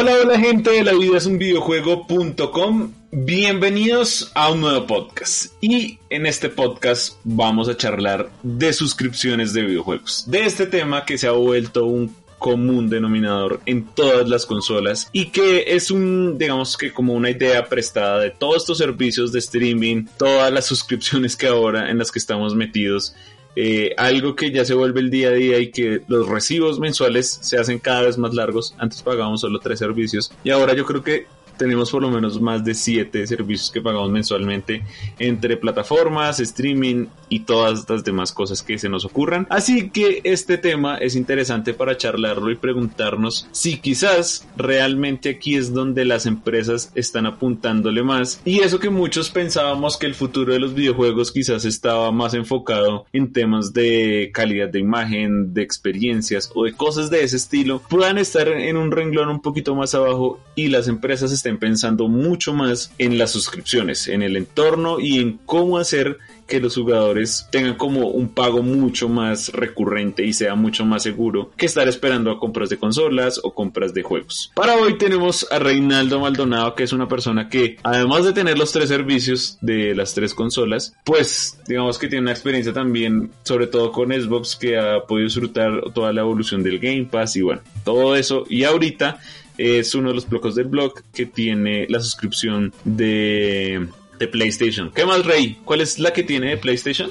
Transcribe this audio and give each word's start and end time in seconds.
Hola, 0.00 0.14
hola 0.22 0.40
gente 0.40 0.70
de 0.70 0.82
la 0.82 0.94
vida 0.94 1.18
es 1.18 1.26
un 1.26 1.36
videojuego.com. 1.36 2.94
Bienvenidos 3.12 4.32
a 4.34 4.50
un 4.50 4.62
nuevo 4.62 4.86
podcast. 4.86 5.52
Y 5.60 5.98
en 6.08 6.24
este 6.24 6.48
podcast 6.48 7.18
vamos 7.22 7.68
a 7.68 7.76
charlar 7.76 8.30
de 8.42 8.72
suscripciones 8.72 9.52
de 9.52 9.60
videojuegos. 9.60 10.24
De 10.26 10.46
este 10.46 10.64
tema 10.64 11.04
que 11.04 11.18
se 11.18 11.26
ha 11.26 11.32
vuelto 11.32 11.84
un 11.84 12.16
común 12.38 12.88
denominador 12.88 13.60
en 13.66 13.84
todas 13.84 14.26
las 14.26 14.46
consolas 14.46 15.10
y 15.12 15.26
que 15.26 15.64
es 15.66 15.90
un, 15.90 16.38
digamos 16.38 16.78
que 16.78 16.94
como 16.94 17.12
una 17.12 17.28
idea 17.28 17.68
prestada 17.68 18.20
de 18.20 18.30
todos 18.30 18.62
estos 18.62 18.78
servicios 18.78 19.32
de 19.32 19.40
streaming, 19.40 20.06
todas 20.16 20.50
las 20.50 20.64
suscripciones 20.72 21.36
que 21.36 21.46
ahora 21.46 21.90
en 21.90 21.98
las 21.98 22.10
que 22.10 22.20
estamos 22.20 22.54
metidos 22.54 23.14
eh, 23.56 23.94
algo 23.96 24.36
que 24.36 24.50
ya 24.50 24.64
se 24.64 24.74
vuelve 24.74 25.00
el 25.00 25.10
día 25.10 25.28
a 25.28 25.32
día 25.32 25.58
y 25.58 25.70
que 25.70 26.02
los 26.08 26.28
recibos 26.28 26.78
mensuales 26.78 27.38
se 27.42 27.58
hacen 27.58 27.78
cada 27.78 28.02
vez 28.02 28.18
más 28.18 28.34
largos. 28.34 28.74
Antes 28.78 29.02
pagábamos 29.02 29.40
solo 29.40 29.58
tres 29.58 29.78
servicios 29.78 30.32
y 30.44 30.50
ahora 30.50 30.74
yo 30.74 30.84
creo 30.84 31.02
que 31.02 31.26
tenemos 31.60 31.90
por 31.90 32.00
lo 32.00 32.10
menos 32.10 32.40
más 32.40 32.64
de 32.64 32.72
siete 32.72 33.26
servicios 33.26 33.70
que 33.70 33.82
pagamos 33.82 34.10
mensualmente 34.10 34.82
entre 35.18 35.58
plataformas, 35.58 36.40
streaming 36.40 37.08
y 37.28 37.40
todas 37.40 37.84
las 37.86 38.02
demás 38.02 38.32
cosas 38.32 38.62
que 38.62 38.78
se 38.78 38.88
nos 38.88 39.04
ocurran. 39.04 39.46
Así 39.50 39.90
que 39.90 40.22
este 40.24 40.56
tema 40.56 40.96
es 40.96 41.16
interesante 41.16 41.74
para 41.74 41.98
charlarlo 41.98 42.50
y 42.50 42.56
preguntarnos 42.56 43.46
si 43.52 43.76
quizás 43.76 44.48
realmente 44.56 45.28
aquí 45.28 45.54
es 45.54 45.74
donde 45.74 46.06
las 46.06 46.24
empresas 46.24 46.92
están 46.94 47.26
apuntándole 47.26 48.02
más 48.02 48.40
y 48.46 48.60
eso 48.60 48.78
que 48.80 48.88
muchos 48.88 49.28
pensábamos 49.28 49.98
que 49.98 50.06
el 50.06 50.14
futuro 50.14 50.54
de 50.54 50.60
los 50.60 50.72
videojuegos 50.72 51.30
quizás 51.30 51.66
estaba 51.66 52.10
más 52.10 52.32
enfocado 52.32 53.04
en 53.12 53.34
temas 53.34 53.74
de 53.74 54.30
calidad 54.32 54.70
de 54.70 54.78
imagen, 54.78 55.52
de 55.52 55.60
experiencias 55.60 56.50
o 56.54 56.64
de 56.64 56.72
cosas 56.72 57.10
de 57.10 57.22
ese 57.22 57.36
estilo, 57.36 57.82
puedan 57.86 58.16
estar 58.16 58.48
en 58.48 58.78
un 58.78 58.90
renglón 58.90 59.28
un 59.28 59.42
poquito 59.42 59.74
más 59.74 59.94
abajo 59.94 60.40
y 60.54 60.68
las 60.68 60.88
empresas 60.88 61.32
estén 61.32 61.49
pensando 61.58 62.08
mucho 62.08 62.52
más 62.52 62.92
en 62.98 63.18
las 63.18 63.30
suscripciones, 63.30 64.08
en 64.08 64.22
el 64.22 64.36
entorno 64.36 65.00
y 65.00 65.18
en 65.18 65.38
cómo 65.44 65.78
hacer 65.78 66.18
que 66.50 66.60
los 66.60 66.74
jugadores 66.74 67.46
tengan 67.50 67.76
como 67.76 68.08
un 68.08 68.34
pago 68.34 68.62
mucho 68.62 69.08
más 69.08 69.50
recurrente 69.50 70.26
y 70.26 70.32
sea 70.32 70.56
mucho 70.56 70.84
más 70.84 71.04
seguro 71.04 71.52
que 71.56 71.66
estar 71.66 71.88
esperando 71.88 72.30
a 72.30 72.40
compras 72.40 72.68
de 72.68 72.76
consolas 72.76 73.40
o 73.42 73.54
compras 73.54 73.94
de 73.94 74.02
juegos. 74.02 74.50
Para 74.54 74.74
hoy 74.74 74.98
tenemos 74.98 75.46
a 75.50 75.60
Reinaldo 75.60 76.18
Maldonado, 76.18 76.74
que 76.74 76.82
es 76.82 76.92
una 76.92 77.06
persona 77.06 77.48
que 77.48 77.76
además 77.84 78.24
de 78.24 78.32
tener 78.32 78.58
los 78.58 78.72
tres 78.72 78.88
servicios 78.88 79.58
de 79.60 79.94
las 79.94 80.12
tres 80.12 80.34
consolas, 80.34 80.94
pues 81.04 81.56
digamos 81.68 81.98
que 81.98 82.08
tiene 82.08 82.22
una 82.22 82.32
experiencia 82.32 82.72
también, 82.72 83.30
sobre 83.44 83.68
todo 83.68 83.92
con 83.92 84.10
Xbox, 84.10 84.56
que 84.56 84.76
ha 84.76 85.06
podido 85.06 85.26
disfrutar 85.26 85.92
toda 85.94 86.12
la 86.12 86.22
evolución 86.22 86.64
del 86.64 86.80
Game 86.80 87.04
Pass 87.04 87.36
y 87.36 87.42
bueno, 87.42 87.62
todo 87.84 88.16
eso. 88.16 88.44
Y 88.48 88.64
ahorita 88.64 89.20
es 89.60 89.94
uno 89.94 90.08
de 90.08 90.14
los 90.14 90.28
blocos 90.28 90.54
del 90.54 90.66
blog 90.66 91.02
que 91.12 91.26
tiene 91.26 91.86
la 91.90 92.00
suscripción 92.00 92.72
de, 92.84 93.86
de 94.18 94.28
PlayStation. 94.28 94.90
¿Qué 94.90 95.04
más, 95.04 95.24
Rey? 95.26 95.58
¿Cuál 95.64 95.82
es 95.82 95.98
la 95.98 96.14
que 96.14 96.22
tiene 96.22 96.48
de 96.48 96.56
PlayStation? 96.56 97.10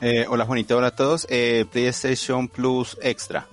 Eh, 0.00 0.24
hola 0.26 0.46
Juanito, 0.46 0.78
hola 0.78 0.88
a 0.88 0.96
todos. 0.96 1.26
Eh, 1.28 1.66
PlayStation 1.70 2.48
Plus 2.48 2.96
Extra. 3.02 3.46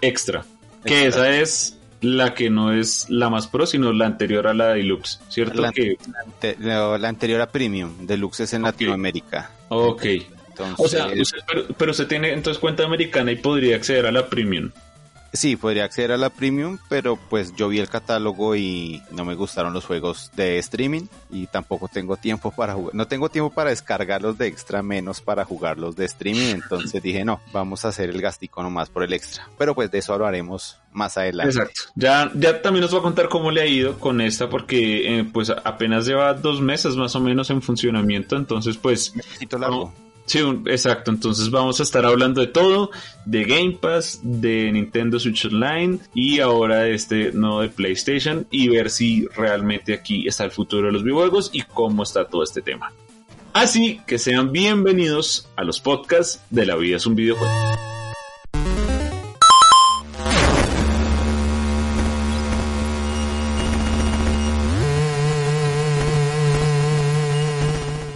Extra. 0.00 0.44
Que 0.84 1.06
esa 1.06 1.28
es 1.36 1.76
la 2.00 2.34
que 2.34 2.48
no 2.48 2.72
es 2.72 3.06
la 3.08 3.28
más 3.28 3.48
pro, 3.48 3.66
sino 3.66 3.92
la 3.92 4.06
anterior 4.06 4.46
a 4.46 4.54
la 4.54 4.68
Deluxe, 4.68 5.20
¿cierto? 5.28 5.60
La, 5.60 5.72
que... 5.72 5.96
la, 6.60 7.08
anterior 7.08 7.40
a 7.40 7.50
Premium. 7.50 8.06
Deluxe 8.06 8.40
es 8.40 8.52
en 8.52 8.62
Latinoamérica. 8.62 9.50
Ok. 9.68 10.04
Entonces... 10.04 10.76
O 10.78 10.88
sea, 10.88 11.08
pero, 11.48 11.66
pero 11.76 11.90
usted 11.90 12.06
tiene 12.06 12.32
entonces 12.32 12.60
cuenta 12.60 12.84
americana 12.84 13.32
y 13.32 13.36
podría 13.36 13.76
acceder 13.76 14.06
a 14.06 14.12
la 14.12 14.28
Premium. 14.28 14.70
Sí, 15.34 15.56
podría 15.56 15.84
acceder 15.84 16.12
a 16.12 16.16
la 16.16 16.30
premium, 16.30 16.78
pero 16.88 17.16
pues 17.16 17.56
yo 17.56 17.68
vi 17.68 17.80
el 17.80 17.88
catálogo 17.88 18.54
y 18.54 19.02
no 19.10 19.24
me 19.24 19.34
gustaron 19.34 19.72
los 19.72 19.84
juegos 19.84 20.30
de 20.36 20.58
streaming 20.58 21.06
y 21.28 21.48
tampoco 21.48 21.88
tengo 21.88 22.16
tiempo 22.16 22.52
para 22.52 22.74
jugar. 22.74 22.94
No 22.94 23.08
tengo 23.08 23.28
tiempo 23.28 23.50
para 23.50 23.70
descargarlos 23.70 24.38
de 24.38 24.46
extra, 24.46 24.84
menos 24.84 25.20
para 25.20 25.44
jugarlos 25.44 25.96
de 25.96 26.04
streaming. 26.04 26.54
Entonces 26.54 27.02
dije, 27.02 27.24
no, 27.24 27.40
vamos 27.52 27.84
a 27.84 27.88
hacer 27.88 28.10
el 28.10 28.22
gastico 28.22 28.62
nomás 28.62 28.90
por 28.90 29.02
el 29.02 29.12
extra. 29.12 29.48
Pero 29.58 29.74
pues 29.74 29.90
de 29.90 29.98
eso 29.98 30.14
hablaremos 30.14 30.78
más 30.92 31.18
adelante. 31.18 31.50
Exacto. 31.50 31.80
Ya, 31.96 32.30
ya 32.34 32.62
también 32.62 32.82
nos 32.82 32.94
va 32.94 33.00
a 33.00 33.02
contar 33.02 33.28
cómo 33.28 33.50
le 33.50 33.60
ha 33.60 33.66
ido 33.66 33.98
con 33.98 34.20
esta 34.20 34.48
porque 34.48 35.18
eh, 35.18 35.24
pues 35.24 35.50
apenas 35.50 36.06
lleva 36.06 36.32
dos 36.34 36.60
meses 36.60 36.94
más 36.94 37.16
o 37.16 37.20
menos 37.20 37.50
en 37.50 37.60
funcionamiento. 37.60 38.36
Entonces 38.36 38.76
pues... 38.76 39.16
Necesito 39.16 39.58
largo. 39.58 39.92
Sí, 40.26 40.40
exacto. 40.66 41.10
Entonces 41.10 41.50
vamos 41.50 41.80
a 41.80 41.82
estar 41.82 42.04
hablando 42.06 42.40
de 42.40 42.46
todo, 42.46 42.90
de 43.26 43.44
Game 43.44 43.78
Pass, 43.80 44.20
de 44.22 44.72
Nintendo 44.72 45.18
Switch 45.20 45.44
Online 45.46 45.98
y 46.14 46.40
ahora 46.40 46.80
de 46.80 46.94
este 46.94 47.32
nuevo 47.32 47.60
de 47.60 47.68
PlayStation 47.68 48.46
y 48.50 48.68
ver 48.68 48.90
si 48.90 49.26
realmente 49.36 49.92
aquí 49.92 50.26
está 50.26 50.44
el 50.44 50.50
futuro 50.50 50.86
de 50.86 50.92
los 50.92 51.04
videojuegos 51.04 51.50
y 51.52 51.62
cómo 51.62 52.02
está 52.02 52.26
todo 52.26 52.42
este 52.42 52.62
tema. 52.62 52.92
Así 53.52 54.00
que 54.06 54.18
sean 54.18 54.50
bienvenidos 54.50 55.48
a 55.56 55.62
los 55.62 55.78
podcasts 55.78 56.42
de 56.50 56.66
La 56.66 56.74
vida 56.74 56.96
es 56.96 57.06
un 57.06 57.14
videojuego. 57.14 57.54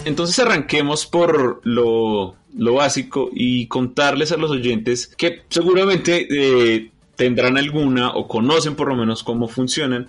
Entonces 0.08 0.38
arranquemos 0.38 1.04
por 1.04 1.60
lo, 1.64 2.34
básico 2.54 3.28
y 3.30 3.66
contarles 3.66 4.32
a 4.32 4.38
los 4.38 4.50
oyentes 4.50 5.06
que 5.06 5.42
seguramente 5.50 6.26
eh, 6.30 6.90
tendrán 7.14 7.58
alguna 7.58 8.12
o 8.12 8.26
conocen 8.26 8.74
por 8.74 8.88
lo 8.88 8.96
menos 8.96 9.22
cómo 9.22 9.48
funcionan. 9.48 10.08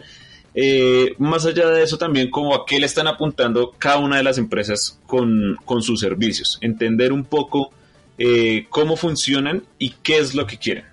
Eh, 0.56 1.16
más 1.18 1.46
allá 1.46 1.68
de 1.70 1.84
eso 1.84 1.98
también 1.98 2.32
como 2.32 2.56
a 2.56 2.66
qué 2.66 2.80
le 2.80 2.86
están 2.86 3.08
apuntando 3.08 3.74
cada 3.78 3.98
una 3.98 4.16
de 4.16 4.24
las 4.24 4.38
empresas 4.38 4.98
con, 5.06 5.58
sus 5.82 6.00
servicios. 6.00 6.60
Entender 6.62 7.12
un 7.12 7.26
poco 7.26 7.74
eh, 8.18 8.68
cómo 8.70 8.96
funcionan 8.96 9.64
y 9.80 9.96
qué 10.02 10.20
es 10.20 10.34
lo 10.34 10.48
que 10.48 10.58
quieren. 10.58 10.86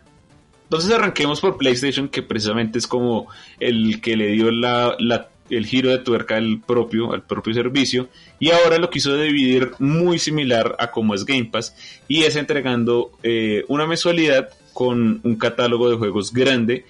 Entonces 0.65 0.91
arranquemos 0.91 1.41
por 1.41 1.59
PlayStation, 1.59 2.09
que 2.09 2.23
precisamente 2.23 2.79
es 2.79 2.89
como 2.89 3.29
el 3.61 4.01
que 4.01 4.17
le 4.17 4.33
dio 4.33 4.51
la, 4.51 4.97
la 4.99 5.29
el 5.51 5.67
giro 5.67 5.91
de 5.91 5.99
tuerca 5.99 6.37
al 6.37 6.61
propio, 6.61 7.13
al 7.13 7.23
propio 7.23 7.55
servicio 7.55 8.09
y 8.39 8.51
ahora 8.51 8.79
lo 8.79 8.91
quiso 8.91 9.17
dividir 9.17 9.73
muy 9.79 10.19
similar 10.19 10.77
a 10.79 10.91
como 10.91 11.15
es 11.15 11.25
Game 11.25 11.47
Pass 11.47 11.75
y 12.09 12.23
es 12.23 12.37
entregando 12.37 13.13
eh, 13.23 13.65
una 13.69 13.87
mensualidad 13.87 14.51
con 14.73 15.21
un 15.23 15.37
catálogo 15.37 15.89
de 15.89 15.97
juegos 15.97 16.33
grande 16.33 16.85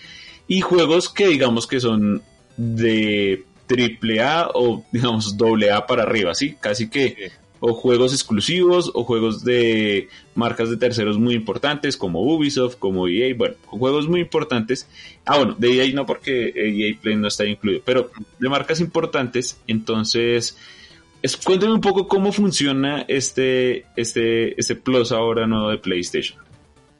y 0.48 0.60
juegos 0.60 1.08
que 1.08 1.28
digamos 1.28 1.66
que 1.66 1.80
son 1.80 2.22
de 2.56 3.44
triple 3.66 4.20
A 4.20 4.48
o 4.54 4.84
digamos 4.92 5.36
doble 5.36 5.70
A 5.70 5.86
para 5.86 6.04
arriba, 6.04 6.34
¿sí? 6.34 6.56
Casi 6.60 6.88
que 6.88 7.30
o 7.60 7.74
juegos 7.74 8.12
exclusivos 8.12 8.90
o 8.94 9.04
juegos 9.04 9.44
de 9.44 10.08
marcas 10.34 10.70
de 10.70 10.76
terceros 10.76 11.18
muy 11.18 11.34
importantes 11.34 11.96
como 11.96 12.22
Ubisoft, 12.22 12.76
como 12.76 13.08
EA, 13.08 13.34
bueno, 13.36 13.54
juegos 13.66 14.08
muy 14.08 14.20
importantes. 14.20 14.88
Ah, 15.24 15.38
bueno, 15.38 15.54
de 15.58 15.82
EA 15.82 15.94
no 15.94 16.06
porque 16.06 16.52
EA 16.54 16.96
Play 17.00 17.16
no 17.16 17.28
está 17.28 17.44
incluido, 17.46 17.80
pero 17.84 18.10
de 18.38 18.48
marcas 18.48 18.80
importantes, 18.80 19.58
entonces 19.66 20.56
es, 21.22 21.36
cuéntame 21.36 21.72
un 21.72 21.80
poco 21.80 22.06
cómo 22.08 22.32
funciona 22.32 23.04
este, 23.08 23.86
este, 23.96 24.58
este 24.60 24.76
Plus 24.76 25.12
ahora 25.12 25.46
nuevo 25.46 25.70
de 25.70 25.78
PlayStation. 25.78 26.38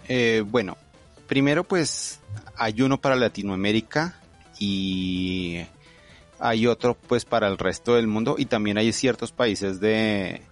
Eh, 0.09 0.43
bueno, 0.47 0.77
primero 1.27 1.65
pues 1.65 2.21
hay 2.56 2.81
uno 2.81 3.00
para 3.00 3.17
Latinoamérica 3.17 4.21
y 4.59 5.61
hay 6.39 6.67
otro 6.67 6.95
pues 6.95 7.25
para 7.25 7.49
el 7.49 7.59
resto 7.59 7.95
del 7.95 8.07
mundo 8.07 8.37
y 8.39 8.47
también 8.47 8.79
hay 8.79 8.93
ciertos 8.93 9.33
países 9.33 9.81
de, 9.81 10.43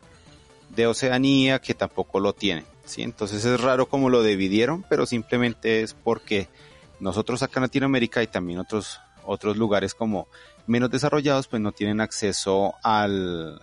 de 0.71 0.87
Oceanía 0.87 1.61
que 1.61 1.75
tampoco 1.75 2.21
lo 2.21 2.33
tienen. 2.33 2.65
¿sí? 2.85 3.03
Entonces 3.03 3.45
es 3.45 3.61
raro 3.61 3.87
como 3.87 4.11
lo 4.11 4.23
dividieron, 4.23 4.85
pero 4.89 5.07
simplemente 5.07 5.83
es 5.83 5.95
porque 5.95 6.49
nosotros 7.01 7.43
acá 7.43 7.61
en 7.61 7.65
Latinoamérica 7.65 8.23
y 8.23 8.27
también 8.27 8.59
otros, 8.59 9.01
otros 9.25 9.57
lugares 9.57 9.95
como 9.95 10.29
menos 10.67 10.91
desarrollados 10.91 11.49
pues 11.49 11.61
no 11.61 11.73
tienen 11.73 12.01
acceso 12.01 12.75
al, 12.83 13.61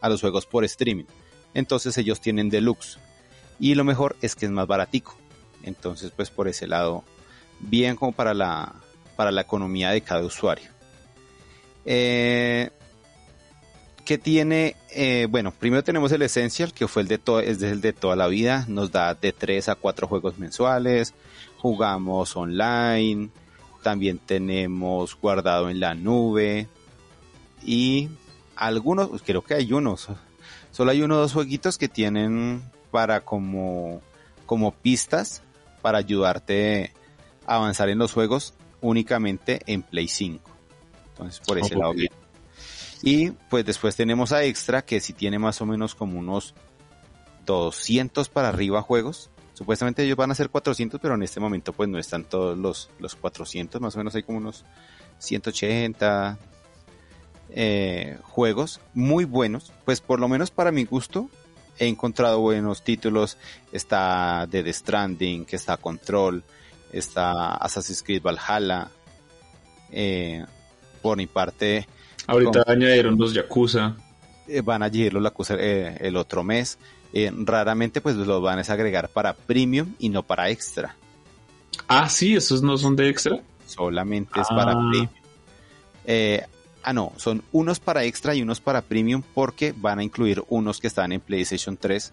a 0.00 0.08
los 0.08 0.20
juegos 0.20 0.46
por 0.46 0.64
streaming. 0.64 1.06
Entonces 1.54 1.96
ellos 1.98 2.20
tienen 2.20 2.50
deluxe. 2.50 2.98
Y 3.58 3.74
lo 3.74 3.84
mejor 3.84 4.16
es 4.20 4.36
que 4.36 4.44
es 4.44 4.52
más 4.52 4.66
baratico. 4.66 5.16
Entonces 5.62 6.12
pues 6.14 6.30
por 6.30 6.48
ese 6.48 6.66
lado, 6.66 7.02
bien 7.58 7.96
como 7.96 8.12
para 8.12 8.34
la, 8.34 8.74
para 9.16 9.32
la 9.32 9.40
economía 9.40 9.90
de 9.90 10.02
cada 10.02 10.22
usuario. 10.22 10.75
Eh, 11.86 12.70
que 14.04 14.18
tiene, 14.18 14.76
eh, 14.90 15.26
bueno, 15.28 15.52
primero 15.52 15.82
tenemos 15.82 16.12
el 16.12 16.22
Essential, 16.22 16.72
que 16.72 16.86
fue 16.86 17.02
el 17.02 17.08
de, 17.08 17.20
es 17.44 17.62
el 17.62 17.80
de 17.80 17.92
toda 17.92 18.14
la 18.14 18.28
vida, 18.28 18.64
nos 18.68 18.92
da 18.92 19.14
de 19.14 19.32
3 19.32 19.68
a 19.68 19.74
4 19.74 20.06
juegos 20.06 20.38
mensuales, 20.38 21.14
jugamos 21.58 22.36
online, 22.36 23.30
también 23.82 24.18
tenemos 24.18 25.16
guardado 25.20 25.70
en 25.70 25.80
la 25.80 25.94
nube. 25.94 26.68
Y 27.64 28.08
algunos, 28.54 29.08
pues, 29.08 29.22
creo 29.22 29.42
que 29.42 29.54
hay 29.54 29.72
unos, 29.72 30.08
solo 30.70 30.90
hay 30.92 31.02
uno 31.02 31.16
o 31.16 31.18
dos 31.18 31.32
jueguitos 31.32 31.76
que 31.76 31.88
tienen 31.88 32.62
para 32.92 33.22
como, 33.22 34.02
como 34.46 34.72
pistas 34.72 35.42
para 35.82 35.98
ayudarte 35.98 36.92
a 37.44 37.56
avanzar 37.56 37.88
en 37.88 37.98
los 37.98 38.12
juegos 38.12 38.54
únicamente 38.80 39.60
en 39.66 39.82
Play 39.82 40.06
5. 40.06 40.55
Entonces, 41.16 41.40
por 41.40 41.58
ese 41.58 41.74
lado 41.74 41.94
bien. 41.94 42.10
Y 43.02 43.30
pues 43.30 43.64
después 43.64 43.96
tenemos 43.96 44.32
a 44.32 44.44
Extra, 44.44 44.82
que 44.82 45.00
si 45.00 45.12
tiene 45.12 45.38
más 45.38 45.60
o 45.60 45.66
menos 45.66 45.94
como 45.94 46.18
unos 46.18 46.54
200 47.46 48.28
para 48.28 48.48
arriba 48.48 48.82
juegos. 48.82 49.30
Supuestamente 49.54 50.02
ellos 50.02 50.16
van 50.16 50.30
a 50.30 50.34
ser 50.34 50.50
400, 50.50 51.00
pero 51.00 51.14
en 51.14 51.22
este 51.22 51.40
momento 51.40 51.72
pues 51.72 51.88
no 51.88 51.98
están 51.98 52.24
todos 52.24 52.58
los, 52.58 52.90
los 52.98 53.14
400, 53.14 53.80
más 53.80 53.94
o 53.94 53.98
menos 53.98 54.14
hay 54.14 54.22
como 54.22 54.38
unos 54.38 54.64
180 55.18 56.38
eh, 57.50 58.18
juegos 58.22 58.80
muy 58.92 59.24
buenos. 59.24 59.72
Pues 59.84 60.02
por 60.02 60.20
lo 60.20 60.28
menos 60.28 60.50
para 60.50 60.72
mi 60.72 60.84
gusto 60.84 61.30
he 61.78 61.86
encontrado 61.86 62.40
buenos 62.40 62.82
títulos. 62.82 63.38
Está 63.72 64.46
Dead 64.46 64.70
Stranding, 64.70 65.46
que 65.46 65.56
está 65.56 65.78
Control, 65.78 66.44
está 66.92 67.54
Assassin's 67.54 68.02
Creed 68.02 68.22
Valhalla. 68.22 68.90
Eh, 69.90 70.44
por 70.96 71.16
mi 71.16 71.26
parte... 71.26 71.86
Ahorita 72.26 72.64
añadieron 72.66 73.16
los 73.16 73.32
Yakuza. 73.32 73.96
Eh, 74.48 74.60
van 74.60 74.82
a 74.82 74.86
añadir 74.86 75.14
los 75.14 75.22
Yakuza 75.22 75.54
el 75.54 76.16
otro 76.16 76.42
mes. 76.42 76.78
raramente 77.44 78.00
pues 78.00 78.16
los 78.16 78.42
van 78.42 78.58
a 78.58 78.62
agregar 78.62 79.08
para 79.08 79.32
Premium 79.32 79.94
y 79.98 80.08
no 80.08 80.22
para 80.22 80.50
Extra. 80.50 80.96
Ah, 81.88 82.08
sí, 82.08 82.34
esos 82.34 82.62
no 82.62 82.76
son 82.78 82.96
de 82.96 83.08
Extra. 83.08 83.40
Solamente 83.66 84.40
es 84.40 84.48
para 84.48 84.72
ah. 84.72 84.90
Premium. 84.90 85.08
Ah, 86.86 86.92
no, 86.92 87.12
son 87.16 87.42
unos 87.50 87.80
para 87.80 88.04
extra 88.04 88.32
y 88.36 88.42
unos 88.42 88.60
para 88.60 88.80
premium 88.80 89.20
porque 89.34 89.74
van 89.76 89.98
a 89.98 90.04
incluir 90.04 90.44
unos 90.48 90.78
que 90.78 90.86
están 90.86 91.10
en 91.10 91.20
PlayStation 91.20 91.76
3. 91.76 92.12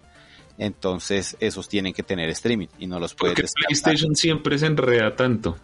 Entonces, 0.58 1.36
esos 1.38 1.68
tienen 1.68 1.92
que 1.92 2.02
tener 2.02 2.28
streaming 2.30 2.66
y 2.80 2.88
no 2.88 2.98
los 2.98 3.14
puedes 3.14 3.36
Porque 3.36 3.52
PlayStation 3.68 4.16
siempre 4.16 4.58
se 4.58 4.66
enreda 4.66 5.14
tanto. 5.14 5.56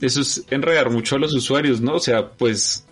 Eso 0.00 0.20
es 0.20 0.44
enredar 0.50 0.90
mucho 0.90 1.16
a 1.16 1.18
los 1.18 1.34
usuarios, 1.34 1.80
¿no? 1.80 1.94
O 1.94 2.00
sea, 2.00 2.30
pues, 2.30 2.86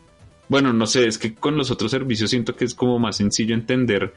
bueno, 0.49 0.73
no 0.73 0.87
sé, 0.87 1.07
es 1.07 1.19
que 1.19 1.35
con 1.35 1.57
los 1.57 1.71
otros 1.71 1.91
servicios 1.91 2.31
siento 2.31 2.57
que 2.57 2.65
es 2.65 2.75
como 2.75 2.99
más 2.99 3.17
sencillo 3.17 3.55
entender 3.55 4.15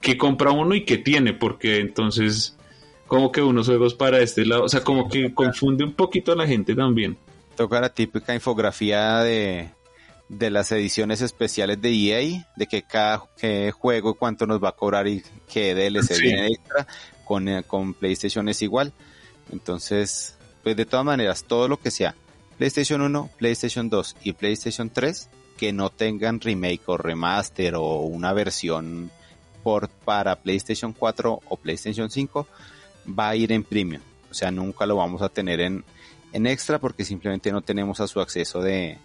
qué 0.00 0.16
compra 0.16 0.50
uno 0.50 0.74
y 0.74 0.84
qué 0.84 0.98
tiene, 0.98 1.34
porque 1.34 1.80
entonces, 1.80 2.56
como 3.06 3.30
que 3.32 3.42
unos 3.42 3.66
juegos 3.66 3.94
para 3.94 4.20
este 4.20 4.46
lado, 4.46 4.64
o 4.64 4.68
sea, 4.68 4.82
como 4.82 5.08
que 5.08 5.34
confunde 5.34 5.84
un 5.84 5.92
poquito 5.92 6.32
a 6.32 6.36
la 6.36 6.46
gente 6.46 6.74
también. 6.74 7.18
Toca 7.56 7.80
la 7.80 7.90
típica 7.90 8.34
infografía 8.34 9.18
de 9.18 9.70
de 10.30 10.48
las 10.48 10.70
ediciones 10.70 11.20
especiales 11.22 11.82
de 11.82 11.90
EA, 11.90 12.48
de 12.54 12.66
que 12.66 12.82
cada 12.82 13.20
juego 13.72 14.14
cuánto 14.14 14.46
nos 14.46 14.62
va 14.62 14.68
a 14.68 14.76
cobrar 14.76 15.08
y 15.08 15.24
qué 15.52 15.74
DLC 15.74 16.20
viene 16.20 16.46
extra, 16.46 16.86
con, 17.24 17.48
eh, 17.48 17.64
con 17.64 17.94
PlayStation 17.94 18.48
es 18.48 18.62
igual. 18.62 18.92
Entonces, 19.52 20.36
pues 20.62 20.76
de 20.76 20.86
todas 20.86 21.04
maneras, 21.04 21.44
todo 21.44 21.66
lo 21.66 21.78
que 21.78 21.90
sea 21.90 22.14
PlayStation 22.60 23.00
1, 23.00 23.30
PlayStation 23.38 23.88
2 23.88 24.16
y 24.22 24.34
PlayStation 24.34 24.90
3 24.90 25.30
que 25.56 25.72
no 25.72 25.88
tengan 25.88 26.42
remake 26.42 26.82
o 26.84 26.98
remaster 26.98 27.74
o 27.74 28.00
una 28.02 28.34
versión 28.34 29.10
port 29.62 29.90
para 30.04 30.36
PlayStation 30.36 30.92
4 30.92 31.40
o 31.48 31.56
PlayStation 31.56 32.10
5 32.10 32.46
va 33.18 33.30
a 33.30 33.36
ir 33.36 33.50
en 33.52 33.64
premium. 33.64 34.02
O 34.30 34.34
sea, 34.34 34.50
nunca 34.50 34.84
lo 34.84 34.96
vamos 34.96 35.22
a 35.22 35.30
tener 35.30 35.58
en, 35.60 35.84
en 36.34 36.46
extra 36.46 36.78
porque 36.78 37.06
simplemente 37.06 37.50
no 37.50 37.62
tenemos 37.62 37.98
a 38.00 38.06
su 38.06 38.20
acceso 38.20 38.60
de, 38.60 38.98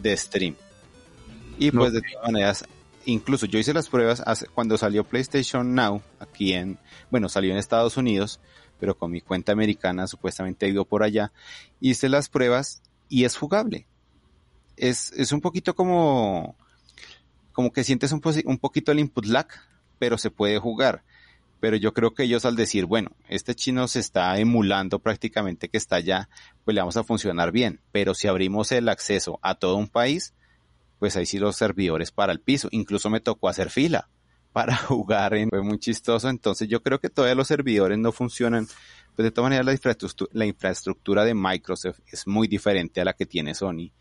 de 0.00 0.16
stream. 0.16 0.54
Y 1.58 1.72
pues 1.72 1.92
de 1.92 2.02
todas 2.02 2.32
maneras, 2.32 2.64
incluso 3.04 3.46
yo 3.46 3.58
hice 3.58 3.74
las 3.74 3.88
pruebas 3.88 4.22
cuando 4.54 4.78
salió 4.78 5.02
PlayStation 5.02 5.74
Now, 5.74 6.02
aquí 6.20 6.52
en, 6.52 6.78
bueno, 7.10 7.28
salió 7.28 7.50
en 7.50 7.58
Estados 7.58 7.96
Unidos, 7.96 8.38
pero 8.78 8.96
con 8.96 9.10
mi 9.10 9.20
cuenta 9.20 9.52
americana 9.52 10.06
supuestamente 10.06 10.66
he 10.66 10.70
ido 10.70 10.84
por 10.84 11.02
allá, 11.02 11.32
hice 11.80 12.08
las 12.08 12.28
pruebas 12.28 12.82
y 13.08 13.24
es 13.24 13.36
jugable. 13.36 13.86
Es, 14.76 15.12
es 15.12 15.32
un 15.32 15.40
poquito 15.40 15.74
como, 15.74 16.56
como 17.52 17.72
que 17.72 17.84
sientes 17.84 18.12
un, 18.12 18.20
un 18.44 18.58
poquito 18.58 18.92
el 18.92 18.98
input 18.98 19.26
lag, 19.26 19.48
pero 19.98 20.18
se 20.18 20.30
puede 20.30 20.58
jugar. 20.58 21.02
Pero 21.58 21.76
yo 21.76 21.94
creo 21.94 22.12
que 22.12 22.24
ellos 22.24 22.44
al 22.44 22.54
decir, 22.54 22.84
bueno, 22.84 23.12
este 23.28 23.54
chino 23.54 23.88
se 23.88 24.00
está 24.00 24.38
emulando 24.38 24.98
prácticamente 24.98 25.70
que 25.70 25.78
está 25.78 25.96
allá, 25.96 26.28
pues 26.64 26.74
le 26.74 26.82
vamos 26.82 26.98
a 26.98 27.04
funcionar 27.04 27.50
bien. 27.50 27.80
Pero 27.92 28.12
si 28.12 28.28
abrimos 28.28 28.72
el 28.72 28.90
acceso 28.90 29.38
a 29.42 29.54
todo 29.54 29.76
un 29.76 29.88
país, 29.88 30.34
pues 30.98 31.16
ahí 31.16 31.24
sí 31.24 31.38
los 31.38 31.56
servidores 31.56 32.10
para 32.10 32.32
el 32.32 32.40
piso. 32.40 32.68
Incluso 32.72 33.08
me 33.08 33.20
tocó 33.20 33.48
hacer 33.48 33.70
fila 33.70 34.10
para 34.56 34.74
jugar, 34.88 35.34
fue 35.50 35.62
muy 35.62 35.78
chistoso. 35.78 36.30
Entonces 36.30 36.66
yo 36.66 36.82
creo 36.82 36.98
que 36.98 37.10
todavía 37.10 37.34
los 37.34 37.48
servidores 37.48 37.98
no 37.98 38.10
funcionan. 38.10 38.66
Pues 39.14 39.24
de 39.24 39.30
todas 39.30 39.50
maneras 39.50 39.66
la 39.66 39.72
infraestructura, 39.72 40.30
la 40.32 40.46
infraestructura 40.46 41.24
de 41.26 41.34
Microsoft 41.34 42.00
es 42.06 42.26
muy 42.26 42.48
diferente 42.48 43.02
a 43.02 43.04
la 43.04 43.12
que 43.12 43.26
tiene 43.26 43.54
Sony. 43.54 43.92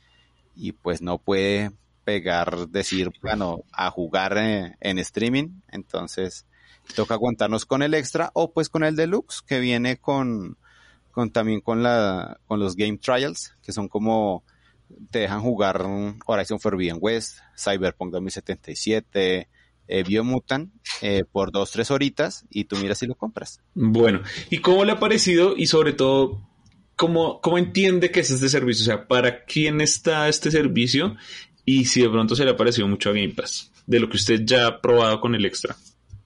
Y 0.55 0.71
pues 0.71 1.01
no 1.01 1.17
puede 1.17 1.71
pegar, 2.05 2.69
decir, 2.69 3.11
bueno, 3.21 3.63
a 3.73 3.91
jugar 3.91 4.37
en, 4.37 4.77
en 4.79 4.97
streaming. 4.99 5.59
Entonces, 5.67 6.45
toca 6.95 7.15
aguantarnos 7.15 7.65
con 7.65 7.83
el 7.83 7.93
extra 7.93 8.31
o 8.33 8.53
pues 8.53 8.69
con 8.69 8.85
el 8.85 8.95
deluxe 8.95 9.41
que 9.41 9.59
viene 9.59 9.97
con, 9.97 10.57
con 11.11 11.31
también 11.31 11.59
con 11.59 11.83
la 11.83 12.39
con 12.47 12.61
los 12.61 12.77
game 12.77 12.97
trials 12.97 13.57
que 13.61 13.73
son 13.73 13.89
como 13.89 14.45
te 15.11 15.19
dejan 15.19 15.41
jugar 15.41 15.85
Horizon 16.25 16.61
Forbidden 16.61 16.99
West, 17.01 17.39
Cyberpunk 17.57 18.13
2077, 18.13 19.49
eh, 19.87 20.03
Biomutant 20.03 20.71
eh, 21.01 21.23
por 21.29 21.51
dos, 21.51 21.71
tres 21.71 21.91
horitas 21.91 22.45
y 22.49 22.65
tú 22.65 22.77
miras 22.77 22.99
si 22.99 23.07
lo 23.07 23.15
compras. 23.15 23.59
Bueno, 23.73 24.21
¿y 24.49 24.59
cómo 24.59 24.83
le 24.85 24.93
ha 24.93 24.99
parecido 24.99 25.55
y 25.55 25.67
sobre 25.67 25.93
todo 25.93 26.41
cómo, 26.95 27.41
cómo 27.41 27.57
entiende 27.57 28.11
que 28.11 28.21
es 28.21 28.31
este 28.31 28.49
servicio? 28.49 28.83
O 28.83 28.85
sea, 28.85 29.07
¿para 29.07 29.45
quién 29.45 29.81
está 29.81 30.27
este 30.27 30.51
servicio? 30.51 31.15
Y 31.65 31.85
si 31.85 32.01
de 32.01 32.09
pronto 32.09 32.35
se 32.35 32.45
le 32.45 32.51
ha 32.51 32.57
parecido 32.57 32.87
mucho 32.87 33.09
a 33.09 33.13
Game 33.13 33.33
Pass, 33.33 33.71
de 33.87 33.99
lo 33.99 34.09
que 34.09 34.17
usted 34.17 34.41
ya 34.45 34.67
ha 34.67 34.81
probado 34.81 35.19
con 35.19 35.35
el 35.35 35.45
extra. 35.45 35.75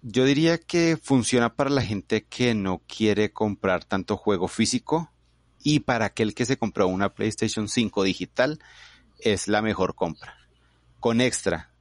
Yo 0.01 0.23
diría 0.23 0.57
que 0.57 0.97
funciona 1.01 1.55
para 1.55 1.69
la 1.69 1.81
gente 1.81 2.23
que 2.23 2.53
no 2.53 2.81
quiere 2.87 3.31
comprar 3.31 3.83
tanto 3.83 4.15
juego 4.15 4.47
físico 4.47 5.11
y 5.61 5.81
para 5.81 6.05
aquel 6.05 6.33
que 6.33 6.45
se 6.45 6.57
compró 6.57 6.87
una 6.87 7.13
PlayStation 7.13 7.67
5 7.67 8.03
digital 8.03 8.59
es 9.19 9.47
la 9.47 9.61
mejor 9.61 9.95
compra. 9.95 10.37
Con 10.99 11.19
extra. 11.19 11.71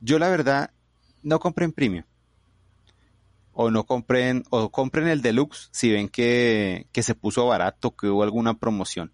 Yo 0.00 0.18
la 0.18 0.28
verdad 0.28 0.70
no 1.22 1.38
compré 1.38 1.64
en 1.64 1.72
premium. 1.72 2.04
O 3.52 3.70
no 3.70 3.84
compren, 3.84 4.44
o 4.50 4.70
compren 4.70 5.08
el 5.08 5.20
deluxe 5.20 5.68
si 5.72 5.90
ven 5.90 6.08
que, 6.08 6.86
que 6.90 7.02
se 7.02 7.14
puso 7.14 7.46
barato, 7.46 7.94
que 7.94 8.08
hubo 8.08 8.22
alguna 8.22 8.54
promoción. 8.54 9.12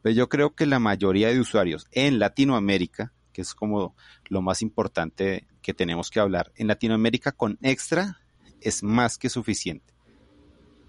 Pero 0.00 0.14
yo 0.14 0.28
creo 0.28 0.54
que 0.54 0.66
la 0.66 0.78
mayoría 0.78 1.28
de 1.28 1.40
usuarios 1.40 1.88
en 1.90 2.18
Latinoamérica 2.18 3.12
que 3.32 3.42
es 3.42 3.54
como 3.54 3.94
lo 4.28 4.42
más 4.42 4.62
importante 4.62 5.46
que 5.62 5.74
tenemos 5.74 6.10
que 6.10 6.20
hablar. 6.20 6.52
En 6.56 6.66
Latinoamérica 6.66 7.32
con 7.32 7.58
extra 7.62 8.18
es 8.60 8.82
más 8.82 9.18
que 9.18 9.28
suficiente. 9.28 9.94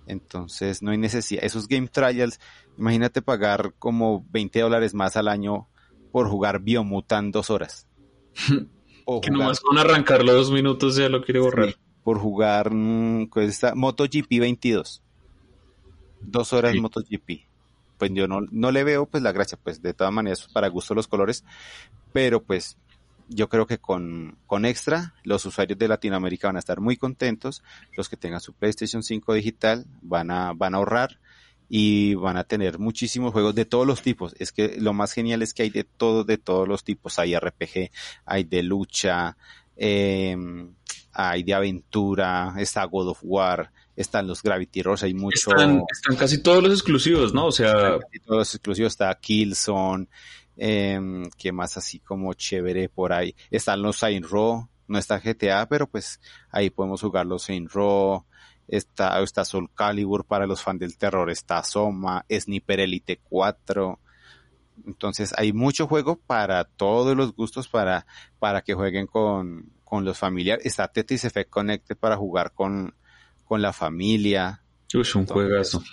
Entonces 0.08 0.82
no 0.82 0.92
hay 0.92 0.98
necesidad. 0.98 1.44
Esos 1.44 1.68
game 1.68 1.88
trials, 1.88 2.40
imagínate 2.78 3.22
pagar 3.22 3.74
como 3.78 4.25
20 4.32 4.60
dólares 4.60 4.94
más 4.94 5.16
al 5.16 5.28
año 5.28 5.68
por 6.12 6.28
jugar 6.28 6.60
Biomutant 6.62 7.34
dos 7.34 7.50
horas. 7.50 7.88
o 9.18 9.22
que 9.22 9.32
nomás 9.32 9.60
con 9.60 9.77
arrancarlo 9.77 10.34
dos 10.34 10.51
minutos 10.51 10.96
ya 10.96 11.10
lo 11.10 11.24
quiere 11.24 11.39
borrar. 11.39 11.75
por 12.03 12.20
jugar 12.20 12.74
mm, 12.74 13.27
pues, 13.27 13.62
MotoGP 13.75 14.39
22. 14.39 15.01
Dos 16.22 16.53
horas 16.53 16.75
MotoGP. 16.75 17.46
Pues 17.98 18.12
yo 18.13 18.27
no, 18.27 18.41
no 18.51 18.72
le 18.72 18.84
veo 18.84 19.06
pues 19.06 19.22
la 19.22 19.32
gracia, 19.32 19.60
pues 19.62 19.82
de 19.82 19.94
todas 19.94 20.13
maneras 20.13 20.48
para 20.51 20.70
gusto 20.70 20.96
los 20.96 21.08
colores, 21.08 21.44
pero 22.13 22.41
pues 22.41 22.77
yo 23.27 23.48
creo 23.48 23.68
que 23.68 23.77
con, 23.77 24.38
con 24.48 24.65
extra 24.65 25.13
los 25.24 25.46
usuarios 25.46 25.77
de 25.77 25.88
Latinoamérica 25.88 26.48
van 26.48 26.56
a 26.56 26.60
estar 26.60 26.80
muy 26.80 26.98
contentos, 26.98 27.63
los 27.96 28.10
que 28.10 28.18
tengan 28.18 28.41
su 28.41 28.53
PlayStation 28.53 29.03
5 29.03 29.34
digital 29.34 29.86
van 30.01 30.32
a, 30.32 30.53
van 30.53 30.74
a 30.74 30.77
ahorrar 30.77 31.20
y 31.74 32.16
van 32.16 32.36
a 32.36 32.44
tener 32.44 32.80
muchísimos 32.80 33.32
juegos 33.32 33.56
de 33.56 33.63
todos 33.63 33.88
los 33.88 34.01
tipos. 34.01 34.36
Es 34.38 34.51
que 34.51 34.75
lo 34.78 34.92
más 34.92 35.13
genial 35.13 35.42
es 35.42 35.54
que 35.54 35.63
hay 35.63 35.70
de 35.70 35.86
todo, 35.86 36.25
de 36.25 36.38
todos 36.38 36.68
los 36.68 36.84
tipos. 36.84 37.18
Hay 37.18 37.34
RPG, 37.34 37.90
hay 38.25 38.44
de 38.44 38.62
lucha, 38.62 39.38
eh, 39.78 40.36
hay 41.13 41.44
de 41.44 41.54
aventura, 41.54 42.56
está 42.58 42.84
God 42.84 43.12
of 43.12 43.20
War, 43.24 43.72
están 43.96 44.28
los 44.28 44.44
Gravity 44.44 44.82
Rush, 44.82 45.06
hay 45.06 45.13
mucho... 45.13 45.51
Están, 45.51 45.86
casi 46.20 46.44
todos 46.44 46.62
los 46.62 46.74
exclusivos, 46.74 47.34
¿no? 47.34 47.46
O 47.46 47.51
sea... 47.54 47.98
todos 48.25 48.40
los 48.40 48.54
exclusivos, 48.54 48.92
está 48.92 49.18
Killzone, 49.18 50.08
eh, 50.58 51.00
que 51.38 51.54
más 51.54 51.78
así 51.78 52.00
como 52.00 52.34
chévere 52.34 52.90
por 52.90 53.13
ahí. 53.13 53.34
Están 53.50 53.82
los 53.82 53.96
Saint 53.96 54.25
Row, 54.25 54.68
no 54.90 55.00
está 55.00 55.20
GTA, 55.20 55.70
pero 55.70 55.88
pues 55.88 56.20
ahí 56.51 56.70
podemos 56.70 57.00
jugar 57.00 57.25
los 57.28 57.44
Saint 57.44 57.72
Row, 57.72 58.25
está, 58.72 59.22
está 59.22 59.46
Soul 59.46 59.70
Calibur 59.75 60.25
para 60.25 60.48
los 60.48 60.63
fans 60.63 60.80
del 60.80 60.98
terror, 60.98 61.30
está 61.30 61.63
Soma, 61.63 62.25
Sniper 62.30 62.80
Elite 62.80 63.20
4, 63.24 64.00
entonces 64.88 65.34
hay 65.38 65.54
mucho 65.54 65.88
juego 65.88 66.18
para 66.18 66.63
todos 66.63 67.16
los 67.16 67.36
gustos 67.36 67.68
para, 67.68 68.06
para 68.40 68.62
que 68.62 68.74
jueguen 68.74 69.08
con, 69.08 69.72
con 69.84 70.06
los 70.06 70.18
familiares. 70.18 70.66
Está 70.66 70.88
Tetris 70.88 71.25
Effect 71.25 71.50
Connected 71.50 71.98
para 71.98 72.18
jugar 72.18 72.54
con, 72.54 72.96
con 73.44 73.62
la 73.62 73.74
familia. 73.74 74.63
Es 74.92 75.16
un 75.16 75.25
juegazo. 75.25 75.84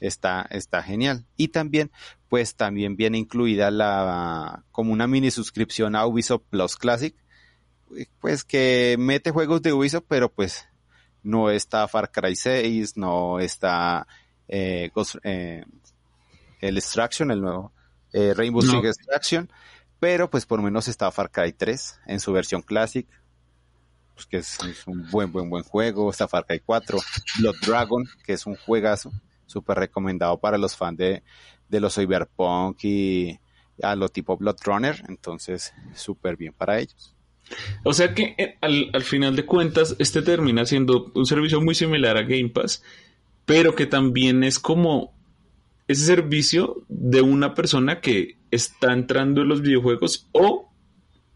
está, 0.00 0.46
está 0.50 0.82
genial. 0.82 1.26
Y 1.36 1.48
también, 1.48 1.90
pues 2.28 2.54
también 2.54 2.96
viene 2.96 3.18
incluida 3.18 3.70
la, 3.70 4.64
como 4.70 4.92
una 4.92 5.06
mini 5.06 5.30
suscripción 5.30 5.96
a 5.96 6.06
Ubisoft 6.06 6.44
Plus 6.50 6.76
Classic, 6.76 7.14
pues 8.20 8.44
que 8.44 8.96
mete 8.98 9.30
juegos 9.30 9.62
de 9.62 9.72
Ubisoft, 9.72 10.04
pero 10.08 10.32
pues 10.32 10.66
no 11.24 11.50
está 11.50 11.88
Far 11.88 12.12
Cry 12.12 12.36
6, 12.36 12.96
no 12.96 13.40
está 13.40 14.06
eh, 14.46 14.90
eh, 15.24 15.64
el 16.60 16.78
Extraction, 16.78 17.30
el 17.30 17.40
nuevo 17.40 17.72
eh, 18.12 18.32
Rainbow 18.34 18.62
Six 18.62 18.84
Extraction, 18.84 19.50
pero 19.98 20.30
pues 20.30 20.46
por 20.46 20.60
lo 20.60 20.64
menos 20.64 20.86
está 20.86 21.10
Far 21.10 21.30
Cry 21.30 21.52
3 21.52 22.00
en 22.06 22.20
su 22.20 22.32
versión 22.32 22.62
Classic, 22.62 23.08
pues 24.14 24.26
que 24.26 24.36
es, 24.36 24.58
un 24.86 25.10
buen, 25.10 25.32
buen, 25.32 25.50
buen 25.50 25.64
juego, 25.64 26.10
está 26.10 26.28
Far 26.28 26.46
Cry 26.46 26.60
4, 26.60 26.98
Blood 27.40 27.56
Dragon, 27.66 28.04
que 28.24 28.34
es 28.34 28.46
un 28.46 28.54
juegazo, 28.54 29.10
súper 29.46 29.78
recomendado 29.78 30.38
para 30.38 30.58
los 30.58 30.76
fans 30.76 30.98
de, 30.98 31.22
de 31.68 31.80
los 31.80 31.94
Cyberpunk 31.94 32.84
y 32.84 33.40
a 33.82 33.96
lo 33.96 34.08
tipo 34.08 34.36
Blood 34.36 34.58
Runner, 34.62 35.04
entonces 35.08 35.72
súper 35.94 36.36
bien 36.36 36.52
para 36.52 36.78
ellos. 36.78 37.13
O 37.82 37.92
sea 37.92 38.14
que 38.14 38.34
eh, 38.38 38.56
al, 38.60 39.02
final 39.02 39.36
de 39.36 39.44
cuentas, 39.44 39.96
este 39.98 40.22
termina 40.22 40.64
siendo 40.66 41.12
un 41.14 41.26
servicio 41.26 41.60
muy 41.60 41.74
similar 41.74 42.16
a 42.16 42.22
Game 42.22 42.48
Pass, 42.48 42.82
pero 43.44 43.74
que 43.74 43.86
también 43.86 44.44
es 44.44 44.58
como 44.58 45.12
ese 45.86 46.06
servicio 46.06 46.82
de 46.88 47.20
una 47.20 47.54
persona 47.54 48.00
que 48.00 48.38
está 48.50 48.92
entrando 48.92 49.42
en 49.42 49.48
los 49.48 49.60
videojuegos 49.60 50.28
o 50.32 50.72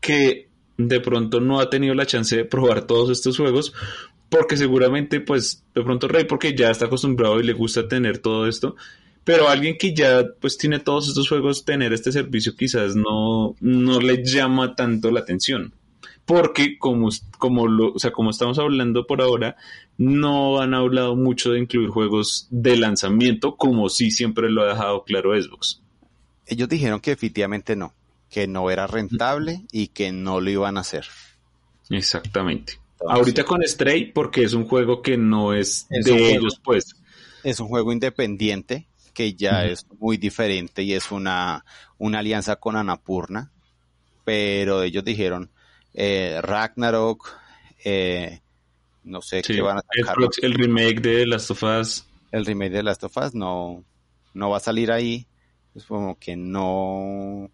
que 0.00 0.49
de 0.79 1.00
pronto 1.00 1.41
no 1.41 1.61
ha 1.61 1.69
tenido 1.69 1.95
la 1.95 2.07
chance 2.07 2.37
de 2.37 2.45
probar 2.45 2.87
todos 2.87 3.11
estos 3.11 3.37
juegos 3.37 3.75
porque 4.29 4.57
seguramente 4.57 5.21
pues 5.21 5.65
de 5.75 5.83
pronto 5.83 6.09
Rey 6.09 6.25
porque 6.25 6.55
ya 6.55 6.71
está 6.71 6.87
acostumbrado 6.87 7.41
y 7.41 7.43
le 7.43 7.53
gusta 7.53 7.88
tener 7.88 8.19
todo 8.19 8.47
esto 8.47 8.77
pero 9.25 9.49
alguien 9.49 9.77
que 9.77 9.93
ya 9.93 10.25
pues 10.41 10.57
tiene 10.57 10.79
todos 10.79 11.09
estos 11.09 11.29
juegos 11.29 11.65
tener 11.65 11.93
este 11.93 12.12
servicio 12.12 12.55
quizás 12.57 12.95
no, 12.95 13.57
no 13.61 14.00
le 14.00 14.25
llama 14.25 14.77
tanto 14.77 15.11
la 15.11 15.21
atención 15.21 15.75
porque 16.28 16.76
como, 16.76 17.08
como, 17.38 17.66
lo, 17.66 17.94
o 17.94 17.99
sea, 17.99 18.12
como 18.12 18.28
estamos 18.28 18.58
hablando 18.58 19.06
por 19.06 19.23
ahora, 19.23 19.56
no 19.97 20.61
han 20.61 20.75
hablado 20.75 21.16
mucho 21.16 21.52
de 21.52 21.61
incluir 21.61 21.88
juegos 21.88 22.47
de 22.50 22.76
lanzamiento, 22.76 23.56
como 23.56 23.88
sí 23.88 24.11
siempre 24.11 24.50
lo 24.50 24.61
ha 24.61 24.66
dejado 24.66 25.04
claro 25.04 25.40
Xbox. 25.40 25.80
Ellos 26.44 26.68
dijeron 26.68 27.00
que 27.00 27.12
efectivamente 27.12 27.76
no, 27.76 27.94
que 28.28 28.47
no 28.47 28.70
era 28.70 28.87
rentable 28.87 29.62
y 29.73 29.88
que 29.88 30.12
no 30.12 30.42
lo 30.42 30.50
iban 30.50 30.76
a 30.76 30.80
hacer. 30.80 31.06
Exactamente. 31.88 32.75
Ahorita 33.08 33.44
con 33.44 33.62
Stray, 33.66 34.12
porque 34.12 34.42
es 34.42 34.52
un 34.52 34.66
juego 34.66 35.00
que 35.00 35.16
no 35.16 35.54
es, 35.54 35.87
de 35.88 36.35
ellos, 36.35 36.61
pues. 36.62 36.94
Es 37.42 37.58
un 37.58 37.68
juego 37.68 37.90
independiente 37.90 38.87
que 39.14 39.32
ya 39.32 39.64
es 39.64 39.87
muy 39.99 40.18
diferente 40.18 40.82
y 40.82 40.92
es 40.92 41.11
una, 41.11 41.64
una 41.97 42.18
alianza 42.18 42.56
con 42.56 42.76
Anapurna, 42.76 43.50
pero 44.26 44.82
ellos 44.82 45.04
dijeron, 45.04 45.50
eh, 46.00 46.40
Ragnarok, 46.40 47.28
eh, 47.85 48.40
no 49.02 49.21
sé 49.21 49.43
qué 49.43 49.61
van 49.61 49.78
a 49.78 49.81
sacar. 49.81 50.17
El, 50.43 50.55
remake 50.55 51.00
de 51.00 51.26
Last 51.26 51.50
of 51.50 51.62
Us. 51.64 52.07
El 52.31 52.47
remake 52.47 52.71
de 52.71 52.83
Last 52.85 53.02
of 53.02 53.17
Us 53.17 53.35
no, 53.35 53.85
no 54.33 54.50
va 54.50 54.59
a 54.59 54.61
salir 54.61 54.93
ahí. 54.93 55.26
Es 55.75 55.85
como 55.85 56.17
que 56.17 56.37
no, 56.37 57.50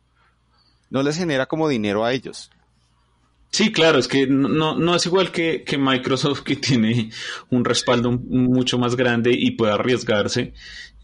no 0.91 1.03
les 1.03 1.17
genera 1.17 1.47
como 1.47 1.69
dinero 1.69 2.05
a 2.05 2.13
ellos. 2.13 2.51
Sí, 3.55 3.71
claro, 3.71 4.01
es 4.01 4.09
que 4.09 4.27
no, 4.27 4.77
no 4.77 4.97
es 4.97 5.07
igual 5.07 5.31
que, 5.31 5.63
que, 5.63 5.79
Microsoft 5.79 6.41
que 6.43 6.57
tiene 6.57 7.11
un 7.51 7.65
respaldo 7.65 8.11
mucho 8.11 8.81
más 8.81 8.97
grande 8.97 9.31
y 9.33 9.53
puede 9.53 9.75
arriesgarse. 9.75 10.55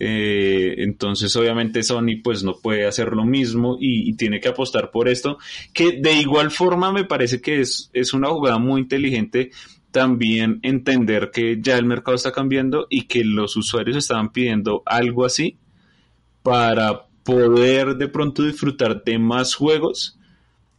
Eh, 0.01 0.75
entonces, 0.79 1.37
obviamente, 1.37 1.85
Sony 1.85 2.21
pues 2.25 2.43
no 2.43 2.55
puede 2.57 2.89
hacer 2.89 3.13
lo 3.13 3.25
mismo 3.25 3.77
y, 3.79 4.15
tiene 4.15 4.41
que 4.41 4.49
apostar 4.49 4.91
por 4.91 5.09
esto, 5.09 5.39
que 5.73 6.01
de 6.01 6.15
igual 6.15 6.51
forma 6.51 6.91
me 6.91 7.05
parece 7.05 7.41
que 7.41 7.61
es, 7.61 7.89
es 7.93 8.15
una 8.15 8.31
jugada 8.31 8.59
muy 8.59 8.81
inteligente 8.81 9.53
también 9.93 10.59
entender 10.65 11.31
que 11.33 11.59
ya 11.61 11.79
el 11.79 11.85
mercado 11.85 12.17
está 12.17 12.33
cambiando 12.33 12.89
y 12.91 13.03
que 13.03 13.23
los 13.23 13.57
usuarios 13.57 13.97
estaban 13.97 14.33
pidiendo 14.33 14.83
algo 14.87 15.25
así 15.25 15.57
para 16.43 17.07
poder 17.23 17.95
de 17.95 18.09
pronto 18.09 18.43
disfrutar 18.43 19.05
de 19.05 19.21
más 19.21 19.55
juegos 19.55 20.17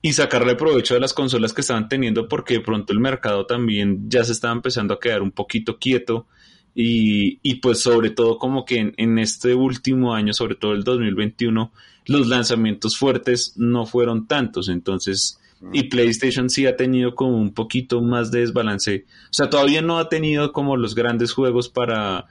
y 0.01 0.13
sacarle 0.13 0.55
provecho 0.55 0.95
de 0.95 0.99
las 0.99 1.13
consolas 1.13 1.53
que 1.53 1.61
estaban 1.61 1.87
teniendo 1.87 2.27
porque 2.27 2.55
de 2.55 2.61
pronto 2.61 2.91
el 2.91 2.99
mercado 2.99 3.45
también 3.45 4.09
ya 4.09 4.23
se 4.23 4.31
estaba 4.31 4.53
empezando 4.53 4.93
a 4.93 4.99
quedar 4.99 5.21
un 5.21 5.31
poquito 5.31 5.77
quieto. 5.77 6.27
Y, 6.73 7.39
y 7.43 7.55
pues 7.55 7.81
sobre 7.81 8.11
todo 8.11 8.37
como 8.37 8.63
que 8.63 8.93
en, 8.95 9.19
este 9.19 9.53
último 9.53 10.15
año, 10.15 10.31
sobre 10.31 10.55
todo 10.55 10.71
el 10.71 10.85
2021, 10.85 11.73
los 12.05 12.27
lanzamientos 12.27 12.97
fuertes 12.97 13.55
no 13.57 13.85
fueron 13.85 14.25
tantos, 14.25 14.69
entonces 14.69 15.37
y 15.73 15.83
PlayStation 15.83 16.49
sí 16.49 16.65
ha 16.65 16.77
tenido 16.77 17.13
como 17.13 17.37
un 17.37 17.53
poquito 17.53 18.01
más 18.01 18.31
de 18.31 18.39
desbalance, 18.39 19.05
o 19.25 19.33
sea, 19.33 19.49
todavía 19.49 19.81
no 19.81 19.99
ha 19.99 20.07
tenido 20.07 20.53
como 20.53 20.77
los 20.77 20.95
grandes 20.95 21.33
juegos 21.33 21.67
para 21.67 22.25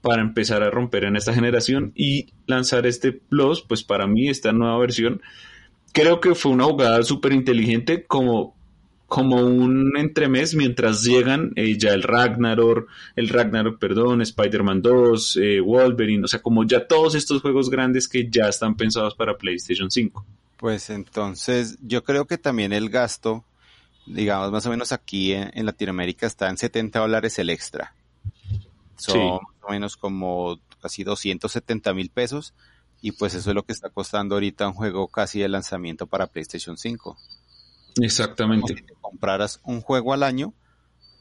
para 0.00 0.22
empezar 0.22 0.62
a 0.62 0.70
romper 0.70 1.04
en 1.04 1.16
esta 1.16 1.34
generación 1.34 1.92
y 1.94 2.28
lanzar 2.46 2.86
este 2.86 3.12
Plus, 3.12 3.60
pues 3.60 3.82
para 3.82 4.06
mí 4.06 4.28
esta 4.28 4.52
nueva 4.52 4.78
versión 4.78 5.20
creo 5.92 6.20
que 6.20 6.34
fue 6.34 6.52
una 6.52 6.64
jugada 6.64 7.02
súper 7.02 7.32
inteligente 7.32 8.04
como, 8.04 8.54
como 9.06 9.36
un 9.36 9.96
entremés 9.96 10.54
mientras 10.54 11.02
llegan 11.02 11.52
eh, 11.56 11.76
ya 11.78 11.90
el 11.90 12.02
Ragnarok, 12.02 12.88
el 13.16 13.28
Ragnarok, 13.28 13.78
perdón, 13.78 14.22
Spider-Man 14.22 14.82
2, 14.82 15.36
eh, 15.36 15.60
Wolverine, 15.60 16.24
o 16.24 16.28
sea, 16.28 16.40
como 16.40 16.64
ya 16.64 16.86
todos 16.86 17.14
estos 17.14 17.42
juegos 17.42 17.70
grandes 17.70 18.08
que 18.08 18.28
ya 18.30 18.48
están 18.48 18.76
pensados 18.76 19.14
para 19.14 19.36
PlayStation 19.36 19.90
5. 19.90 20.24
Pues 20.56 20.90
entonces 20.90 21.78
yo 21.80 22.04
creo 22.04 22.26
que 22.26 22.36
también 22.36 22.72
el 22.72 22.90
gasto, 22.90 23.44
digamos 24.06 24.52
más 24.52 24.66
o 24.66 24.70
menos 24.70 24.92
aquí 24.92 25.32
en, 25.32 25.64
Latinoamérica 25.64 26.26
está 26.26 26.50
en 26.50 26.58
70 26.58 26.98
dólares 26.98 27.38
el 27.38 27.50
extra. 27.50 27.94
Son 28.96 29.18
más 29.18 29.62
o 29.62 29.70
menos 29.70 29.96
como 29.96 30.60
casi 30.82 31.02
270 31.02 31.94
mil 31.94 32.10
pesos 32.10 32.52
y 33.00 33.12
pues 33.12 33.34
eso 33.34 33.50
es 33.50 33.54
lo 33.54 33.64
que 33.64 33.72
está 33.72 33.90
costando 33.90 34.34
ahorita 34.34 34.68
un 34.68 34.74
juego 34.74 35.08
casi 35.08 35.40
de 35.40 35.48
lanzamiento 35.48 36.06
para 36.06 36.26
PlayStation 36.26 36.76
5. 36.76 37.16
Exactamente. 38.02 38.76
si 38.76 38.82
te 38.82 38.94
compraras 39.00 39.60
un 39.64 39.80
juego 39.80 40.12
al 40.12 40.22
año, 40.22 40.54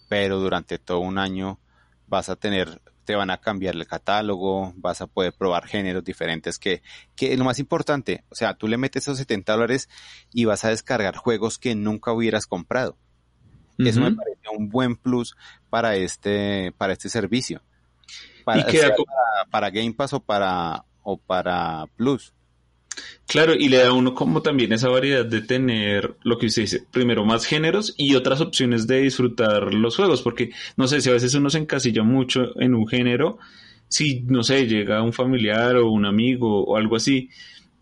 pero 0.07 0.39
durante 0.39 0.77
todo 0.77 1.00
un 1.00 1.17
año 1.17 1.59
vas 2.07 2.29
a 2.29 2.36
tener, 2.36 2.81
te 3.05 3.15
van 3.15 3.29
a 3.29 3.39
cambiar 3.39 3.75
el 3.75 3.88
catálogo, 3.88 4.74
vas 4.75 5.01
a 5.01 5.07
poder 5.07 5.33
probar 5.33 5.67
géneros 5.67 6.03
diferentes 6.03 6.59
que, 6.59 6.81
que 7.15 7.36
lo 7.38 7.45
más 7.45 7.59
importante, 7.59 8.24
o 8.29 8.36
sea, 8.36 8.55
tú 8.55 8.67
le 8.67 8.77
metes 8.77 9.03
esos 9.03 9.17
70 9.17 9.53
dólares 9.53 9.89
y 10.33 10.45
vas 10.45 10.65
a 10.65 10.69
descargar 10.69 11.15
juegos 11.15 11.57
que 11.57 11.75
nunca 11.75 12.12
hubieras 12.12 12.45
comprado. 12.45 12.98
Eso 13.77 14.01
me 14.01 14.12
parece 14.12 14.41
un 14.57 14.67
buen 14.67 14.98
plus 14.98 15.38
para 15.69 15.95
este, 15.95 16.74
para 16.77 16.91
este 16.91 17.07
servicio. 17.07 17.62
Para, 18.43 18.65
para, 18.65 18.95
para 19.50 19.69
Game 19.69 19.93
Pass 19.93 20.12
o 20.12 20.19
para, 20.19 20.83
o 21.09 21.17
para 21.17 21.85
Plus. 21.95 22.33
Claro, 23.27 23.53
y 23.53 23.69
le 23.69 23.77
da 23.77 23.89
a 23.89 23.93
uno 23.93 24.13
como 24.13 24.41
también 24.41 24.73
esa 24.73 24.89
variedad 24.89 25.25
de 25.25 25.41
tener 25.41 26.15
lo 26.23 26.37
que 26.37 26.47
usted 26.47 26.63
dice, 26.63 26.83
primero 26.91 27.23
más 27.25 27.45
géneros 27.45 27.93
y 27.97 28.15
otras 28.15 28.41
opciones 28.41 28.87
de 28.87 29.01
disfrutar 29.01 29.73
los 29.73 29.95
juegos, 29.95 30.21
porque 30.21 30.51
no 30.77 30.87
sé 30.87 30.99
si 31.01 31.09
a 31.09 31.13
veces 31.13 31.33
uno 31.35 31.49
se 31.49 31.59
encasilla 31.59 32.03
mucho 32.03 32.59
en 32.59 32.73
un 32.73 32.87
género, 32.87 33.37
si 33.87 34.21
no 34.21 34.43
sé, 34.43 34.67
llega 34.67 35.03
un 35.03 35.13
familiar 35.13 35.75
o 35.77 35.91
un 35.91 36.05
amigo 36.05 36.63
o 36.65 36.75
algo 36.75 36.95
así, 36.95 37.29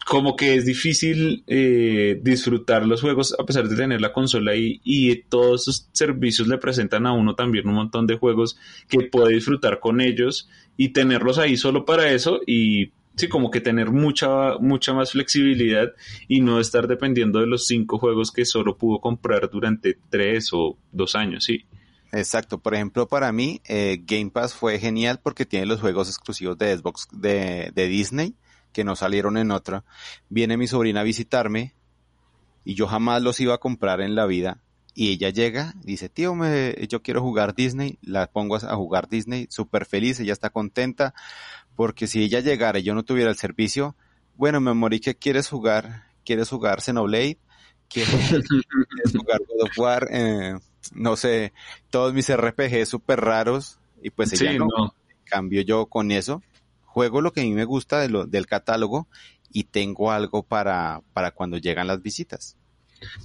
como 0.06 0.36
que 0.36 0.56
es 0.56 0.66
difícil 0.66 1.44
eh, 1.48 2.20
disfrutar 2.22 2.86
los 2.86 3.02
juegos 3.02 3.36
a 3.38 3.46
pesar 3.46 3.68
de 3.68 3.76
tener 3.76 4.00
la 4.00 4.14
consola 4.14 4.52
ahí 4.52 4.80
y 4.84 5.14
todos 5.24 5.64
esos 5.64 5.90
servicios 5.92 6.48
le 6.48 6.58
presentan 6.58 7.06
a 7.06 7.12
uno 7.12 7.36
también 7.36 7.68
un 7.68 7.76
montón 7.76 8.08
de 8.08 8.18
juegos 8.18 8.58
que 8.88 9.02
puede 9.02 9.34
disfrutar 9.34 9.82
con 9.82 10.00
ellos 10.00 10.50
y 10.78 10.90
tenerlos 10.90 11.40
ahí 11.40 11.58
solo 11.58 11.84
para 11.84 12.10
eso 12.12 12.40
y 12.48 12.92
sí, 13.18 13.28
como 13.28 13.52
que 13.52 13.60
tener 13.60 13.92
mucha, 13.92 14.58
mucha 14.60 14.94
más 14.94 15.12
flexibilidad 15.12 15.90
y 16.28 16.40
no 16.40 16.60
estar 16.60 16.88
dependiendo 16.88 17.40
de 17.40 17.48
los 17.48 17.66
cinco 17.66 17.98
juegos 18.00 18.32
que 18.32 18.46
solo 18.46 18.78
pudo 18.78 19.00
comprar 19.00 19.50
durante 19.50 19.98
tres 20.10 20.52
o 20.54 20.78
dos 20.92 21.16
años, 21.16 21.44
sí. 21.44 21.66
Exacto, 22.14 22.60
por 22.60 22.74
ejemplo, 22.74 23.08
para 23.08 23.32
mí 23.34 23.62
eh, 23.68 24.02
Game 24.06 24.30
Pass 24.30 24.54
fue 24.54 24.80
genial 24.80 25.20
porque 25.22 25.46
tiene 25.46 25.66
los 25.66 25.82
juegos 25.82 26.08
exclusivos 26.08 26.58
de 26.58 26.78
Xbox 26.78 27.08
de, 27.12 27.72
de 27.76 27.88
Disney 27.88 28.36
que 28.72 28.84
no 28.84 28.96
salieron 28.96 29.38
en 29.38 29.52
otra. 29.52 29.84
Viene 30.30 30.56
mi 30.56 30.68
sobrina 30.68 31.02
a 31.02 31.04
visitarme 31.04 31.74
y 32.64 32.76
yo 32.76 32.88
jamás 32.88 33.22
los 33.22 33.40
iba 33.40 33.56
a 33.56 33.60
comprar 33.60 34.02
en 34.02 34.16
la 34.16 34.26
vida. 34.26 34.62
Y 34.94 35.12
ella 35.12 35.30
llega, 35.30 35.74
dice, 35.84 36.10
tío, 36.10 36.34
me, 36.34 36.76
yo 36.90 37.04
quiero 37.04 37.22
jugar 37.22 37.54
Disney, 37.54 38.00
la 38.02 38.26
pongo 38.28 38.56
a 38.56 38.76
jugar 38.76 39.08
Disney, 39.08 39.46
súper 39.50 39.86
feliz, 39.86 40.20
ella 40.20 40.34
está 40.34 40.50
contenta, 40.50 41.14
porque 41.78 42.08
si 42.08 42.24
ella 42.24 42.40
llegara 42.40 42.80
y 42.80 42.84
yo 42.84 42.96
no 42.96 43.04
tuviera 43.04 43.30
el 43.30 43.38
servicio, 43.38 43.96
bueno, 44.36 44.60
me 44.60 44.74
morí 44.74 45.00
que 45.00 45.16
quieres 45.16 45.48
jugar, 45.48 46.06
quieres 46.26 46.50
jugar 46.50 46.82
Xenoblade, 46.82 47.38
quieres, 47.88 48.12
jugar 49.16 49.42
God 49.48 49.62
of 49.62 49.78
War, 49.78 50.08
eh, 50.12 50.58
no 50.96 51.16
sé, 51.16 51.54
todos 51.92 52.16
mis 52.16 52.36
RPG 52.36 52.88
súper 52.88 53.22
raros, 53.22 53.78
y 54.02 54.10
pues 54.10 54.34
ella 54.34 54.58
no. 54.58 54.96
Cambio 55.24 55.62
yo 55.62 55.86
con 55.86 56.12
eso, 56.12 56.42
juego 56.84 57.22
lo 57.22 57.32
que 57.32 57.42
a 57.42 57.44
mí 57.44 57.52
me 57.52 57.66
gusta 57.66 58.00
de 58.00 58.10
lo, 58.10 58.26
del 58.26 58.48
catálogo 58.48 59.08
y 59.52 59.66
tengo 59.66 60.12
algo 60.12 60.42
para, 60.42 61.02
para 61.14 61.32
cuando 61.32 61.58
llegan 61.58 61.88
las 61.88 62.02
visitas. 62.02 62.58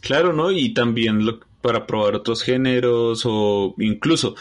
Claro, 0.00 0.34
¿no? 0.34 0.50
Y 0.50 0.74
también 0.74 1.24
lo, 1.24 1.40
para 1.62 1.86
probar 1.86 2.16
otros 2.16 2.42
géneros 2.42 3.22
o 3.24 3.74
incluso, 3.78 4.34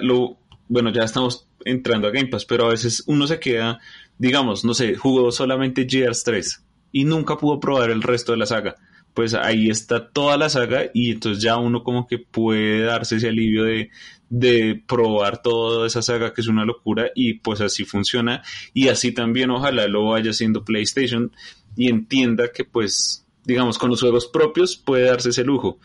lo, 0.00 0.38
bueno, 0.68 0.90
ya 0.90 1.02
estamos 1.02 1.47
entrando 1.68 2.08
a 2.08 2.10
Game 2.10 2.28
Pass, 2.28 2.44
pero 2.44 2.66
a 2.66 2.70
veces 2.70 3.02
uno 3.06 3.26
se 3.26 3.38
queda, 3.38 3.80
digamos, 4.18 4.64
no 4.64 4.74
sé, 4.74 4.94
jugó 4.94 5.30
solamente 5.32 5.86
Gears 5.88 6.24
3 6.24 6.64
y 6.92 7.04
nunca 7.04 7.36
pudo 7.36 7.60
probar 7.60 7.90
el 7.90 8.02
resto 8.02 8.32
de 8.32 8.38
la 8.38 8.46
saga. 8.46 8.76
Pues 9.14 9.34
ahí 9.34 9.68
está 9.68 10.08
toda 10.10 10.36
la 10.36 10.48
saga 10.48 10.90
y 10.94 11.10
entonces 11.10 11.42
ya 11.42 11.56
uno 11.56 11.82
como 11.82 12.06
que 12.06 12.18
puede 12.18 12.82
darse 12.82 13.16
ese 13.16 13.28
alivio 13.28 13.64
de, 13.64 13.90
de 14.28 14.80
probar 14.86 15.42
toda 15.42 15.86
esa 15.86 16.02
saga 16.02 16.32
que 16.32 16.40
es 16.40 16.46
una 16.46 16.64
locura 16.64 17.10
y 17.14 17.34
pues 17.34 17.60
así 17.60 17.84
funciona 17.84 18.42
y 18.74 18.88
así 18.88 19.12
también 19.12 19.50
ojalá 19.50 19.88
lo 19.88 20.06
vaya 20.06 20.30
haciendo 20.30 20.64
PlayStation 20.64 21.32
y 21.76 21.88
entienda 21.88 22.52
que 22.52 22.64
pues 22.64 23.26
digamos 23.44 23.78
con 23.78 23.90
los 23.90 24.00
juegos 24.00 24.28
propios 24.28 24.76
puede 24.76 25.04
darse 25.04 25.30
ese 25.30 25.42
lujo 25.42 25.78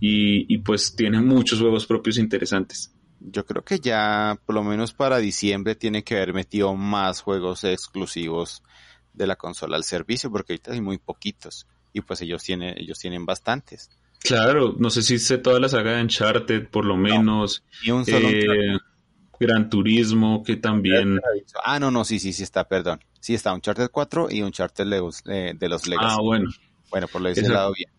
y, 0.00 0.52
y 0.52 0.58
pues 0.58 0.94
tiene 0.94 1.20
muchos 1.20 1.60
juegos 1.60 1.86
propios 1.86 2.18
interesantes. 2.18 2.92
Yo 3.20 3.44
creo 3.44 3.62
que 3.62 3.78
ya 3.80 4.38
por 4.46 4.54
lo 4.54 4.64
menos 4.64 4.92
para 4.92 5.18
diciembre 5.18 5.74
tiene 5.74 6.02
que 6.02 6.16
haber 6.16 6.32
metido 6.32 6.74
más 6.74 7.20
juegos 7.20 7.64
exclusivos 7.64 8.62
de 9.12 9.26
la 9.26 9.36
consola 9.36 9.76
al 9.76 9.84
servicio 9.84 10.30
porque 10.30 10.54
ahorita 10.54 10.72
hay 10.72 10.80
muy 10.80 10.98
poquitos 10.98 11.66
y 11.92 12.00
pues 12.00 12.22
ellos 12.22 12.42
tienen 12.42 12.74
ellos 12.78 12.98
tienen 12.98 13.26
bastantes. 13.26 13.90
Claro, 14.20 14.74
no 14.78 14.90
sé 14.90 15.02
si 15.02 15.18
sé 15.18 15.38
toda 15.38 15.60
la 15.60 15.68
saga 15.68 15.92
de 15.92 16.02
Uncharted, 16.02 16.68
por 16.68 16.84
lo 16.84 16.96
menos. 16.96 17.64
y 17.82 17.90
un 17.90 18.04
solo 18.04 18.28
eh, 18.28 18.78
Gran 19.38 19.70
Turismo, 19.70 20.42
que 20.42 20.56
también. 20.56 21.18
Ah, 21.64 21.80
no, 21.80 21.90
no, 21.90 22.04
sí, 22.04 22.18
sí, 22.18 22.34
sí 22.34 22.42
está, 22.42 22.68
perdón. 22.68 23.00
Sí 23.20 23.34
está 23.34 23.54
Uncharted 23.54 23.88
4 23.90 24.28
y 24.30 24.42
Uncharted 24.42 24.84
Legos, 24.84 25.22
eh, 25.26 25.54
de 25.58 25.68
los 25.68 25.86
Legos. 25.86 26.06
Ah, 26.06 26.18
bueno. 26.20 26.50
Bueno, 26.90 27.08
por 27.08 27.22
lo 27.22 27.30
ese 27.30 27.48
lado 27.48 27.72
bien. 27.72 27.90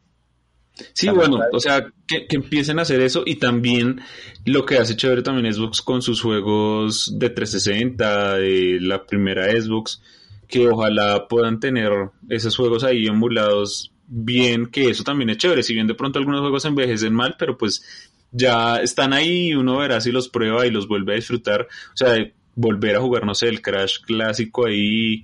Sí, 0.94 1.10
bueno, 1.10 1.40
o 1.52 1.60
sea, 1.60 1.88
que, 2.08 2.28
que, 2.28 2.36
empiecen 2.36 2.80
a 2.80 2.84
hacer 2.84 3.02
eso 3.02 3.24
y 3.26 3.36
también 3.36 4.02
lo 4.46 4.66
que 4.66 4.78
hace 4.78 4.96
chévere 4.96 5.22
también 5.22 5.54
Xbox 5.54 5.82
con 5.82 6.02
sus 6.02 6.22
juegos 6.22 7.18
de 7.18 7.30
360, 7.30 8.36
de 8.36 8.80
la 8.82 9.06
primera 9.06 9.50
Xbox, 9.52 10.02
que 10.48 10.68
ojalá 10.68 11.28
puedan 11.28 11.60
tener 11.60 11.92
esos 12.30 12.56
juegos 12.56 12.84
ahí 12.84 13.08
emulados 13.08 13.92
bien, 14.08 14.66
que 14.68 14.90
eso 14.90 15.04
también 15.04 15.30
es 15.30 15.38
chévere, 15.38 15.64
si 15.64 15.74
bien 15.74 15.88
de 15.88 15.96
pronto 15.96 16.20
algunos 16.20 16.42
juegos 16.42 16.66
envejecen 16.66 17.14
mal, 17.14 17.36
pero 17.40 17.58
pues 17.58 18.10
ya 18.32 18.78
están 18.78 19.14
ahí 19.14 19.50
y 19.50 19.56
uno 19.56 19.78
verá 19.78 20.02
si 20.02 20.12
los 20.12 20.28
prueba 20.28 20.68
y 20.68 20.72
los 20.72 20.88
vuelve 20.88 21.14
a 21.14 21.16
disfrutar, 21.16 21.62
o 21.94 21.98
sea, 21.98 22.16
volver 22.56 22.98
a 22.98 23.02
jugar, 23.02 23.26
no 23.26 23.34
sé, 23.34 23.48
el 23.48 23.62
Crash 23.62 24.02
clásico 24.02 24.66
ahí, 24.68 25.24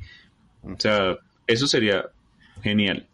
o 0.64 0.80
sea, 0.80 1.18
eso 1.46 1.68
sería 1.68 2.06
genial. 2.62 3.06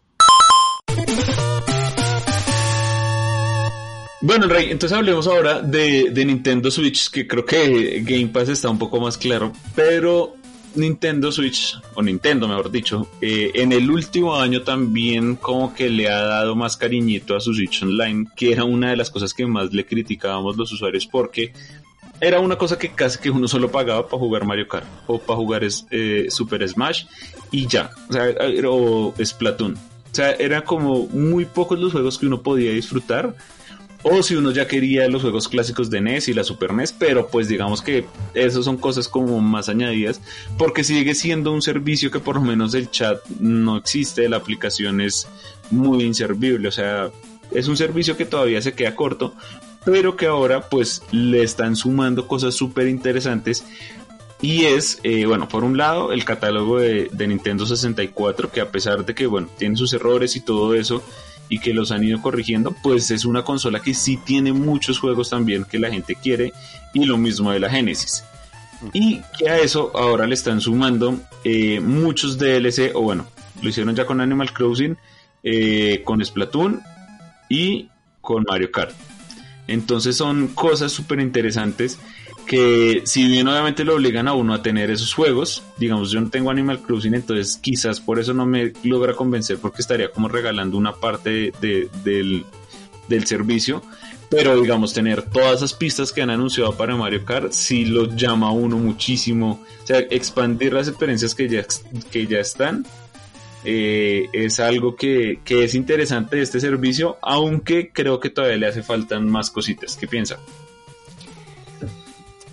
Bueno, 4.26 4.48
Rey, 4.48 4.70
entonces 4.70 4.96
hablemos 4.96 5.26
ahora 5.26 5.60
de, 5.60 6.08
de, 6.10 6.24
Nintendo 6.24 6.70
Switch, 6.70 7.10
que 7.10 7.26
creo 7.26 7.44
que 7.44 8.00
Game 8.02 8.28
Pass 8.28 8.48
está 8.48 8.70
un 8.70 8.78
poco 8.78 8.98
más 8.98 9.18
claro, 9.18 9.52
pero 9.76 10.34
Nintendo 10.76 11.30
Switch, 11.30 11.78
o 11.94 12.02
Nintendo 12.02 12.48
mejor 12.48 12.70
dicho, 12.70 13.06
eh, 13.20 13.50
en 13.52 13.70
el 13.72 13.90
último 13.90 14.34
año 14.34 14.62
también 14.62 15.36
como 15.36 15.74
que 15.74 15.90
le 15.90 16.08
ha 16.08 16.22
dado 16.22 16.56
más 16.56 16.78
cariñito 16.78 17.36
a 17.36 17.40
su 17.40 17.52
Switch 17.52 17.82
Online, 17.82 18.26
que 18.34 18.50
era 18.50 18.64
una 18.64 18.88
de 18.88 18.96
las 18.96 19.10
cosas 19.10 19.34
que 19.34 19.44
más 19.44 19.74
le 19.74 19.84
criticábamos 19.84 20.56
los 20.56 20.72
usuarios 20.72 21.06
porque 21.06 21.52
era 22.18 22.40
una 22.40 22.56
cosa 22.56 22.78
que 22.78 22.92
casi 22.92 23.18
que 23.18 23.28
uno 23.28 23.46
solo 23.46 23.70
pagaba 23.70 24.08
para 24.08 24.20
jugar 24.20 24.46
Mario 24.46 24.66
Kart 24.68 24.86
o 25.06 25.18
para 25.18 25.36
jugar 25.36 25.68
eh, 25.90 26.26
Super 26.30 26.66
Smash 26.66 27.04
y 27.50 27.66
ya, 27.66 27.90
o 28.08 28.12
sea, 28.14 28.34
o 28.70 29.14
Splatoon. 29.22 29.74
O 29.74 30.14
sea, 30.14 30.30
era 30.30 30.64
como 30.64 31.08
muy 31.08 31.44
pocos 31.44 31.78
los 31.78 31.92
juegos 31.92 32.18
que 32.18 32.26
uno 32.26 32.40
podía 32.40 32.70
disfrutar 32.70 33.36
o 34.04 34.22
si 34.22 34.36
uno 34.36 34.50
ya 34.50 34.68
quería 34.68 35.08
los 35.08 35.22
juegos 35.22 35.48
clásicos 35.48 35.88
de 35.88 36.02
NES 36.02 36.28
y 36.28 36.34
la 36.34 36.44
Super 36.44 36.74
NES, 36.74 36.92
pero 36.92 37.26
pues 37.28 37.48
digamos 37.48 37.80
que 37.80 38.04
esas 38.34 38.64
son 38.64 38.76
cosas 38.76 39.08
como 39.08 39.40
más 39.40 39.70
añadidas, 39.70 40.20
porque 40.58 40.84
sigue 40.84 41.14
siendo 41.14 41.52
un 41.52 41.62
servicio 41.62 42.10
que 42.10 42.20
por 42.20 42.36
lo 42.36 42.42
menos 42.42 42.74
el 42.74 42.90
chat 42.90 43.24
no 43.40 43.78
existe, 43.78 44.28
la 44.28 44.36
aplicación 44.36 45.00
es 45.00 45.26
muy 45.70 46.04
inservible, 46.04 46.68
o 46.68 46.72
sea, 46.72 47.10
es 47.50 47.66
un 47.66 47.78
servicio 47.78 48.16
que 48.16 48.26
todavía 48.26 48.60
se 48.60 48.74
queda 48.74 48.94
corto, 48.94 49.34
pero 49.86 50.16
que 50.16 50.26
ahora 50.26 50.68
pues 50.68 51.02
le 51.10 51.42
están 51.42 51.74
sumando 51.74 52.28
cosas 52.28 52.54
súper 52.54 52.88
interesantes. 52.88 53.64
Y 54.42 54.66
es, 54.66 55.00
eh, 55.04 55.24
bueno, 55.24 55.48
por 55.48 55.64
un 55.64 55.78
lado, 55.78 56.12
el 56.12 56.26
catálogo 56.26 56.78
de, 56.78 57.08
de 57.10 57.26
Nintendo 57.26 57.64
64, 57.64 58.50
que 58.50 58.60
a 58.60 58.70
pesar 58.70 59.06
de 59.06 59.14
que, 59.14 59.26
bueno, 59.26 59.48
tiene 59.56 59.76
sus 59.76 59.94
errores 59.94 60.36
y 60.36 60.40
todo 60.40 60.74
eso, 60.74 61.02
y 61.48 61.58
que 61.58 61.74
los 61.74 61.90
han 61.90 62.04
ido 62.04 62.20
corrigiendo, 62.20 62.74
pues 62.82 63.10
es 63.10 63.24
una 63.24 63.44
consola 63.44 63.80
que 63.80 63.94
sí 63.94 64.16
tiene 64.16 64.52
muchos 64.52 64.98
juegos 64.98 65.30
también 65.30 65.64
que 65.64 65.78
la 65.78 65.90
gente 65.90 66.14
quiere 66.14 66.52
y 66.92 67.04
lo 67.04 67.18
mismo 67.18 67.52
de 67.52 67.60
la 67.60 67.70
Genesis. 67.70 68.24
Y 68.92 69.20
que 69.38 69.48
a 69.48 69.58
eso 69.58 69.92
ahora 69.94 70.26
le 70.26 70.34
están 70.34 70.60
sumando 70.60 71.18
eh, 71.44 71.80
muchos 71.80 72.38
DLC, 72.38 72.92
o 72.94 73.02
bueno, 73.02 73.26
lo 73.62 73.68
hicieron 73.68 73.94
ya 73.94 74.04
con 74.04 74.20
Animal 74.20 74.52
Crossing, 74.52 74.96
eh, 75.42 76.02
con 76.04 76.24
Splatoon 76.24 76.82
y 77.48 77.88
con 78.20 78.44
Mario 78.48 78.70
Kart. 78.70 78.94
Entonces 79.66 80.16
son 80.16 80.48
cosas 80.48 80.92
súper 80.92 81.20
interesantes 81.20 81.98
que 82.46 83.02
si 83.04 83.26
bien 83.26 83.48
obviamente 83.48 83.84
lo 83.84 83.94
obligan 83.94 84.28
a 84.28 84.34
uno 84.34 84.54
a 84.54 84.62
tener 84.62 84.90
esos 84.90 85.14
juegos, 85.14 85.62
digamos 85.78 86.10
yo 86.10 86.20
no 86.20 86.30
tengo 86.30 86.50
Animal 86.50 86.80
Crossing, 86.80 87.14
entonces 87.14 87.58
quizás 87.60 88.00
por 88.00 88.18
eso 88.18 88.34
no 88.34 88.46
me 88.46 88.72
logra 88.82 89.14
convencer 89.14 89.58
porque 89.58 89.82
estaría 89.82 90.10
como 90.10 90.28
regalando 90.28 90.76
una 90.76 90.92
parte 90.94 91.52
del, 91.60 92.44
servicio, 93.24 93.82
pero 94.28 94.60
digamos 94.60 94.92
tener 94.92 95.22
todas 95.22 95.56
esas 95.58 95.74
pistas 95.74 96.12
que 96.12 96.22
han 96.22 96.30
anunciado 96.30 96.76
para 96.76 96.96
Mario 96.96 97.24
Kart 97.24 97.52
sí 97.52 97.84
lo 97.84 98.14
llama 98.14 98.48
a 98.48 98.52
uno 98.52 98.76
muchísimo, 98.76 99.62
o 99.82 99.86
sea, 99.86 99.98
expandir 99.98 100.72
las 100.72 100.88
experiencias 100.88 101.34
que 101.34 101.48
ya, 101.48 101.64
que 102.10 102.26
ya 102.26 102.38
están. 102.38 102.86
Eh, 103.66 104.28
es 104.34 104.60
algo 104.60 104.94
que, 104.94 105.40
que 105.42 105.64
es 105.64 105.74
interesante 105.74 106.36
de 106.36 106.42
este 106.42 106.60
servicio, 106.60 107.16
aunque 107.22 107.88
creo 107.90 108.20
que 108.20 108.28
todavía 108.28 108.58
le 108.58 108.66
hace 108.66 108.82
falta 108.82 109.18
más 109.20 109.50
cositas. 109.50 109.96
¿Qué 109.96 110.06
piensa? 110.06 110.38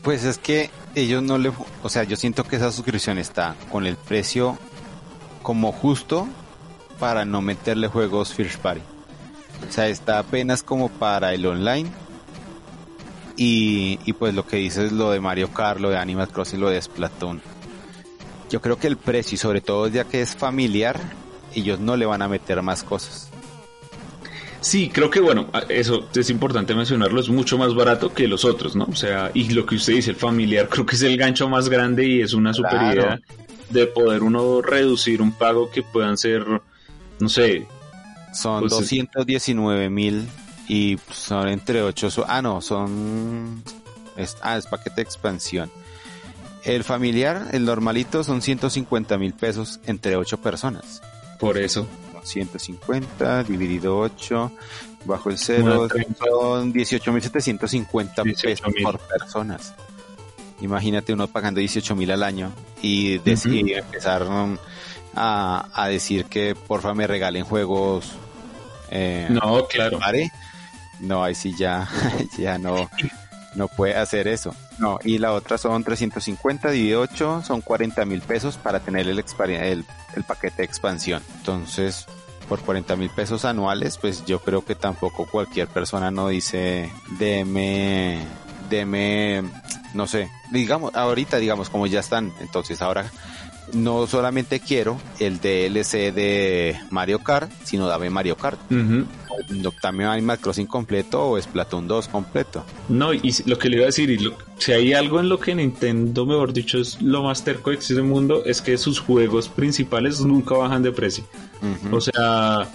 Pues 0.02 0.24
es 0.24 0.38
que 0.38 0.70
ellos 0.96 1.22
no 1.22 1.38
le, 1.38 1.52
o 1.84 1.90
sea, 1.90 2.04
yo 2.04 2.16
siento 2.16 2.44
que 2.44 2.56
esa 2.56 2.72
suscripción 2.72 3.18
está 3.18 3.56
con 3.72 3.86
el 3.86 3.98
precio 3.98 4.58
como 5.44 5.72
justo 5.72 6.28
para 7.00 7.26
no 7.26 7.42
meterle 7.42 7.88
juegos 7.88 8.34
First 8.34 8.60
Party. 8.60 8.82
O 9.68 9.72
sea, 9.72 9.88
está 9.88 10.20
apenas 10.20 10.64
como 10.64 10.90
para 10.90 11.34
el 11.34 11.46
online. 11.46 11.90
Y, 13.38 14.00
y 14.06 14.14
pues 14.14 14.34
lo 14.34 14.46
que 14.46 14.58
dices 14.58 14.92
lo 14.92 15.12
de 15.12 15.20
Mario 15.20 15.54
Kart, 15.54 15.80
lo 15.80 15.90
de 15.90 15.98
Animal 15.98 16.30
Crossing, 16.30 16.60
lo 16.60 16.70
de 16.70 16.82
Splatoon. 16.82 17.42
Yo 18.50 18.62
creo 18.62 18.78
que 18.78 18.88
el 18.88 18.98
precio, 18.98 19.36
y 19.36 19.38
sobre 19.38 19.62
todo 19.62 19.88
ya 19.88 20.04
que 20.04 20.22
es 20.22 20.36
familiar, 20.36 21.00
ellos 21.56 21.80
no 21.80 21.96
le 21.96 22.06
van 22.06 22.22
a 22.22 22.28
meter 22.28 22.62
más 22.62 22.84
cosas. 22.84 23.31
Sí, 24.62 24.90
creo 24.90 25.10
que 25.10 25.20
bueno, 25.20 25.48
eso 25.70 26.08
es 26.14 26.30
importante 26.30 26.76
mencionarlo, 26.76 27.20
es 27.20 27.30
mucho 27.30 27.58
más 27.58 27.74
barato 27.74 28.14
que 28.14 28.28
los 28.28 28.46
otros, 28.46 28.76
¿no? 28.76 28.86
O 28.86 28.96
sea, 28.96 29.32
y 29.34 29.50
lo 29.50 29.66
que 29.66 29.76
usted 29.76 29.96
dice, 29.96 30.12
el 30.12 30.16
familiar, 30.16 30.68
creo 30.70 30.86
que 30.86 30.96
es 30.96 31.02
el 31.02 31.18
gancho 31.18 31.50
más 31.50 31.68
grande 31.68 32.06
y 32.06 32.22
es 32.22 32.34
una 32.34 32.54
super 32.54 32.80
idea 32.94 33.20
de 33.72 33.88
poder 33.88 34.22
uno 34.22 34.62
reducir 34.62 35.22
un 35.22 35.32
pago 35.32 35.72
que 35.72 35.82
puedan 35.82 36.16
ser, 36.18 36.46
no 37.20 37.30
sé. 37.30 37.66
Son 38.34 38.68
219 38.68 39.80
pues, 39.80 39.92
mil 39.92 40.28
y 40.68 40.98
son 41.12 41.48
entre 41.48 41.82
8, 41.82 42.26
ah 42.28 42.42
no, 42.42 42.62
son, 42.62 43.64
ah, 44.44 44.58
es 44.58 44.68
paquete 44.68 44.98
de 44.98 45.02
expansión. 45.02 45.72
El 46.64 46.84
familiar, 46.84 47.48
el 47.54 47.66
normalito, 47.66 48.24
son 48.24 48.44
150 48.44 49.18
mil 49.18 49.34
pesos 49.34 49.80
entre 49.88 50.16
8 50.16 50.38
personas. 50.38 51.02
Por 51.40 51.58
eso. 51.58 51.88
150 52.24 53.44
dividido 53.44 53.98
8 54.00 54.52
bajo 55.06 55.30
el 55.30 55.38
0 55.38 55.88
son 56.20 56.74
18.750 56.74 58.24
pesos 58.24 58.62
por 58.84 59.00
personas. 59.00 59.74
Imagínate 60.62 61.14
uno 61.14 61.28
pagando 61.28 61.60
18.000 61.60 62.12
al 62.12 62.24
año 62.24 62.52
y, 62.82 63.20
empezar 63.26 64.24
um, 64.24 64.58
a, 65.16 65.88
decir 65.90 66.26
que 66.26 66.56
porfa 66.56 66.94
me 66.94 67.08
regalen 67.08 67.44
juegos. 67.44 68.12
Eh, 68.90 69.28
no, 69.30 69.66
claro. 69.68 70.00
No, 71.00 71.24
ahí 71.24 71.34
sí 71.34 71.56
ya, 71.58 71.90
ya 72.38 72.60
no, 72.60 72.90
no 73.56 73.68
puede 73.68 73.96
hacer 73.96 74.28
eso. 74.28 74.56
No, 74.78 75.00
y 75.04 75.18
la 75.18 75.34
otra 75.34 75.58
son 75.58 75.84
350 75.84 76.72
dividido 76.72 77.02
8, 77.02 77.44
son 77.46 77.62
40 77.62 78.06
mil 78.06 78.22
pesos 78.22 78.58
para 78.58 78.80
tener 78.80 79.08
el, 79.08 79.20
el, 79.20 79.86
el 80.16 80.24
paquete 80.24 80.58
de 80.58 80.64
expansión. 80.64 81.22
Entonces, 81.38 82.08
por 82.48 82.60
40 82.62 82.96
mil 82.96 83.10
pesos 83.10 83.46
anuales, 83.46 83.98
pues 83.98 84.26
yo 84.26 84.40
creo 84.40 84.66
que 84.66 84.76
tampoco 84.76 85.26
cualquier 85.26 85.68
persona 85.68 86.12
no 86.12 86.28
dice, 86.28 86.92
deme, 87.18 88.26
deme, 88.70 89.44
no 89.94 90.08
sé, 90.08 90.30
digamos, 90.52 90.94
ahorita 90.96 91.38
digamos 91.38 91.70
como 91.70 91.88
ya 91.88 92.00
están, 92.00 92.34
entonces 92.40 92.82
ahora 92.82 93.12
no 93.74 94.08
solamente 94.08 94.60
quiero 94.60 95.00
el 95.20 95.40
DLC 95.40 96.14
de 96.14 96.80
Mario 96.90 97.20
Kart, 97.20 97.52
sino 97.64 97.88
dame 97.88 98.10
Mario 98.10 98.36
Kart. 98.36 98.60
También 99.82 100.10
Animal 100.10 100.40
Crossing 100.40 100.68
completo 100.68 101.30
o 101.30 101.42
Splatoon 101.42 101.88
2 101.88 102.08
completo. 102.10 102.64
No, 102.90 103.14
y 103.14 103.34
lo 103.46 103.58
que 103.58 103.70
le 103.70 103.78
iba 103.78 103.86
a 103.86 103.88
decir, 103.88 104.12
y 104.12 104.32
si 104.58 104.72
hay 104.72 104.94
algo 104.94 105.20
en 105.20 105.30
lo 105.30 105.40
que 105.40 105.56
Nintendo, 105.56 106.26
mejor 106.26 106.54
dicho, 106.54 106.78
es 106.78 107.02
lo 107.02 107.24
más 107.24 107.44
terco 107.44 107.72
de 107.72 107.78
este 107.78 108.02
mundo, 108.02 108.44
es 108.46 108.62
que 108.62 108.78
sus 108.78 109.00
juegos 109.00 109.50
principales 109.50 110.22
nunca 110.22 110.56
bajan 110.56 110.84
de 110.84 110.92
precio. 110.92 111.24
O 111.92 112.00
sea, 112.00 112.70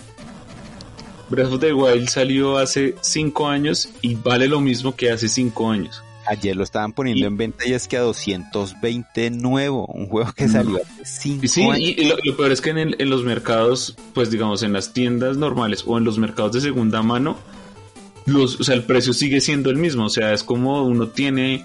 Breath 1.28 1.52
of 1.52 1.60
the 1.60 1.72
Wild 1.72 2.08
salió 2.08 2.58
hace 2.58 2.96
5 3.00 3.48
años 3.48 3.88
y 4.00 4.14
vale 4.14 4.48
lo 4.48 4.60
mismo 4.60 4.96
que 4.96 5.10
hace 5.10 5.28
5 5.28 5.70
años. 5.70 6.02
Ayer 6.26 6.56
lo 6.56 6.64
estaban 6.64 6.92
poniendo 6.92 7.26
en 7.26 7.36
venta 7.36 7.66
y 7.66 7.72
es 7.72 7.86
que 7.88 7.96
a 7.96 8.00
220 8.00 9.30
nuevo, 9.30 9.86
un 9.86 10.08
juego 10.08 10.32
que 10.32 10.48
salió 10.48 10.76
hace 10.76 11.04
5 11.04 11.46
sí, 11.46 11.62
y 11.76 12.04
lo, 12.04 12.36
peor 12.36 12.52
es 12.52 12.60
que 12.60 12.70
en, 12.70 13.10
los 13.10 13.24
mercados, 13.24 13.96
pues 14.12 14.30
digamos 14.30 14.62
en 14.62 14.72
las 14.72 14.92
tiendas 14.92 15.36
normales 15.36 15.84
o 15.86 15.98
en 15.98 16.04
los 16.04 16.18
mercados 16.18 16.52
de 16.52 16.60
segunda 16.60 17.02
mano, 17.02 17.36
los, 18.24 18.60
o 18.60 18.64
sea, 18.64 18.74
el 18.74 18.84
precio 18.84 19.12
sigue 19.12 19.40
siendo 19.40 19.70
el 19.70 19.76
mismo, 19.76 20.06
o 20.06 20.10
sea, 20.10 20.32
es 20.32 20.42
como 20.42 20.84
uno 20.84 21.08
tiene, 21.08 21.64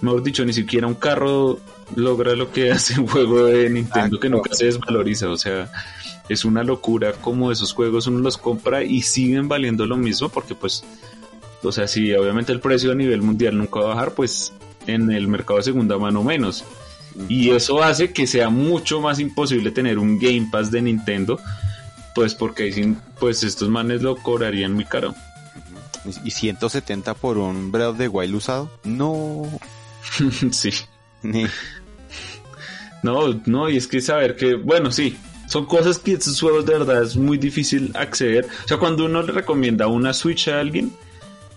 mejor 0.00 0.22
dicho, 0.22 0.44
ni 0.44 0.52
siquiera 0.52 0.86
un 0.86 0.94
carro 0.94 1.60
logra 1.94 2.34
lo 2.34 2.50
que 2.52 2.70
hace 2.72 2.98
un 2.98 3.06
juego 3.06 3.44
de 3.44 3.68
Nintendo 3.68 4.18
que 4.18 4.30
nunca 4.30 4.54
se 4.54 4.66
desvaloriza, 4.66 5.28
o 5.28 5.36
sea, 5.36 5.70
es 6.30 6.44
una 6.44 6.62
locura 6.62 7.12
como 7.12 7.50
esos 7.50 7.72
juegos 7.72 8.06
uno 8.06 8.20
los 8.20 8.38
compra 8.38 8.84
y 8.84 9.02
siguen 9.02 9.48
valiendo 9.48 9.84
lo 9.84 9.96
mismo 9.96 10.28
porque 10.28 10.54
pues 10.54 10.84
o 11.62 11.72
sea, 11.72 11.86
si 11.86 12.12
obviamente 12.14 12.52
el 12.52 12.60
precio 12.60 12.92
a 12.92 12.94
nivel 12.94 13.22
mundial 13.22 13.56
nunca 13.56 13.80
va 13.80 13.92
a 13.92 13.94
bajar, 13.94 14.12
pues 14.12 14.52
en 14.86 15.10
el 15.10 15.28
mercado 15.28 15.58
de 15.58 15.64
segunda 15.64 15.98
mano 15.98 16.22
menos. 16.22 16.64
Y 17.28 17.50
eso 17.50 17.82
hace 17.82 18.12
que 18.12 18.26
sea 18.26 18.50
mucho 18.50 19.00
más 19.00 19.18
imposible 19.18 19.70
tener 19.70 19.98
un 19.98 20.18
Game 20.18 20.48
Pass 20.50 20.70
de 20.70 20.82
Nintendo, 20.82 21.40
pues 22.14 22.34
porque 22.34 22.94
pues 23.18 23.42
estos 23.42 23.68
manes 23.68 24.02
lo 24.02 24.16
cobrarían 24.16 24.72
muy 24.74 24.84
caro. 24.84 25.14
¿Y 26.24 26.30
170 26.30 27.14
por 27.14 27.36
un 27.36 27.70
Breath 27.70 27.90
of 27.90 27.98
the 27.98 28.08
Wild 28.08 28.34
usado? 28.34 28.70
No. 28.84 29.42
sí. 30.50 30.70
No, 33.02 33.40
no, 33.46 33.70
y 33.70 33.78
es 33.78 33.86
que 33.86 34.02
saber 34.02 34.36
que, 34.36 34.56
bueno, 34.56 34.92
sí, 34.92 35.16
son 35.46 35.64
cosas 35.64 35.98
que 35.98 36.12
estos 36.12 36.38
juegos 36.38 36.66
de 36.66 36.74
verdad 36.74 37.02
es 37.02 37.16
muy 37.16 37.38
difícil 37.38 37.92
acceder. 37.94 38.46
O 38.64 38.68
sea, 38.68 38.76
cuando 38.76 39.06
uno 39.06 39.22
le 39.22 39.32
recomienda 39.32 39.86
una 39.86 40.12
Switch 40.12 40.48
a 40.48 40.60
alguien, 40.60 40.92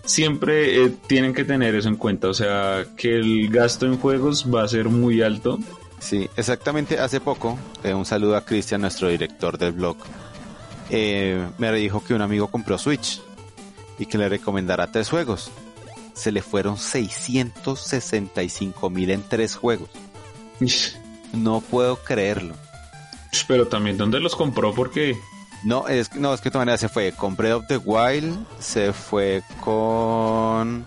siempre 0.06 0.84
eh, 0.84 0.94
tienen 1.08 1.34
que 1.34 1.46
tener 1.46 1.76
eso 1.76 1.90
en 1.90 1.96
cuenta, 1.96 2.30
o 2.30 2.34
sea, 2.34 2.86
que 2.96 3.16
el 3.16 3.50
gasto 3.50 3.86
en 3.86 3.98
juegos 3.98 4.46
va 4.54 4.64
a 4.64 4.68
ser 4.68 4.90
muy 4.90 5.22
alto. 5.22 5.60
Sí, 6.00 6.30
exactamente 6.36 7.00
hace 7.00 7.22
poco, 7.22 7.58
eh, 7.84 7.94
un 7.94 8.06
saludo 8.06 8.36
a 8.36 8.46
Cristian, 8.46 8.82
nuestro 8.82 9.08
director 9.08 9.58
del 9.58 9.72
blog, 9.72 9.98
eh, 10.90 11.48
me 11.58 11.72
dijo 11.72 12.04
que 12.04 12.14
un 12.14 12.22
amigo 12.22 12.50
compró 12.50 12.78
Switch 12.78 13.22
y 13.98 14.06
que 14.06 14.18
le 14.18 14.28
recomendara 14.30 14.92
tres 14.92 15.10
juegos. 15.10 15.52
Se 16.14 16.32
le 16.32 16.42
fueron 16.42 16.78
665 16.78 18.90
mil 18.90 19.10
en 19.10 19.24
tres 19.24 19.56
juegos. 19.56 19.90
No 21.34 21.62
puedo 21.62 21.98
creerlo. 21.98 22.56
Pero 23.48 23.68
también, 23.68 23.98
¿dónde 23.98 24.20
los 24.20 24.36
compró? 24.36 24.76
Porque 24.76 25.18
no, 25.64 25.88
es, 25.88 26.14
no, 26.16 26.34
es 26.34 26.42
que 26.42 26.46
de 26.46 26.52
todas 26.52 26.66
maneras 26.66 26.80
se 26.82 26.90
fue 26.90 27.12
con 27.14 27.36
Breath 27.36 27.54
of 27.54 27.68
the 27.68 27.78
Wild, 27.78 28.46
se 28.60 28.94
fue 28.94 29.44
con... 29.62 30.86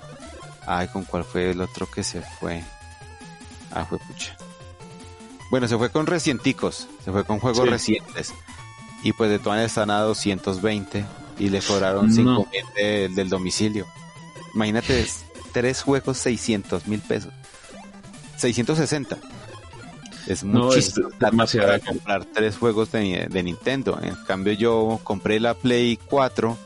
Ay, 0.66 0.88
¿con 0.88 1.04
cuál 1.04 1.24
fue 1.24 1.50
el 1.50 1.60
otro 1.60 1.88
que 1.90 2.02
se 2.02 2.20
fue? 2.20 2.62
Ah, 3.72 3.84
fue 3.84 3.98
pucha. 3.98 4.36
Bueno, 5.50 5.68
se 5.68 5.76
fue 5.78 5.90
con 5.90 6.06
recienticos, 6.06 6.88
se 7.04 7.12
fue 7.12 7.24
con 7.24 7.38
juegos 7.38 7.68
recientes. 7.68 8.34
Y 9.02 9.12
pues 9.12 9.30
de 9.30 9.38
todas 9.38 9.52
maneras 9.52 9.70
están 9.70 9.90
a 9.90 10.00
220 10.00 11.04
y 11.38 11.48
le 11.50 11.60
cobraron 11.60 12.12
5 12.12 12.48
mil 12.50 13.14
del 13.14 13.28
domicilio. 13.28 13.86
Imagínate, 14.54 15.06
tres 15.52 15.82
juegos 15.82 16.18
600 16.18 16.86
mil 16.86 17.00
pesos. 17.00 17.32
660. 18.36 19.18
Es 20.26 20.42
muchísimo 20.42 21.08
para 21.20 21.78
comprar 21.80 22.24
tres 22.24 22.56
juegos 22.56 22.90
de, 22.92 23.42
Nintendo. 23.42 23.98
En 24.02 24.14
cambio 24.26 24.52
yo 24.52 25.00
compré 25.04 25.38
la 25.38 25.54
Play 25.54 25.98
4, 26.08 26.56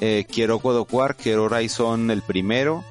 eh, 0.00 0.26
quiero 0.30 0.58
God 0.58 0.78
of 0.78 0.94
War, 0.94 1.16
quiero 1.16 1.44
Horizon 1.44 2.10
el 2.10 2.22
primero 2.22 2.84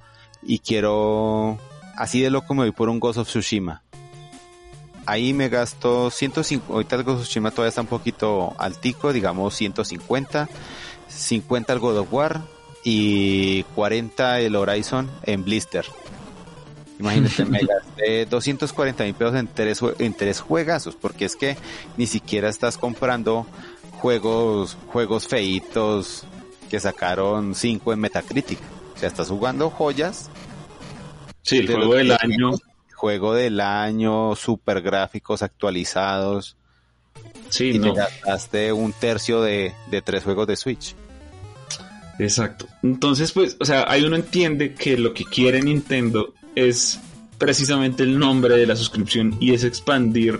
y 0.44 0.60
quiero 0.60 1.58
así 1.96 2.22
de 2.22 2.30
loco 2.30 2.54
me 2.54 2.64
voy 2.64 2.72
por 2.72 2.90
un 2.90 3.00
Ghost 3.00 3.20
of 3.20 3.28
Tsushima. 3.28 3.82
Ahí 5.06 5.34
me 5.34 5.50
gasto 5.50 6.12
150, 6.12 6.72
ahorita 6.72 6.96
el 6.98 7.04
Ghost 7.04 7.20
of 7.20 7.24
Tsushima 7.24 7.52
todavía 7.52 7.70
está 7.70 7.82
un 7.82 7.88
poquito 7.88 8.54
altico, 8.60 9.14
digamos 9.14 9.56
150, 9.56 10.48
50 11.08 11.74
el 11.74 11.80
God 11.80 11.98
of 12.00 12.14
War 12.14 12.42
y 12.84 13.64
40 13.76 14.42
el 14.42 14.56
Horizon 14.56 15.10
en 15.24 15.44
blister. 15.44 15.86
Imagínate, 17.00 17.46
me 17.46 17.60
gasté 17.68 18.26
240 18.26 19.04
mil 19.04 19.14
pesos 19.14 19.36
en 19.36 19.48
tres, 19.48 19.82
en 20.00 20.14
tres 20.14 20.40
juegazos, 20.40 20.96
porque 20.96 21.26
es 21.26 21.36
que 21.36 21.58
ni 21.96 22.08
siquiera 22.08 22.50
estás 22.50 22.78
comprando 22.78 23.46
juegos, 23.92 24.78
juegos 24.88 25.28
feitos 25.28 26.26
que 26.70 26.80
sacaron 26.80 27.56
5 27.56 27.94
en 27.94 28.00
Metacritic. 28.00 28.60
O 28.96 29.00
sea, 29.00 29.08
estás 29.08 29.30
jugando 29.30 29.70
joyas. 29.70 30.30
Sí, 31.44 31.60
el 31.60 31.68
juego 31.68 31.96
del 31.96 32.12
año. 32.12 32.52
Juego 32.96 33.34
del 33.36 33.62
año, 33.62 34.36
super 34.36 34.82
gráficos 34.82 35.44
actualizados. 35.44 36.58
Sí, 37.50 37.70
y 37.70 37.80
te 37.80 37.94
gastaste 37.94 38.74
un 38.74 38.92
tercio 38.92 39.42
de, 39.42 39.74
de 39.90 40.02
tres 40.02 40.24
juegos 40.24 40.48
de 40.48 40.56
Switch. 40.56 40.96
Exacto. 42.20 42.68
Entonces, 42.82 43.32
pues, 43.32 43.56
o 43.60 43.66
sea, 43.66 43.86
ahí 43.88 44.04
uno 44.04 44.16
entiende 44.16 44.74
que 44.74 44.98
lo 44.98 45.14
que 45.14 45.24
quiere 45.24 45.62
Nintendo 45.62 46.34
es 46.58 47.00
precisamente 47.38 48.04
el 48.04 48.18
nombre 48.18 48.58
de 48.58 48.66
la 48.66 48.76
suscripción 48.76 49.36
y 49.40 49.54
es 49.54 49.64
expandir 49.64 50.40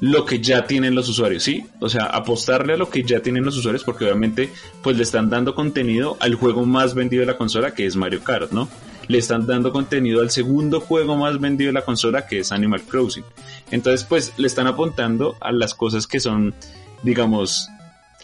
lo 0.00 0.24
que 0.24 0.40
ya 0.40 0.66
tienen 0.66 0.94
los 0.94 1.08
usuarios, 1.08 1.44
¿sí? 1.44 1.64
O 1.78 1.88
sea, 1.88 2.06
apostarle 2.06 2.72
a 2.72 2.76
lo 2.76 2.88
que 2.88 3.04
ya 3.04 3.20
tienen 3.20 3.44
los 3.44 3.56
usuarios 3.56 3.84
porque 3.84 4.04
obviamente 4.04 4.50
pues 4.82 4.96
le 4.96 5.02
están 5.02 5.30
dando 5.30 5.54
contenido 5.54 6.16
al 6.20 6.34
juego 6.34 6.64
más 6.64 6.94
vendido 6.94 7.20
de 7.20 7.26
la 7.26 7.36
consola 7.36 7.74
que 7.74 7.86
es 7.86 7.94
Mario 7.94 8.24
Kart, 8.24 8.50
¿no? 8.50 8.68
Le 9.06 9.18
están 9.18 9.46
dando 9.46 9.72
contenido 9.72 10.22
al 10.22 10.30
segundo 10.30 10.80
juego 10.80 11.16
más 11.16 11.38
vendido 11.38 11.68
de 11.68 11.74
la 11.74 11.84
consola 11.84 12.26
que 12.26 12.40
es 12.40 12.50
Animal 12.50 12.82
Crossing. 12.82 13.24
Entonces 13.70 14.04
pues 14.04 14.32
le 14.38 14.46
están 14.46 14.66
apuntando 14.66 15.36
a 15.40 15.52
las 15.52 15.74
cosas 15.74 16.06
que 16.06 16.18
son, 16.18 16.54
digamos, 17.02 17.68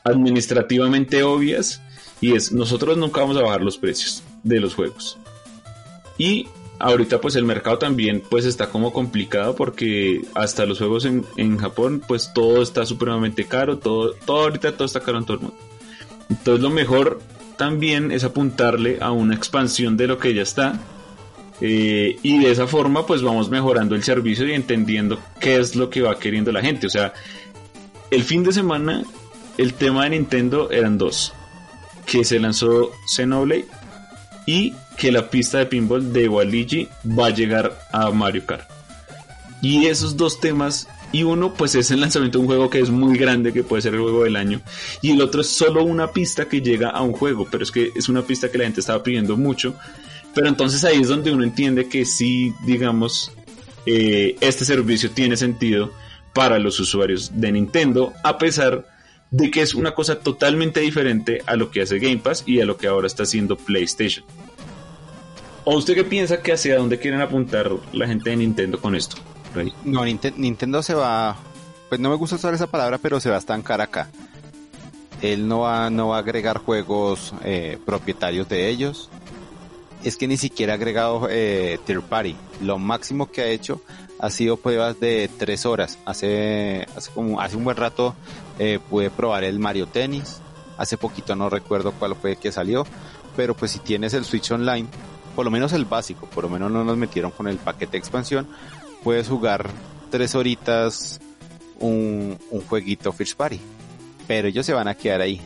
administrativamente 0.02 1.22
obvias 1.22 1.80
y 2.20 2.34
es 2.34 2.52
nosotros 2.52 2.96
nunca 2.96 3.20
vamos 3.20 3.36
a 3.36 3.42
bajar 3.42 3.62
los 3.62 3.76
precios 3.76 4.24
de 4.42 4.58
los 4.58 4.74
juegos. 4.74 5.18
Y 6.16 6.48
ahorita 6.78 7.20
pues 7.20 7.36
el 7.36 7.44
mercado 7.44 7.78
también 7.78 8.22
pues 8.28 8.44
está 8.44 8.68
como 8.68 8.92
complicado 8.92 9.56
porque 9.56 10.22
hasta 10.34 10.66
los 10.66 10.78
juegos 10.78 11.04
en, 11.04 11.24
en 11.36 11.58
Japón 11.58 12.02
pues 12.06 12.32
todo 12.32 12.62
está 12.62 12.86
supremamente 12.86 13.44
caro, 13.44 13.78
todo, 13.78 14.14
todo 14.24 14.42
ahorita 14.42 14.72
todo 14.72 14.84
está 14.84 15.00
caro 15.00 15.18
en 15.18 15.24
todo 15.24 15.36
el 15.36 15.42
mundo. 15.42 15.56
Entonces 16.30 16.62
lo 16.62 16.70
mejor 16.70 17.20
también 17.56 18.12
es 18.12 18.24
apuntarle 18.24 18.98
a 19.00 19.10
una 19.10 19.34
expansión 19.34 19.96
de 19.96 20.06
lo 20.06 20.18
que 20.18 20.34
ya 20.34 20.42
está 20.42 20.80
eh, 21.60 22.16
y 22.22 22.38
de 22.38 22.50
esa 22.50 22.66
forma 22.66 23.06
pues 23.06 23.22
vamos 23.22 23.50
mejorando 23.50 23.94
el 23.94 24.04
servicio 24.04 24.46
y 24.46 24.52
entendiendo 24.52 25.18
qué 25.40 25.58
es 25.58 25.74
lo 25.74 25.90
que 25.90 26.02
va 26.02 26.18
queriendo 26.18 26.52
la 26.52 26.62
gente. 26.62 26.86
O 26.86 26.90
sea, 26.90 27.12
el 28.10 28.22
fin 28.22 28.44
de 28.44 28.52
semana 28.52 29.02
el 29.56 29.74
tema 29.74 30.04
de 30.04 30.10
Nintendo 30.10 30.70
eran 30.70 30.98
dos. 30.98 31.32
Que 32.06 32.24
se 32.24 32.38
lanzó 32.38 32.92
Xenoblade 33.06 33.66
y 34.48 34.72
que 34.96 35.12
la 35.12 35.28
pista 35.28 35.58
de 35.58 35.66
pinball 35.66 36.10
de 36.10 36.26
Waluigi 36.26 36.88
va 37.06 37.26
a 37.26 37.30
llegar 37.30 37.78
a 37.92 38.10
Mario 38.10 38.46
Kart. 38.46 38.66
Y 39.60 39.84
esos 39.84 40.16
dos 40.16 40.40
temas, 40.40 40.88
y 41.12 41.22
uno 41.22 41.52
pues 41.52 41.74
es 41.74 41.90
el 41.90 42.00
lanzamiento 42.00 42.38
de 42.38 42.42
un 42.42 42.46
juego 42.46 42.70
que 42.70 42.80
es 42.80 42.88
muy 42.88 43.18
grande, 43.18 43.52
que 43.52 43.62
puede 43.62 43.82
ser 43.82 43.92
el 43.92 44.00
juego 44.00 44.24
del 44.24 44.36
año, 44.36 44.62
y 45.02 45.10
el 45.10 45.20
otro 45.20 45.42
es 45.42 45.50
solo 45.50 45.84
una 45.84 46.12
pista 46.12 46.48
que 46.48 46.62
llega 46.62 46.88
a 46.88 47.02
un 47.02 47.12
juego, 47.12 47.46
pero 47.50 47.62
es 47.62 47.70
que 47.70 47.92
es 47.94 48.08
una 48.08 48.22
pista 48.22 48.50
que 48.50 48.56
la 48.56 48.64
gente 48.64 48.80
estaba 48.80 49.02
pidiendo 49.02 49.36
mucho. 49.36 49.74
Pero 50.32 50.48
entonces 50.48 50.82
ahí 50.82 50.98
es 50.98 51.08
donde 51.08 51.30
uno 51.30 51.44
entiende 51.44 51.86
que 51.86 52.06
sí, 52.06 52.54
digamos, 52.64 53.32
eh, 53.84 54.34
este 54.40 54.64
servicio 54.64 55.10
tiene 55.10 55.36
sentido 55.36 55.92
para 56.32 56.58
los 56.58 56.80
usuarios 56.80 57.32
de 57.34 57.52
Nintendo, 57.52 58.14
a 58.24 58.38
pesar 58.38 58.86
de 59.30 59.50
que 59.50 59.62
es 59.62 59.74
una 59.74 59.94
cosa 59.94 60.20
totalmente 60.20 60.80
diferente 60.80 61.42
a 61.46 61.56
lo 61.56 61.70
que 61.70 61.82
hace 61.82 61.98
Game 61.98 62.18
Pass 62.18 62.44
y 62.46 62.60
a 62.60 62.64
lo 62.64 62.76
que 62.76 62.86
ahora 62.86 63.06
está 63.06 63.24
haciendo 63.24 63.56
PlayStation. 63.56 64.24
¿O 65.64 65.76
usted 65.76 65.94
qué 65.94 66.04
piensa 66.04 66.40
que 66.40 66.52
hacia 66.52 66.78
dónde 66.78 66.98
quieren 66.98 67.20
apuntar 67.20 67.70
la 67.92 68.06
gente 68.06 68.30
de 68.30 68.36
Nintendo 68.36 68.80
con 68.80 68.94
esto? 68.94 69.16
No, 69.84 70.04
Nintendo 70.04 70.82
se 70.82 70.94
va, 70.94 71.36
pues 71.88 72.00
no 72.00 72.10
me 72.10 72.16
gusta 72.16 72.36
usar 72.36 72.54
esa 72.54 72.66
palabra, 72.66 72.98
pero 72.98 73.20
se 73.20 73.28
va 73.28 73.36
a 73.36 73.38
estancar 73.38 73.80
acá. 73.80 74.08
Él 75.20 75.48
no 75.48 75.60
va, 75.60 75.90
no 75.90 76.08
va 76.08 76.16
a 76.16 76.20
agregar 76.20 76.58
juegos 76.58 77.34
eh, 77.44 77.78
propietarios 77.84 78.48
de 78.48 78.68
ellos. 78.68 79.10
es 80.04 80.16
que 80.16 80.28
ni 80.28 80.36
siquiera 80.36 80.72
ha 80.72 80.76
agregado 80.76 81.26
eh, 81.28 81.78
party. 82.08 82.36
Lo 82.62 82.78
máximo 82.78 83.30
que 83.30 83.42
ha 83.42 83.48
hecho 83.48 83.82
ha 84.20 84.30
sido 84.30 84.56
pruebas 84.56 84.98
de 85.00 85.28
tres 85.38 85.66
horas. 85.66 85.98
Hace, 86.04 86.86
hace 86.96 87.10
como, 87.12 87.40
hace 87.40 87.56
un 87.56 87.64
buen 87.64 87.76
rato 87.76 88.14
eh, 88.58 88.78
pude 88.88 89.10
probar 89.10 89.44
el 89.44 89.58
Mario 89.58 89.86
Tennis. 89.86 90.40
Hace 90.76 90.96
poquito 90.96 91.34
no 91.34 91.50
recuerdo 91.50 91.92
cuál 91.92 92.14
fue 92.14 92.36
que 92.36 92.52
salió. 92.52 92.86
Pero 93.36 93.54
pues 93.54 93.72
si 93.72 93.78
tienes 93.78 94.14
el 94.14 94.24
Switch 94.24 94.50
Online, 94.50 94.88
por 95.36 95.44
lo 95.44 95.50
menos 95.50 95.72
el 95.72 95.84
básico, 95.84 96.26
por 96.26 96.44
lo 96.44 96.50
menos 96.50 96.70
no 96.70 96.84
nos 96.84 96.96
metieron 96.96 97.30
con 97.30 97.46
el 97.46 97.56
paquete 97.58 97.92
de 97.92 97.98
expansión, 97.98 98.48
puedes 99.04 99.28
jugar 99.28 99.70
tres 100.10 100.34
horitas 100.34 101.20
un, 101.78 102.36
un 102.50 102.60
jueguito 102.62 103.12
First 103.12 103.36
Party. 103.36 103.60
Pero 104.26 104.48
ellos 104.48 104.66
se 104.66 104.72
van 104.72 104.88
a 104.88 104.94
quedar 104.94 105.20
ahí. 105.20 105.40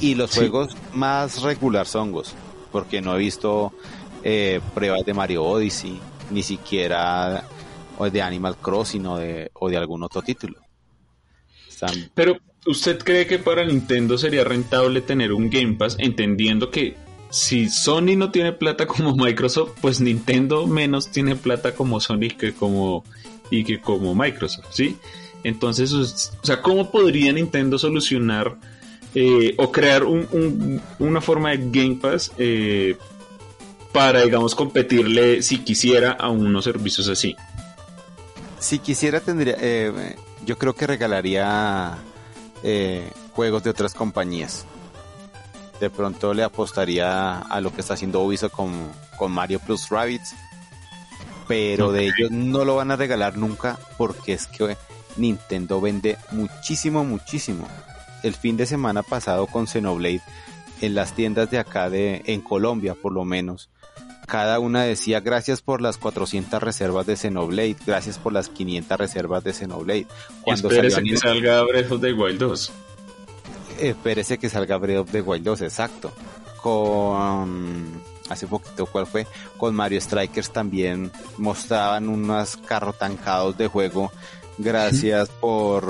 Y 0.00 0.16
los 0.16 0.34
juegos 0.34 0.76
más 0.92 1.42
regular 1.42 1.86
son 1.86 2.10
Ghost, 2.10 2.34
porque 2.72 3.00
no 3.00 3.14
he 3.14 3.18
visto 3.18 3.72
eh, 4.24 4.60
pruebas 4.74 5.04
de 5.06 5.14
Mario 5.14 5.44
Odyssey, 5.44 6.00
ni 6.30 6.42
siquiera 6.42 7.44
o 7.96 8.10
de 8.10 8.20
Animal 8.20 8.56
Crossing 8.56 9.06
o 9.06 9.18
de, 9.18 9.50
o 9.54 9.68
de 9.68 9.76
algún 9.76 10.02
otro 10.02 10.20
título. 10.22 10.63
Pero, 12.14 12.38
¿usted 12.66 12.98
cree 12.98 13.26
que 13.26 13.38
para 13.38 13.64
Nintendo 13.64 14.18
sería 14.18 14.44
rentable 14.44 15.00
tener 15.00 15.32
un 15.32 15.50
Game 15.50 15.74
Pass, 15.74 15.96
entendiendo 15.98 16.70
que 16.70 16.96
si 17.30 17.68
Sony 17.68 18.16
no 18.16 18.30
tiene 18.30 18.52
plata 18.52 18.86
como 18.86 19.14
Microsoft, 19.16 19.72
pues 19.80 20.00
Nintendo 20.00 20.66
menos 20.66 21.10
tiene 21.10 21.36
plata 21.36 21.74
como 21.74 22.00
Sony 22.00 22.30
que 22.38 22.54
como 22.54 23.04
y 23.50 23.64
que 23.64 23.80
como 23.80 24.14
Microsoft, 24.14 24.66
¿sí? 24.70 24.96
Entonces, 25.42 25.92
o 25.92 26.04
sea, 26.46 26.62
¿cómo 26.62 26.90
podría 26.90 27.32
Nintendo 27.32 27.78
solucionar 27.78 28.56
eh, 29.14 29.54
o 29.58 29.70
crear 29.70 30.04
una 30.04 31.20
forma 31.20 31.50
de 31.50 31.58
Game 31.70 31.98
Pass 32.00 32.32
eh, 32.38 32.96
para, 33.92 34.22
digamos, 34.22 34.54
competirle 34.54 35.42
si 35.42 35.58
quisiera 35.58 36.12
a 36.12 36.30
unos 36.30 36.64
servicios 36.64 37.08
así? 37.08 37.36
Si 38.58 38.78
quisiera, 38.78 39.20
tendría, 39.20 39.56
eh, 39.60 40.16
yo 40.44 40.58
creo 40.58 40.74
que 40.74 40.86
regalaría 40.86 41.98
juegos 43.32 43.62
de 43.62 43.70
otras 43.70 43.94
compañías. 43.94 44.66
De 45.80 45.90
pronto 45.90 46.32
le 46.34 46.44
apostaría 46.44 47.38
a 47.38 47.60
lo 47.60 47.72
que 47.74 47.80
está 47.80 47.94
haciendo 47.94 48.22
Ubisoft 48.22 48.52
con, 48.52 48.72
con 49.18 49.32
Mario 49.32 49.58
Plus 49.60 49.88
Rabbits. 49.88 50.34
Pero 51.46 51.92
de 51.92 52.06
ellos 52.06 52.30
no 52.30 52.64
lo 52.64 52.76
van 52.76 52.90
a 52.90 52.96
regalar 52.96 53.36
nunca 53.36 53.78
porque 53.98 54.32
es 54.32 54.46
que 54.46 54.78
Nintendo 55.16 55.80
vende 55.80 56.16
muchísimo, 56.30 57.04
muchísimo. 57.04 57.68
El 58.22 58.34
fin 58.34 58.56
de 58.56 58.64
semana 58.64 59.02
pasado 59.02 59.46
con 59.46 59.66
Xenoblade, 59.66 60.22
en 60.80 60.94
las 60.94 61.12
tiendas 61.12 61.50
de 61.50 61.58
acá 61.58 61.90
de, 61.90 62.22
en 62.24 62.40
Colombia 62.40 62.94
por 62.94 63.12
lo 63.12 63.24
menos, 63.24 63.68
cada 64.26 64.58
una 64.58 64.84
decía 64.84 65.20
gracias 65.20 65.62
por 65.62 65.80
las 65.80 65.98
400 65.98 66.62
reservas 66.62 67.06
de 67.06 67.16
Xenoblade, 67.16 67.76
gracias 67.86 68.18
por 68.18 68.32
las 68.32 68.48
500 68.48 68.98
reservas 68.98 69.44
de 69.44 69.52
Xenoblade. 69.52 70.06
Cuando 70.42 70.68
espérese 70.68 71.02
que 71.02 71.16
salga 71.16 71.62
Breath 71.62 71.92
of 71.92 72.00
the 72.00 72.12
Wild 72.12 72.38
2. 72.38 72.72
Espérese 73.80 74.38
que 74.38 74.48
salga 74.48 74.76
Breath 74.76 75.00
of 75.00 75.10
the 75.10 75.20
Wild 75.20 75.44
2, 75.44 75.62
exacto. 75.62 76.12
Con 76.62 78.02
hace 78.30 78.46
poquito, 78.46 78.86
¿cuál 78.86 79.06
fue? 79.06 79.26
Con 79.58 79.74
Mario 79.74 80.00
Strikers 80.00 80.50
también 80.50 81.12
mostraban 81.36 82.08
unos 82.08 82.56
carrotancados 82.56 83.56
de 83.58 83.68
juego 83.68 84.10
gracias 84.58 85.28
por, 85.28 85.84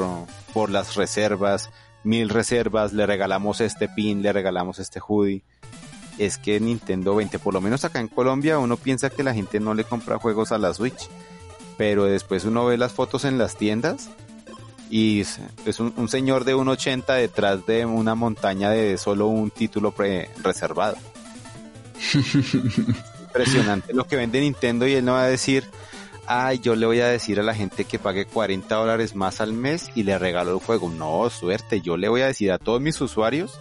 por 0.53 0.71
las 0.71 0.95
reservas, 0.95 1.71
mil 2.03 2.29
reservas, 2.29 2.93
le 2.93 3.07
regalamos 3.07 3.61
este 3.61 3.89
pin, 3.89 4.23
le 4.23 4.33
regalamos 4.33 4.79
este 4.79 5.01
hoodie. 5.01 5.43
Es 6.19 6.39
que 6.39 6.61
Nintendo 6.61 7.17
20, 7.17 7.39
por 7.39 7.55
lo 7.55 7.61
menos 7.61 7.85
acá 7.85 8.01
en 8.01 8.09
Colombia, 8.09 8.59
uno 8.59 8.77
piensa 8.77 9.11
que 9.11 9.23
la 9.23 9.35
gente 9.35 9.61
no 9.61 9.75
le 9.75 9.85
compra 9.85 10.19
juegos 10.19 10.53
a 10.53 10.59
la 10.59 10.73
Switch, 10.73 11.09
pero 11.77 12.05
después 12.05 12.45
uno 12.45 12.67
ve 12.67 12.79
las 12.79 12.93
fotos 12.93 13.25
en 13.25 13.39
las 13.39 13.57
tiendas 13.57 14.11
y 14.91 15.23
es 15.23 15.81
un, 15.81 16.09
señor 16.09 16.45
de 16.45 16.55
1.80 16.55 17.17
detrás 17.17 17.67
de 17.67 17.85
una 17.85 18.15
montaña 18.15 18.71
de 18.71 18.97
solo 18.99 19.27
un 19.27 19.51
título 19.51 19.93
pre 19.93 20.31
reservado. 20.43 20.97
Impresionante 23.21 23.93
lo 23.93 24.07
que 24.07 24.17
vende 24.17 24.41
Nintendo 24.41 24.87
y 24.87 24.93
él 24.95 25.05
no 25.05 25.15
va 25.15 25.25
a 25.25 25.29
decir, 25.29 25.65
ay, 26.27 26.61
yo 26.61 26.77
le 26.77 26.87
voy 26.87 27.01
a 27.01 27.09
decir 27.09 27.41
a 27.41 27.43
la 27.43 27.55
gente 27.55 27.85
que 27.85 27.99
pague 27.99 28.27
40 28.27 28.73
dólares 28.75 29.17
más 29.17 29.41
al 29.41 29.53
mes 29.53 29.91
y 29.95 30.05
le 30.05 30.19
regalo 30.19 30.53
el 30.53 30.65
juego. 30.65 30.89
No, 30.91 31.29
suerte, 31.31 31.81
yo 31.81 31.97
le 31.97 32.09
voy 32.09 32.21
a 32.21 32.27
decir 32.27 32.53
a 32.53 32.59
todos 32.59 32.81
mis 32.81 33.01
usuarios, 33.01 33.59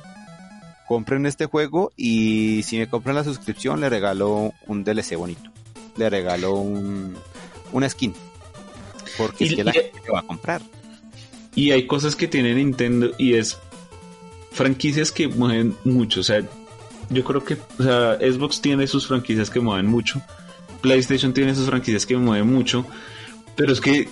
compren 0.94 1.26
este 1.26 1.48
juego 1.48 1.92
y 1.98 2.62
si 2.64 2.78
me 2.78 2.88
compran 2.88 3.16
la 3.16 3.24
suscripción 3.24 3.82
le 3.82 3.90
regalo 3.90 4.54
un 4.68 4.84
DLC 4.84 5.16
bonito. 5.16 5.50
Le 5.98 6.10
regalo 6.10 6.54
un, 6.54 7.16
una 7.72 7.90
skin. 7.90 8.14
Porque 9.18 9.46
es 9.46 9.56
que 9.56 9.64
la 9.64 9.72
gente 9.72 10.12
va 10.12 10.20
a 10.20 10.24
comprar. 10.24 10.62
Y 11.56 11.72
hay 11.72 11.88
cosas 11.88 12.16
que 12.16 12.28
tiene 12.28 12.54
Nintendo 12.54 13.12
y 13.18 13.34
es 13.34 13.58
franquicias 14.52 15.12
que 15.12 15.28
mueven 15.28 15.76
mucho. 15.84 16.20
O 16.20 16.24
sea, 16.24 16.42
yo 17.10 17.24
creo 17.24 17.44
que 17.44 17.58
o 17.80 17.84
sea, 17.84 18.18
Xbox 18.20 18.62
tiene 18.62 18.88
sus 18.88 19.08
franquicias 19.08 19.50
que 19.50 19.60
mueven 19.60 19.88
mucho 19.88 20.22
PlayStation 20.84 21.34
tiene 21.34 21.56
sus 21.56 21.66
franquicias 21.66 22.06
que 22.06 22.18
mueven 22.18 22.54
mucho, 22.54 22.86
pero 23.56 23.72
es 23.72 23.80
que 23.80 24.10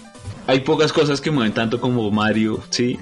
hay 0.47 0.61
pocas 0.61 0.93
cosas 0.93 1.19
que 1.19 1.29
mueven 1.29 1.53
tanto 1.53 1.81
como 1.81 2.09
Mario, 2.09 2.63
¿sí? 2.69 2.97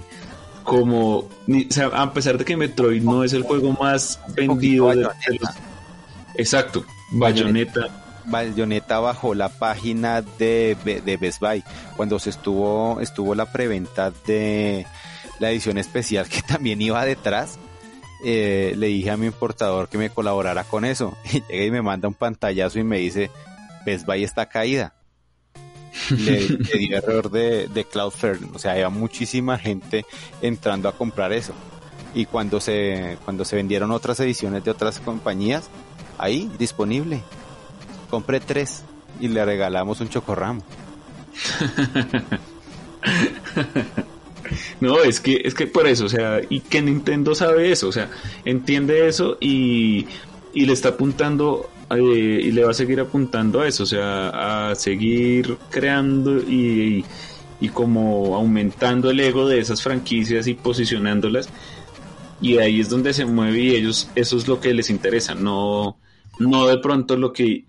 Como, 0.70 1.18
o 1.18 1.30
sea, 1.70 1.88
a 1.88 2.14
pesar 2.14 2.38
de 2.38 2.46
que 2.46 2.56
Metroid 2.56 3.02
no 3.02 3.24
es 3.24 3.34
el 3.34 3.44
juego 3.44 3.74
más 3.74 4.20
vendido 4.36 4.90
de, 4.90 4.96
los... 5.04 5.14
Exacto, 6.36 6.86
Bayonetta. 7.12 7.88
Bayonetta 8.26 9.00
bajo 9.00 9.34
la 9.34 9.50
página 9.50 10.22
de, 10.22 10.78
de 11.04 11.18
Best 11.18 11.40
Buy, 11.40 11.64
cuando 11.98 12.20
se 12.20 12.30
estuvo, 12.30 13.00
estuvo 13.02 13.34
la 13.34 13.52
preventa 13.52 14.12
de 14.28 14.86
la 15.40 15.50
edición 15.50 15.78
especial 15.78 16.28
que 16.28 16.42
también 16.48 16.82
iba 16.82 17.04
detrás, 17.06 17.58
eh, 18.24 18.74
le 18.78 18.88
dije 18.88 19.12
a 19.12 19.18
mi 19.18 19.26
importador 19.26 19.88
que 19.88 19.98
me 19.98 20.10
colaborara 20.10 20.64
con 20.64 20.86
eso. 20.86 21.18
Y 21.32 21.42
llega 21.50 21.66
y 21.66 21.72
me 21.72 21.82
manda 21.82 22.08
un 22.08 22.14
pantallazo 22.14 22.80
y 22.80 22.84
me 22.84 23.00
dice, 23.00 23.32
Best 23.86 24.06
Buy 24.06 24.24
está 24.24 24.48
caída. 24.48 24.94
Le, 26.10 26.48
di 26.78 26.94
error 26.94 27.30
de, 27.30 27.68
de 27.68 27.86
Cloudflare, 27.86 28.40
o 28.54 28.60
sea, 28.60 28.74
había 28.74 28.90
muchísima 28.90 29.58
gente 29.58 30.06
entrando 30.42 30.90
a 30.90 30.94
comprar 30.94 31.34
eso. 31.34 31.54
Y 32.14 32.26
cuando 32.26 32.60
se, 32.60 33.18
cuando 33.24 33.46
se 33.46 33.56
vendieron 33.56 33.92
otras 33.92 34.20
ediciones 34.20 34.64
de 34.64 34.72
otras 34.72 35.00
compañías, 35.00 35.70
ahí 36.18 36.52
disponible. 36.58 37.22
Compré 38.10 38.40
tres 38.40 38.84
y 39.20 39.28
le 39.28 39.46
regalamos 39.46 40.02
un 40.02 40.10
chocorramo. 40.10 40.64
no, 44.80 45.04
es 45.04 45.20
que, 45.20 45.42
es 45.44 45.54
que 45.54 45.68
por 45.68 45.88
eso, 45.88 46.06
o 46.06 46.10
sea, 46.10 46.42
y 46.50 46.62
que 46.62 46.82
Nintendo 46.82 47.36
sabe 47.36 47.72
eso, 47.72 47.88
o 47.88 47.92
sea, 47.92 48.10
entiende 48.46 49.08
eso 49.08 49.38
y, 49.40 50.08
y 50.54 50.66
le 50.66 50.74
está 50.74 50.90
apuntando 50.90 51.70
eh, 51.92 52.42
y 52.44 52.52
le 52.52 52.64
va 52.64 52.72
a 52.72 52.74
seguir 52.74 53.00
apuntando 53.00 53.62
a 53.62 53.68
eso, 53.68 53.84
o 53.84 53.86
sea, 53.86 54.70
a 54.70 54.76
seguir 54.76 55.58
creando 55.70 56.38
y, 56.38 57.04
y, 57.60 57.70
como 57.70 58.36
aumentando 58.36 59.10
el 59.10 59.20
ego 59.20 59.48
de 59.48 59.60
esas 59.60 59.82
franquicias 59.82 60.48
y 60.48 60.54
posicionándolas. 60.54 61.50
Y 62.42 62.58
ahí 62.58 62.80
es 62.80 62.90
donde 62.90 63.14
se 63.14 63.26
mueve 63.26 63.60
y 63.60 63.76
ellos, 63.76 64.10
eso 64.16 64.38
es 64.38 64.48
lo 64.48 64.62
que 64.62 64.74
les 64.74 64.90
interesa, 64.90 65.36
no, 65.36 65.98
no 66.40 66.68
de 66.68 66.78
pronto 66.78 67.18
lo 67.18 67.34
que 67.34 67.66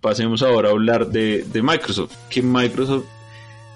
pasemos 0.00 0.42
ahora 0.42 0.68
a 0.68 0.72
hablar 0.72 1.08
de, 1.08 1.44
de 1.44 1.62
Microsoft, 1.62 2.14
que 2.30 2.42
Microsoft 2.42 3.04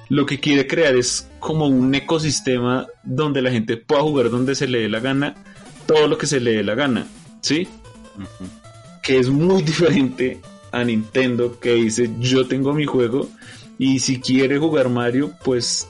lo 0.09 0.27
que 0.27 0.41
quiere 0.41 0.67
crear 0.67 0.97
es 0.97 1.29
como 1.39 1.67
un 1.67 1.95
ecosistema 1.95 2.87
donde 3.05 3.43
la 3.43 3.51
gente 3.51 3.77
pueda 3.77 4.03
jugar 4.03 4.31
donde 4.31 4.55
se 4.55 4.67
le 4.67 4.81
dé 4.81 4.89
la 4.89 5.01
gana, 5.01 5.35
todo 5.87 6.09
lo 6.09 6.17
que 6.17 6.27
se 6.27 6.41
le 6.41 6.53
dé 6.53 6.63
la 6.65 6.75
gana, 6.75 7.07
¿sí? 7.41 7.69
Que 9.09 9.19
es 9.19 9.31
muy 9.31 9.63
diferente 9.73 10.39
a 10.71 10.85
Nintendo 10.85 11.59
que 11.59 11.73
dice 11.73 12.11
yo 12.21 12.47
tengo 12.47 12.75
mi 12.75 12.85
juego 12.85 13.27
y 13.79 14.01
si 14.01 14.21
quiere 14.21 14.59
jugar 14.59 14.91
Mario 14.91 15.33
pues 15.43 15.89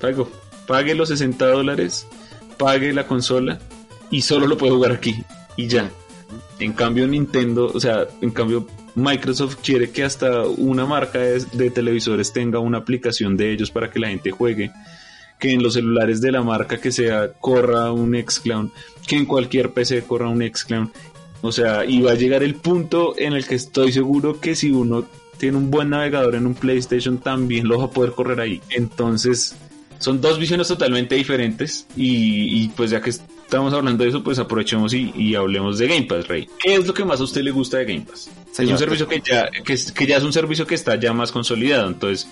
pago, 0.00 0.30
pague 0.66 0.94
los 0.94 1.10
60 1.10 1.46
dólares, 1.46 2.06
pague 2.56 2.94
la 2.94 3.06
consola 3.06 3.58
y 4.10 4.22
solo 4.22 4.46
lo 4.46 4.56
puede 4.56 4.72
jugar 4.72 4.92
aquí 4.92 5.22
y 5.54 5.66
ya. 5.66 5.90
En 6.58 6.72
cambio 6.72 7.06
Nintendo, 7.06 7.70
o 7.74 7.78
sea, 7.78 8.06
en 8.22 8.30
cambio 8.30 8.66
Microsoft 8.94 9.56
quiere 9.62 9.90
que 9.90 10.04
hasta 10.04 10.46
una 10.46 10.86
marca 10.86 11.18
de, 11.18 11.44
de 11.52 11.70
televisores 11.70 12.32
tenga 12.32 12.58
una 12.58 12.78
aplicación 12.78 13.36
de 13.36 13.52
ellos 13.52 13.70
para 13.70 13.90
que 13.90 14.00
la 14.00 14.08
gente 14.08 14.30
juegue. 14.30 14.70
Que 15.38 15.52
en 15.52 15.62
los 15.62 15.72
celulares 15.74 16.20
de 16.20 16.32
la 16.32 16.42
marca 16.42 16.78
que 16.78 16.92
sea 16.92 17.32
corra 17.32 17.92
un 17.92 18.14
Xclown, 18.14 18.70
que 19.06 19.16
en 19.16 19.24
cualquier 19.24 19.72
PC 19.72 20.02
corra 20.02 20.28
un 20.28 20.42
Xclown 20.42 20.92
o 21.42 21.52
sea, 21.52 21.84
y 21.84 22.00
va 22.00 22.12
a 22.12 22.16
llegar 22.16 22.42
el 22.42 22.54
punto 22.54 23.14
en 23.16 23.32
el 23.32 23.46
que 23.46 23.54
estoy 23.54 23.92
seguro 23.92 24.40
que 24.40 24.54
si 24.54 24.70
uno 24.70 25.06
tiene 25.38 25.56
un 25.56 25.70
buen 25.70 25.90
navegador 25.90 26.34
en 26.34 26.46
un 26.46 26.54
PlayStation 26.54 27.18
también 27.18 27.66
lo 27.66 27.78
va 27.78 27.86
a 27.86 27.90
poder 27.90 28.12
correr 28.12 28.40
ahí. 28.40 28.60
Entonces, 28.70 29.56
son 29.98 30.20
dos 30.20 30.38
visiones 30.38 30.68
totalmente 30.68 31.14
diferentes 31.14 31.86
y, 31.96 32.68
pues 32.68 32.90
ya 32.90 33.00
que 33.00 33.10
estamos 33.10 33.72
hablando 33.72 34.04
de 34.04 34.10
eso, 34.10 34.22
pues 34.22 34.38
aprovechemos 34.38 34.92
y, 34.92 35.34
hablemos 35.34 35.78
de 35.78 35.88
Game 35.88 36.02
Pass, 36.02 36.28
Rey. 36.28 36.48
¿Qué 36.58 36.74
es 36.74 36.86
lo 36.86 36.92
que 36.92 37.04
más 37.04 37.20
a 37.20 37.24
usted 37.24 37.42
le 37.42 37.50
gusta 37.50 37.78
de 37.78 37.86
Game 37.86 38.06
Pass? 38.06 38.30
es 38.58 38.68
un 38.68 38.78
servicio 38.78 39.08
que 39.08 39.22
ya, 39.24 39.48
que, 39.50 39.76
que 39.94 40.06
ya 40.06 40.18
es 40.18 40.22
un 40.22 40.32
servicio 40.32 40.66
que 40.66 40.74
está 40.74 40.96
ya 40.96 41.12
más 41.14 41.32
consolidado, 41.32 41.88
entonces 41.88 42.28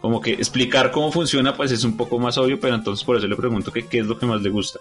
como 0.00 0.20
que 0.20 0.32
explicar 0.32 0.90
cómo 0.90 1.10
funciona 1.10 1.56
pues 1.56 1.72
es 1.72 1.84
un 1.84 1.96
poco 1.96 2.18
más 2.18 2.38
obvio, 2.38 2.58
pero 2.58 2.74
entonces 2.74 3.04
por 3.04 3.16
eso 3.16 3.26
le 3.26 3.36
pregunto 3.36 3.72
que 3.72 3.86
qué 3.86 3.98
es 3.98 4.06
lo 4.06 4.18
que 4.18 4.26
más 4.26 4.42
le 4.42 4.50
gusta. 4.50 4.80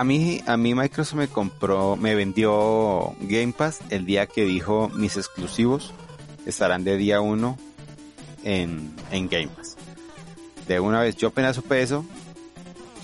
A 0.00 0.04
mí, 0.04 0.40
a 0.46 0.56
mí 0.56 0.74
Microsoft 0.74 1.18
me 1.18 1.28
compró, 1.28 1.94
me 1.94 2.14
vendió 2.14 3.14
Game 3.20 3.52
Pass 3.52 3.80
el 3.90 4.06
día 4.06 4.24
que 4.24 4.46
dijo 4.46 4.88
mis 4.94 5.18
exclusivos 5.18 5.92
estarán 6.46 6.84
de 6.84 6.96
día 6.96 7.20
uno 7.20 7.58
en, 8.42 8.94
en 9.10 9.28
Game 9.28 9.48
Pass. 9.48 9.76
De 10.66 10.80
una 10.80 11.02
vez, 11.02 11.16
yo 11.16 11.28
apenas 11.28 11.56
supe 11.56 11.82
eso, 11.82 12.06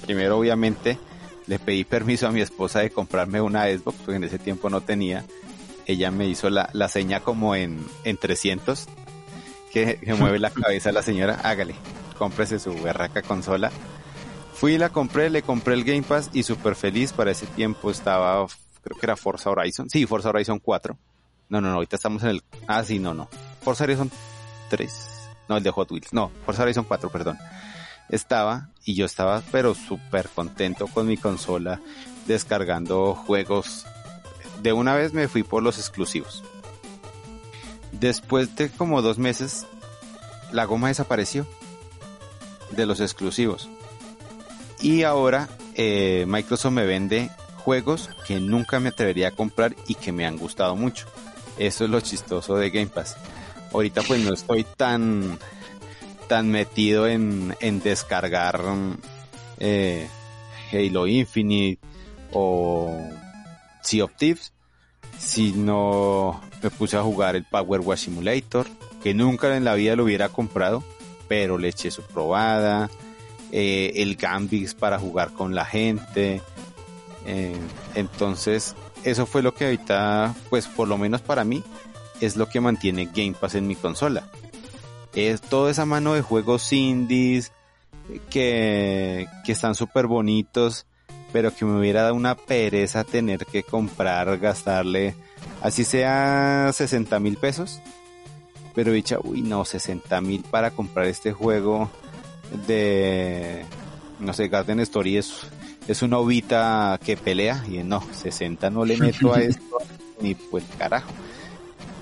primero 0.06 0.38
obviamente 0.38 0.98
le 1.46 1.58
pedí 1.58 1.84
permiso 1.84 2.28
a 2.28 2.32
mi 2.32 2.40
esposa 2.40 2.80
de 2.80 2.88
comprarme 2.88 3.42
una 3.42 3.66
Xbox, 3.66 3.98
porque 3.98 4.14
en 4.16 4.24
ese 4.24 4.38
tiempo 4.38 4.70
no 4.70 4.80
tenía. 4.80 5.22
Ella 5.84 6.10
me 6.10 6.26
hizo 6.26 6.48
la, 6.48 6.70
la 6.72 6.88
seña 6.88 7.20
como 7.20 7.54
en, 7.54 7.84
en 8.04 8.16
300, 8.16 8.86
que, 9.70 9.98
mueve 10.18 10.38
la 10.38 10.48
cabeza 10.62 10.92
la 10.92 11.02
señora, 11.02 11.42
hágale, 11.44 11.74
cómprese 12.16 12.58
su 12.58 12.72
berraca 12.72 13.20
consola. 13.20 13.70
Fui 14.56 14.72
y 14.72 14.78
la 14.78 14.88
compré, 14.88 15.28
le 15.28 15.42
compré 15.42 15.74
el 15.74 15.84
Game 15.84 16.02
Pass 16.02 16.30
y 16.32 16.42
súper 16.42 16.76
feliz. 16.76 17.12
Para 17.12 17.30
ese 17.30 17.46
tiempo 17.46 17.90
estaba, 17.90 18.46
creo 18.82 18.98
que 18.98 19.04
era 19.04 19.14
Forza 19.14 19.50
Horizon. 19.50 19.90
Sí, 19.90 20.06
Forza 20.06 20.30
Horizon 20.30 20.58
4. 20.60 20.96
No, 21.50 21.60
no, 21.60 21.68
no, 21.68 21.74
ahorita 21.74 21.96
estamos 21.96 22.22
en 22.22 22.30
el... 22.30 22.42
Ah, 22.66 22.82
sí, 22.82 22.98
no, 22.98 23.12
no. 23.12 23.28
Forza 23.60 23.84
Horizon 23.84 24.10
3. 24.70 25.10
No, 25.50 25.58
el 25.58 25.62
de 25.62 25.70
Hot 25.70 25.92
Wheels. 25.92 26.10
No, 26.14 26.30
Forza 26.46 26.62
Horizon 26.62 26.84
4, 26.84 27.10
perdón. 27.10 27.38
Estaba 28.08 28.70
y 28.86 28.94
yo 28.94 29.04
estaba 29.04 29.42
pero 29.52 29.74
súper 29.74 30.30
contento 30.30 30.86
con 30.86 31.06
mi 31.06 31.18
consola 31.18 31.82
descargando 32.26 33.14
juegos. 33.14 33.84
De 34.62 34.72
una 34.72 34.94
vez 34.94 35.12
me 35.12 35.28
fui 35.28 35.42
por 35.42 35.62
los 35.62 35.76
exclusivos. 35.76 36.42
Después 37.92 38.56
de 38.56 38.70
como 38.70 39.02
dos 39.02 39.18
meses, 39.18 39.66
la 40.50 40.64
goma 40.64 40.88
desapareció 40.88 41.46
de 42.70 42.86
los 42.86 43.00
exclusivos. 43.00 43.68
Y 44.80 45.02
ahora 45.02 45.48
eh, 45.74 46.24
Microsoft 46.26 46.72
me 46.72 46.86
vende 46.86 47.30
juegos 47.56 48.10
que 48.26 48.40
nunca 48.40 48.80
me 48.80 48.90
atrevería 48.90 49.28
a 49.28 49.32
comprar 49.32 49.74
y 49.86 49.94
que 49.94 50.12
me 50.12 50.26
han 50.26 50.36
gustado 50.36 50.76
mucho. 50.76 51.06
Eso 51.58 51.84
es 51.84 51.90
lo 51.90 52.00
chistoso 52.00 52.56
de 52.56 52.70
Game 52.70 52.88
Pass. 52.88 53.16
Ahorita 53.72 54.02
pues 54.02 54.22
no 54.22 54.32
estoy 54.32 54.64
tan 54.76 55.38
tan 56.28 56.50
metido 56.50 57.06
en, 57.06 57.56
en 57.60 57.80
descargar 57.80 58.60
eh, 59.58 60.08
Halo 60.72 61.06
Infinite 61.06 61.80
o 62.32 63.00
Sea 63.82 64.04
of 64.04 64.12
Thieves, 64.16 64.52
sino 65.18 66.40
me 66.62 66.70
puse 66.70 66.96
a 66.96 67.02
jugar 67.02 67.36
el 67.36 67.44
Power 67.44 67.80
Wash 67.80 68.04
Simulator, 68.04 68.66
que 69.02 69.14
nunca 69.14 69.56
en 69.56 69.64
la 69.64 69.74
vida 69.74 69.96
lo 69.96 70.04
hubiera 70.04 70.28
comprado, 70.28 70.82
pero 71.28 71.58
le 71.58 71.68
eché 71.68 71.90
su 71.90 72.02
probada, 72.02 72.90
eh, 73.58 74.02
el 74.02 74.16
Gambix 74.16 74.74
para 74.74 74.98
jugar 74.98 75.32
con 75.32 75.54
la 75.54 75.64
gente, 75.64 76.42
eh, 77.24 77.56
entonces 77.94 78.76
eso 79.02 79.24
fue 79.24 79.40
lo 79.40 79.54
que 79.54 79.64
ahorita, 79.64 80.34
pues 80.50 80.66
por 80.66 80.86
lo 80.88 80.98
menos 80.98 81.22
para 81.22 81.42
mí, 81.42 81.64
es 82.20 82.36
lo 82.36 82.50
que 82.50 82.60
mantiene 82.60 83.06
Game 83.06 83.32
Pass 83.32 83.54
en 83.54 83.66
mi 83.66 83.74
consola. 83.74 84.28
Es 85.14 85.40
toda 85.40 85.70
esa 85.70 85.86
mano 85.86 86.12
de 86.12 86.20
juegos 86.20 86.70
indies 86.70 87.50
que, 88.28 89.26
que 89.46 89.52
están 89.52 89.74
súper 89.74 90.06
bonitos, 90.06 90.84
pero 91.32 91.54
que 91.54 91.64
me 91.64 91.78
hubiera 91.78 92.02
dado 92.02 92.14
una 92.14 92.34
pereza 92.34 93.04
tener 93.04 93.46
que 93.46 93.62
comprar, 93.62 94.38
gastarle, 94.38 95.14
así 95.62 95.84
sea 95.84 96.70
60 96.74 97.18
mil 97.20 97.38
pesos. 97.38 97.80
Pero 98.74 98.92
dicha, 98.92 99.16
uy 99.24 99.40
no, 99.40 99.64
60 99.64 100.20
mil 100.20 100.42
para 100.42 100.72
comprar 100.72 101.06
este 101.06 101.32
juego 101.32 101.90
de, 102.66 103.64
no 104.20 104.32
sé, 104.32 104.48
Garden 104.48 104.80
Story 104.80 105.16
es, 105.16 105.40
es 105.88 106.02
una 106.02 106.18
ovita 106.18 106.98
que 107.04 107.16
pelea 107.16 107.64
y 107.68 107.78
no, 107.78 108.02
60 108.12 108.70
no 108.70 108.84
le 108.84 108.96
meto 108.96 109.34
a 109.34 109.40
esto 109.40 109.78
ni 110.20 110.34
pues 110.34 110.64
carajo. 110.78 111.10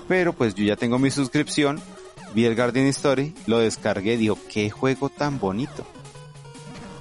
Pero 0.07 0.33
pues 0.33 0.53
yo 0.55 0.63
ya 0.63 0.75
tengo 0.75 0.99
mi 0.99 1.09
suscripción, 1.09 1.81
vi 2.33 2.45
el 2.45 2.55
Garden 2.55 2.87
Story, 2.87 3.33
lo 3.47 3.59
descargué, 3.59 4.17
digo, 4.17 4.37
qué 4.51 4.69
juego 4.69 5.09
tan 5.09 5.39
bonito. 5.39 5.85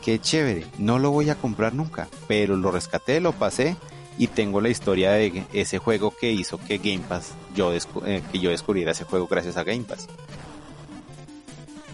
Qué 0.03 0.19
chévere, 0.19 0.67
no 0.79 0.99
lo 0.99 1.11
voy 1.11 1.31
a 1.31 1.35
comprar 1.35 1.75
nunca, 1.75 2.09
pero 2.29 2.57
lo 2.57 2.71
rescaté, 2.71 3.21
lo 3.21 3.33
pasé 3.33 3.77
y 4.19 4.29
tengo 4.29 4.61
la 4.61 4.69
historia 4.69 5.13
de 5.13 5.45
ese 5.53 5.79
juego 5.79 6.15
que 6.15 6.33
hizo 6.33 6.59
que 6.59 6.79
Game 6.79 7.05
Pass, 7.09 7.33
yo 7.55 7.73
eh, 7.73 8.23
que 8.31 8.39
yo 8.39 8.51
descubriera 8.51 8.93
ese 8.93 9.05
juego 9.05 9.27
gracias 9.27 9.57
a 9.57 9.65
Game 9.65 9.85
Pass. 9.85 10.09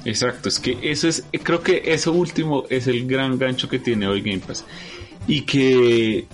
Exacto, 0.05 0.49
es 0.49 0.59
que 0.59 0.79
eso 0.83 1.09
es, 1.09 1.25
creo 1.43 1.63
que 1.63 1.83
eso 1.87 2.13
último 2.13 2.65
es 2.71 2.87
el 2.87 3.07
gran 3.07 3.39
gancho 3.39 3.69
que 3.69 3.79
tiene 3.79 4.07
hoy 4.07 4.23
Game 4.23 4.39
Pass 4.39 4.65
y 5.27 5.43
que 5.43 6.27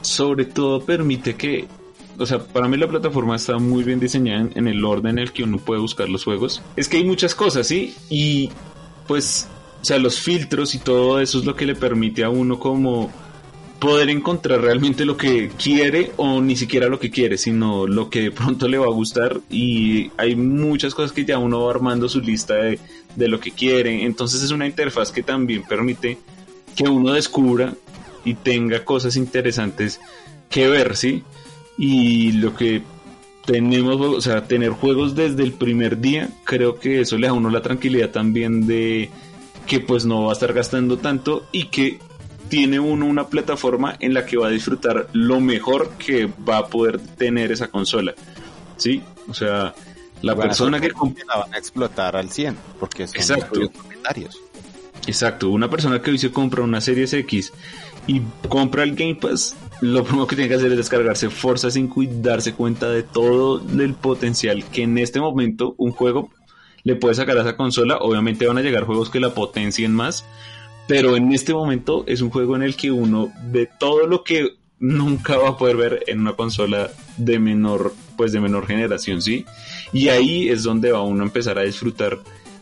sobre 0.00 0.46
todo 0.46 0.80
permite 0.84 1.34
que 1.36 1.66
o 2.20 2.26
sea, 2.26 2.38
para 2.38 2.68
mí 2.68 2.76
la 2.76 2.86
plataforma 2.86 3.36
está 3.36 3.56
muy 3.56 3.82
bien 3.82 3.98
diseñada 3.98 4.50
en, 4.54 4.68
el 4.68 4.84
orden 4.84 5.12
en 5.12 5.20
el 5.20 5.32
que 5.32 5.42
uno 5.42 5.56
puede 5.56 5.80
buscar 5.80 6.06
los 6.10 6.24
juegos. 6.24 6.60
Es 6.76 6.86
que 6.86 6.98
hay 6.98 7.04
muchas 7.04 7.34
cosas, 7.34 7.66
¿sí? 7.66 7.94
Y 8.10 8.50
pues, 9.06 9.48
o 9.80 9.84
sea, 9.86 9.98
los 9.98 10.20
filtros 10.20 10.74
y 10.74 10.80
todo 10.80 11.18
eso 11.18 11.38
es 11.38 11.46
lo 11.46 11.56
que 11.56 11.64
le 11.64 11.74
permite 11.74 12.22
a 12.22 12.28
uno 12.28 12.58
como 12.58 13.10
poder 13.80 14.10
encontrar 14.10 14.60
realmente 14.60 15.04
lo 15.04 15.16
que 15.16 15.48
quiere 15.48 16.12
o 16.16 16.40
ni 16.40 16.54
siquiera 16.54 16.88
lo 16.88 17.00
que 17.00 17.10
quiere, 17.10 17.38
sino 17.38 17.86
lo 17.86 18.10
que 18.10 18.22
de 18.22 18.30
pronto 18.30 18.68
le 18.68 18.78
va 18.78 18.86
a 18.86 18.90
gustar 18.90 19.40
y 19.50 20.10
hay 20.16 20.36
muchas 20.36 20.94
cosas 20.94 21.12
que 21.12 21.24
ya 21.24 21.38
uno 21.38 21.64
va 21.64 21.70
armando 21.70 22.08
su 22.08 22.20
lista 22.20 22.54
de, 22.54 22.78
de 23.16 23.28
lo 23.28 23.40
que 23.40 23.50
quiere, 23.50 24.04
entonces 24.04 24.42
es 24.42 24.50
una 24.50 24.66
interfaz 24.66 25.10
que 25.10 25.22
también 25.22 25.64
permite 25.64 26.18
que 26.76 26.84
uno 26.84 27.14
descubra 27.14 27.74
y 28.24 28.34
tenga 28.34 28.84
cosas 28.84 29.16
interesantes 29.16 30.00
que 30.50 30.68
ver, 30.68 30.96
¿sí? 30.96 31.24
y 31.82 32.32
lo 32.32 32.54
que 32.54 32.82
tenemos, 33.46 33.98
o 33.98 34.20
sea, 34.20 34.44
tener 34.44 34.70
juegos 34.72 35.14
desde 35.14 35.42
el 35.42 35.52
primer 35.54 35.98
día, 35.98 36.28
creo 36.44 36.78
que 36.78 37.00
eso 37.00 37.16
le 37.16 37.26
da 37.26 37.32
a 37.32 37.34
uno 37.34 37.48
la 37.48 37.62
tranquilidad 37.62 38.10
también 38.10 38.66
de 38.66 39.08
que 39.66 39.80
pues 39.80 40.04
no 40.04 40.24
va 40.24 40.30
a 40.30 40.32
estar 40.34 40.52
gastando 40.52 40.98
tanto 40.98 41.46
y 41.52 41.68
que 41.68 41.98
tiene 42.50 42.78
uno 42.78 43.06
una 43.06 43.28
plataforma 43.28 43.96
en 44.00 44.12
la 44.12 44.26
que 44.26 44.36
va 44.36 44.48
a 44.48 44.50
disfrutar 44.50 45.08
lo 45.14 45.40
mejor 45.40 45.92
que 45.96 46.26
va 46.26 46.58
a 46.58 46.66
poder 46.66 46.98
tener 46.98 47.50
esa 47.52 47.68
consola. 47.68 48.14
¿Sí? 48.76 49.02
O 49.28 49.32
sea, 49.32 49.74
la 50.20 50.36
persona 50.36 50.80
que 50.80 50.88
la 50.88 51.38
van 51.38 51.54
a 51.54 51.58
explotar 51.58 52.16
al 52.16 52.30
100 52.30 52.58
porque 52.78 53.06
son 53.06 53.16
Exacto. 53.16 53.60
Exacto, 55.06 55.48
una 55.48 55.70
persona 55.70 56.02
que 56.02 56.10
hoy 56.10 56.18
se 56.18 56.30
compra 56.30 56.62
una 56.62 56.80
Series 56.80 57.12
X 57.14 57.52
y 58.06 58.20
compra 58.48 58.82
el 58.82 58.94
Game 58.94 59.14
Pass, 59.14 59.56
lo 59.80 60.04
primero 60.04 60.26
que 60.26 60.36
tiene 60.36 60.48
que 60.48 60.56
hacer 60.56 60.70
es 60.72 60.76
descargarse 60.76 61.30
Forza 61.30 61.70
5 61.70 62.02
y 62.02 62.08
darse 62.20 62.52
cuenta 62.52 62.90
de 62.90 63.02
todo 63.02 63.62
el 63.80 63.94
potencial 63.94 64.64
que 64.66 64.82
en 64.82 64.98
este 64.98 65.20
momento 65.20 65.74
un 65.78 65.92
juego 65.92 66.30
le 66.82 66.96
puede 66.96 67.14
sacar 67.14 67.38
a 67.38 67.42
esa 67.42 67.56
consola. 67.56 67.98
Obviamente 67.98 68.46
van 68.46 68.58
a 68.58 68.62
llegar 68.62 68.84
juegos 68.84 69.10
que 69.10 69.20
la 69.20 69.34
potencien 69.34 69.94
más, 69.94 70.24
pero 70.90 71.14
en 71.14 71.32
este 71.32 71.54
momento 71.54 72.02
es 72.08 72.20
un 72.20 72.30
juego 72.30 72.56
en 72.56 72.62
el 72.62 72.74
que 72.74 72.90
uno 72.90 73.32
ve 73.44 73.70
todo 73.78 74.08
lo 74.08 74.24
que 74.24 74.56
nunca 74.80 75.36
va 75.36 75.50
a 75.50 75.56
poder 75.56 75.76
ver 75.76 76.04
en 76.08 76.18
una 76.18 76.32
consola 76.32 76.90
de 77.16 77.38
menor, 77.38 77.94
pues 78.16 78.32
de 78.32 78.40
menor 78.40 78.66
generación, 78.66 79.22
¿sí? 79.22 79.46
Y 79.92 80.08
ahí 80.08 80.48
es 80.48 80.64
donde 80.64 80.90
va 80.90 81.02
uno 81.02 81.22
a 81.22 81.26
empezar 81.26 81.58
a 81.58 81.62
disfrutar 81.62 82.18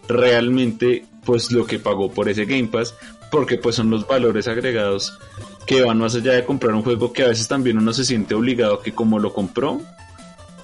realmente 0.08 1.06
pues 1.24 1.50
lo 1.52 1.64
que 1.64 1.78
pagó 1.78 2.12
por 2.12 2.28
ese 2.28 2.44
Game 2.44 2.68
Pass, 2.68 2.94
porque 3.30 3.56
pues 3.56 3.76
son 3.76 3.88
los 3.88 4.06
valores 4.06 4.46
agregados 4.46 5.18
que 5.64 5.80
van 5.80 5.98
más 5.98 6.14
allá 6.14 6.32
de 6.32 6.44
comprar 6.44 6.74
un 6.74 6.82
juego 6.82 7.14
que 7.14 7.22
a 7.22 7.28
veces 7.28 7.48
también 7.48 7.78
uno 7.78 7.94
se 7.94 8.04
siente 8.04 8.34
obligado 8.34 8.80
que 8.80 8.92
como 8.92 9.18
lo 9.18 9.32
compró, 9.32 9.80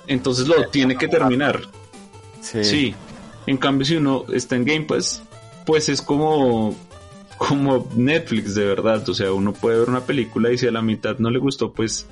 entonces 0.06 0.48
lo 0.48 0.68
tiene 0.68 0.98
que 0.98 1.08
terminar. 1.08 1.62
Sí. 2.42 2.94
En 3.46 3.56
cambio, 3.56 3.86
si 3.86 3.96
uno 3.96 4.26
está 4.34 4.54
en 4.56 4.66
Game 4.66 4.84
Pass, 4.84 5.22
pues 5.64 5.88
es 5.88 6.02
como 6.02 6.76
como 7.38 7.88
Netflix 7.94 8.54
de 8.54 8.64
verdad, 8.64 9.08
o 9.08 9.14
sea, 9.14 9.32
uno 9.32 9.52
puede 9.52 9.78
ver 9.78 9.88
una 9.88 10.00
película 10.00 10.52
y 10.52 10.58
si 10.58 10.66
a 10.66 10.70
la 10.70 10.82
mitad 10.82 11.18
no 11.18 11.30
le 11.30 11.38
gustó, 11.38 11.72
pues 11.72 12.06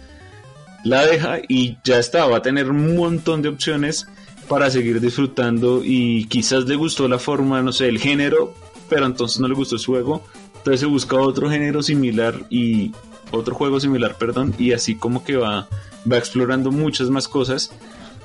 la 0.85 1.07
deja 1.07 1.39
y 1.49 1.79
ya 1.85 1.99
está, 1.99 2.27
va 2.27 2.39
a 2.39 2.43
tener 2.43 2.71
un 2.71 2.97
montón 2.97 3.43
de 3.43 3.49
opciones 3.49 4.07
para 4.49 4.71
seguir 4.71 5.01
disfrutando 5.01 5.83
y 5.85 6.27
quizás 6.27 6.65
le 6.65 6.77
gustó 6.77 7.09
la 7.09 7.19
forma, 7.19 7.63
no 7.63 7.73
sé, 7.73 7.89
el 7.89 7.99
género, 7.99 8.53
pero 8.89 9.07
entonces 9.07 9.41
no 9.41 9.49
le 9.49 9.55
gustó 9.55 9.79
su 9.79 9.93
juego, 9.93 10.25
entonces 10.57 10.81
se 10.81 10.87
busca 10.87 11.17
otro 11.17 11.49
género 11.49 11.83
similar 11.83 12.35
y 12.51 12.93
otro 13.31 13.55
juego 13.55 13.81
similar, 13.81 14.17
perdón, 14.19 14.55
y 14.59 14.73
así 14.73 14.97
como 14.97 15.25
que 15.25 15.37
va, 15.37 15.69
va 16.11 16.19
explorando 16.19 16.71
muchas 16.71 17.09
más 17.09 17.29
cosas 17.29 17.73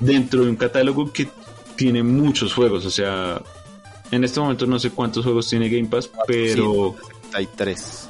dentro 0.00 0.44
de 0.44 0.50
un 0.50 0.56
catálogo 0.56 1.12
que 1.12 1.28
tiene 1.76 2.02
muchos 2.02 2.52
juegos, 2.52 2.84
o 2.84 2.90
sea, 2.90 3.40
en 4.10 4.24
este 4.24 4.40
momento 4.40 4.66
no 4.66 4.78
sé 4.78 4.90
cuántos 4.90 5.24
juegos 5.24 5.48
tiene 5.48 5.68
Game 5.68 5.88
Pass, 5.88 6.10
pero... 6.26 6.94
hay 7.32 7.48
tres. 7.56 8.08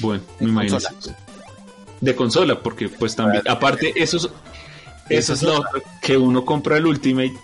Bueno, 0.00 0.22
me 0.40 0.48
imagino. 0.48 0.78
De 2.00 2.14
consola, 2.14 2.60
porque 2.60 2.88
pues 2.88 3.16
también, 3.16 3.42
aparte, 3.48 3.92
eso 3.96 4.16
es, 4.18 4.28
eso 5.08 5.32
es 5.32 5.42
lo 5.42 5.64
que 6.02 6.16
uno 6.16 6.44
compra 6.44 6.76
el 6.76 6.86
Ultimate 6.86 7.34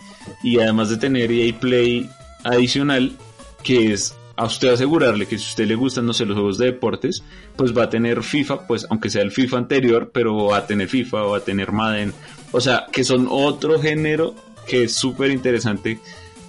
y 0.43 0.59
además 0.59 0.91
de 0.91 0.97
tener 0.97 1.33
EA 1.33 1.59
Play 1.59 2.11
adicional, 2.45 3.17
que 3.63 3.93
es 3.93 4.15
a 4.37 4.47
usted 4.47 4.69
asegurarle 4.69 5.27
que 5.27 5.39
si 5.39 5.45
a 5.45 5.49
usted 5.49 5.67
le 5.67 5.75
gustan, 5.75 6.07
no 6.07 6.15
sé, 6.15 6.25
los 6.25 6.35
juegos 6.35 6.57
de 6.57 6.67
deportes, 6.67 7.23
pues 7.57 7.77
va 7.77 7.85
a 7.85 7.91
tener 7.91 8.23
FIFA, 8.23 8.67
pues 8.67 8.87
aunque 8.89 9.11
sea 9.11 9.23
el 9.23 9.33
FIFA 9.33 9.59
anterior, 9.59 10.11
pero 10.15 10.47
va 10.47 10.59
a 10.59 10.67
tener 10.67 10.89
FIFA, 10.89 11.23
va 11.23 11.37
a 11.39 11.41
tener 11.41 11.73
Madden, 11.73 12.15
o 12.51 12.61
sea, 12.61 12.87
que 12.91 13.05
son 13.05 13.29
otro 13.31 13.81
género 13.81 14.35
que 14.67 14.85
es 14.85 14.95
súper 14.95 15.31
interesante 15.31 16.01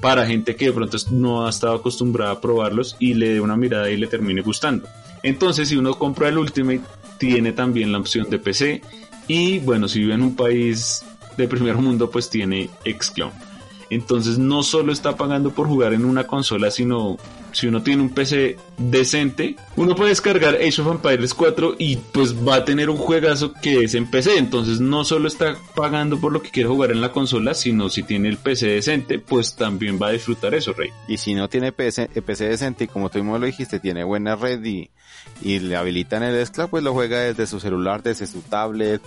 para 0.02 0.26
gente 0.26 0.56
que 0.56 0.66
de 0.66 0.74
pronto 0.74 0.98
no 1.12 1.46
ha 1.46 1.50
estado 1.50 1.76
acostumbrada 1.76 2.32
a 2.32 2.42
probarlos 2.42 2.98
y 3.00 3.14
le 3.14 3.36
dé 3.36 3.42
una 3.42 3.56
mirada 3.56 3.90
y 3.90 3.98
le 3.98 4.08
termine 4.08 4.42
gustando. 4.42 4.88
Entonces, 5.24 5.70
si 5.70 5.78
uno 5.78 5.98
compra 5.98 6.28
el 6.28 6.38
Ultimate, 6.38 6.82
tiene 7.18 7.54
también 7.54 7.92
la 7.92 8.00
opción 8.00 8.30
de 8.30 8.40
PC 8.40 8.82
y 9.28 9.60
bueno, 9.60 9.88
si 9.88 10.00
vive 10.00 10.16
en 10.16 10.24
un 10.24 10.36
país 10.36 11.06
de 11.38 11.48
primer 11.48 11.76
mundo, 11.76 12.10
pues 12.10 12.30
tiene 12.30 12.70
Xcloud. 12.84 13.32
Entonces 13.92 14.38
no 14.38 14.64
solo 14.64 14.94
está 14.94 15.18
pagando 15.18 15.52
por 15.52 15.68
jugar 15.68 15.94
en 15.94 16.06
una 16.06 16.26
consola, 16.26 16.72
sino 16.72 17.18
si 17.52 17.68
uno 17.68 17.84
tiene 17.84 18.02
un 18.02 18.10
PC 18.10 18.56
decente, 18.78 19.58
uno 19.76 19.96
puede 19.96 20.12
descargar 20.12 20.56
Age 20.56 20.82
of 20.82 20.88
Empires 20.88 21.34
4 21.34 21.76
y 21.78 21.98
pues 21.98 22.34
va 22.36 22.56
a 22.56 22.66
tener 22.66 22.90
un 22.90 22.96
juegazo 22.96 23.52
que 23.54 23.84
es 23.84 23.94
en 23.94 24.10
PC. 24.10 24.38
Entonces 24.38 24.80
no 24.80 25.04
solo 25.04 25.28
está 25.28 25.58
pagando 25.76 26.22
por 26.22 26.32
lo 26.32 26.42
que 26.42 26.52
quiere 26.52 26.70
jugar 26.70 26.92
en 26.92 27.02
la 27.02 27.12
consola, 27.12 27.54
sino 27.54 27.90
si 27.90 28.04
tiene 28.04 28.30
el 28.30 28.38
PC 28.38 28.68
decente, 28.68 29.20
pues 29.20 29.58
también 29.58 30.00
va 30.02 30.08
a 30.08 30.12
disfrutar 30.12 30.56
eso, 30.56 30.72
Rey. 30.72 30.92
Y 31.10 31.18
si 31.18 31.34
no 31.34 31.50
tiene 31.50 31.74
PC, 31.74 32.08
PC 32.26 32.48
decente 32.48 32.86
y 32.86 32.88
como 32.88 33.10
tú 33.10 33.20
mismo 33.20 33.38
lo 33.38 33.46
dijiste, 33.46 33.82
tiene 33.82 34.06
buena 34.06 34.38
red 34.38 34.64
y, 34.64 34.90
y 35.42 35.60
le 35.60 35.76
habilitan 35.76 36.24
el 36.24 36.46
Sclap, 36.46 36.70
pues 36.70 36.82
lo 36.82 36.94
juega 36.94 37.20
desde 37.20 37.46
su 37.46 37.60
celular, 37.60 38.02
desde 38.02 38.26
su 38.26 38.42
tablet, 38.42 39.02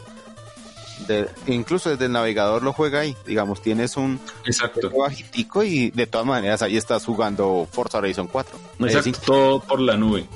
incluso 1.46 1.90
desde 1.90 2.06
el 2.06 2.12
navegador 2.12 2.62
lo 2.62 2.72
juega 2.72 3.00
ahí. 3.00 3.16
Digamos, 3.26 3.62
tienes 3.62 3.96
un 3.96 4.20
Exacto. 4.44 4.90
bajitico 4.90 5.64
y 5.64 5.90
de 5.90 6.06
todas 6.06 6.26
maneras 6.26 6.62
ahí 6.62 6.76
estás 6.76 7.04
jugando 7.04 7.66
Forza 7.70 7.98
Horizon 7.98 8.26
4. 8.26 8.58
Exacto, 8.80 9.20
todo 9.24 9.60
por 9.60 9.80
la 9.80 9.96
nube. 9.96 10.26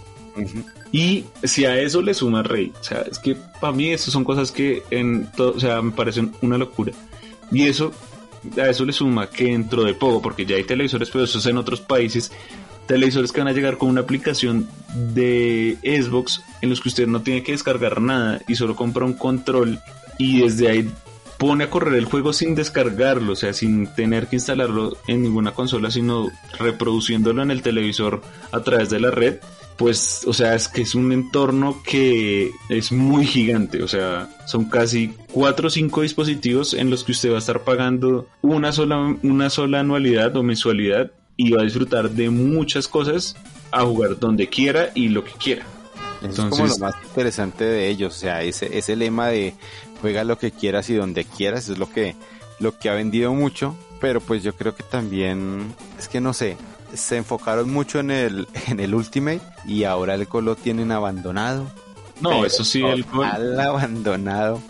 Y 0.92 1.24
si 1.42 1.64
a 1.64 1.78
eso 1.78 2.00
le 2.00 2.14
suma 2.14 2.42
Rey, 2.42 2.72
o 2.80 2.84
sea, 2.84 3.02
es 3.02 3.18
que 3.18 3.36
para 3.60 3.72
mí 3.72 3.90
eso 3.90 4.10
son 4.10 4.24
cosas 4.24 4.52
que 4.52 4.82
en 4.90 5.30
todo, 5.32 5.52
o 5.54 5.60
sea, 5.60 5.82
me 5.82 5.92
parecen 5.92 6.32
una 6.40 6.56
locura. 6.56 6.92
Y 7.50 7.66
eso, 7.66 7.92
a 8.56 8.68
eso 8.68 8.84
le 8.84 8.92
suma 8.92 9.28
que 9.28 9.44
dentro 9.44 9.84
de 9.84 9.94
poco, 9.94 10.22
porque 10.22 10.46
ya 10.46 10.56
hay 10.56 10.64
televisores, 10.64 11.10
pero 11.10 11.24
eso 11.24 11.38
es 11.38 11.46
en 11.46 11.58
otros 11.58 11.80
países, 11.80 12.32
televisores 12.86 13.32
que 13.32 13.40
van 13.40 13.48
a 13.48 13.52
llegar 13.52 13.76
con 13.76 13.90
una 13.90 14.00
aplicación 14.00 14.68
de 14.94 15.76
Xbox 15.82 16.42
en 16.62 16.70
los 16.70 16.80
que 16.80 16.88
usted 16.88 17.06
no 17.06 17.20
tiene 17.20 17.42
que 17.42 17.52
descargar 17.52 18.00
nada 18.00 18.40
y 18.48 18.54
solo 18.54 18.74
compra 18.74 19.04
un 19.04 19.12
control 19.12 19.80
y 20.18 20.42
desde 20.42 20.68
ahí 20.68 20.90
pone 21.38 21.64
a 21.64 21.70
correr 21.70 21.94
el 21.94 22.04
juego 22.04 22.32
sin 22.32 22.54
descargarlo, 22.54 23.32
o 23.32 23.36
sea, 23.36 23.52
sin 23.52 23.86
tener 23.94 24.26
que 24.26 24.36
instalarlo 24.36 24.96
en 25.06 25.22
ninguna 25.22 25.52
consola, 25.52 25.90
sino 25.90 26.28
reproduciéndolo 26.58 27.42
en 27.42 27.52
el 27.52 27.62
televisor 27.62 28.22
a 28.50 28.60
través 28.60 28.90
de 28.90 29.00
la 29.00 29.12
red, 29.12 29.36
pues, 29.76 30.24
o 30.26 30.32
sea, 30.32 30.56
es 30.56 30.66
que 30.66 30.82
es 30.82 30.96
un 30.96 31.12
entorno 31.12 31.80
que 31.84 32.50
es 32.68 32.90
muy 32.90 33.24
gigante, 33.24 33.84
o 33.84 33.88
sea, 33.88 34.28
son 34.46 34.64
casi 34.64 35.14
cuatro 35.32 35.68
o 35.68 35.70
cinco 35.70 36.02
dispositivos 36.02 36.74
en 36.74 36.90
los 36.90 37.04
que 37.04 37.12
usted 37.12 37.30
va 37.30 37.36
a 37.36 37.38
estar 37.38 37.62
pagando 37.62 38.26
una 38.42 38.72
sola, 38.72 39.16
una 39.22 39.48
sola 39.48 39.80
anualidad 39.80 40.36
o 40.36 40.42
mensualidad 40.42 41.12
y 41.36 41.52
va 41.52 41.60
a 41.60 41.64
disfrutar 41.64 42.10
de 42.10 42.28
muchas 42.30 42.88
cosas 42.88 43.36
a 43.70 43.84
jugar 43.84 44.18
donde 44.18 44.48
quiera 44.48 44.90
y 44.96 45.08
lo 45.10 45.22
que 45.22 45.32
quiera. 45.32 45.64
Entonces, 46.22 46.44
es 46.46 46.50
como 46.50 46.66
lo 46.66 46.78
más 46.78 46.94
interesante 47.04 47.64
de 47.64 47.88
ellos, 47.88 48.16
o 48.16 48.18
sea, 48.18 48.42
ese, 48.42 48.76
ese 48.76 48.96
lema 48.96 49.28
de 49.28 49.54
juega 50.00 50.24
lo 50.24 50.38
que 50.38 50.50
quieras 50.50 50.90
y 50.90 50.94
donde 50.94 51.24
quieras, 51.24 51.68
es 51.68 51.78
lo 51.78 51.90
que, 51.90 52.16
lo 52.58 52.78
que 52.78 52.88
ha 52.88 52.94
vendido 52.94 53.32
mucho, 53.32 53.74
pero 54.00 54.20
pues 54.20 54.42
yo 54.42 54.54
creo 54.54 54.74
que 54.74 54.82
también, 54.82 55.74
es 55.98 56.08
que 56.08 56.20
no 56.20 56.32
sé, 56.32 56.56
se 56.94 57.16
enfocaron 57.16 57.72
mucho 57.72 58.00
en 58.00 58.10
el, 58.10 58.48
en 58.68 58.80
el 58.80 58.94
Ultimate 58.94 59.40
y 59.66 59.84
ahora 59.84 60.14
el 60.14 60.26
Gol 60.26 60.46
lo 60.46 60.56
tienen 60.56 60.92
abandonado. 60.92 61.66
No, 62.20 62.44
eso 62.44 62.64
sí, 62.64 62.82
el 62.82 63.04
Gol. 63.04 63.60
abandonado 63.60 64.60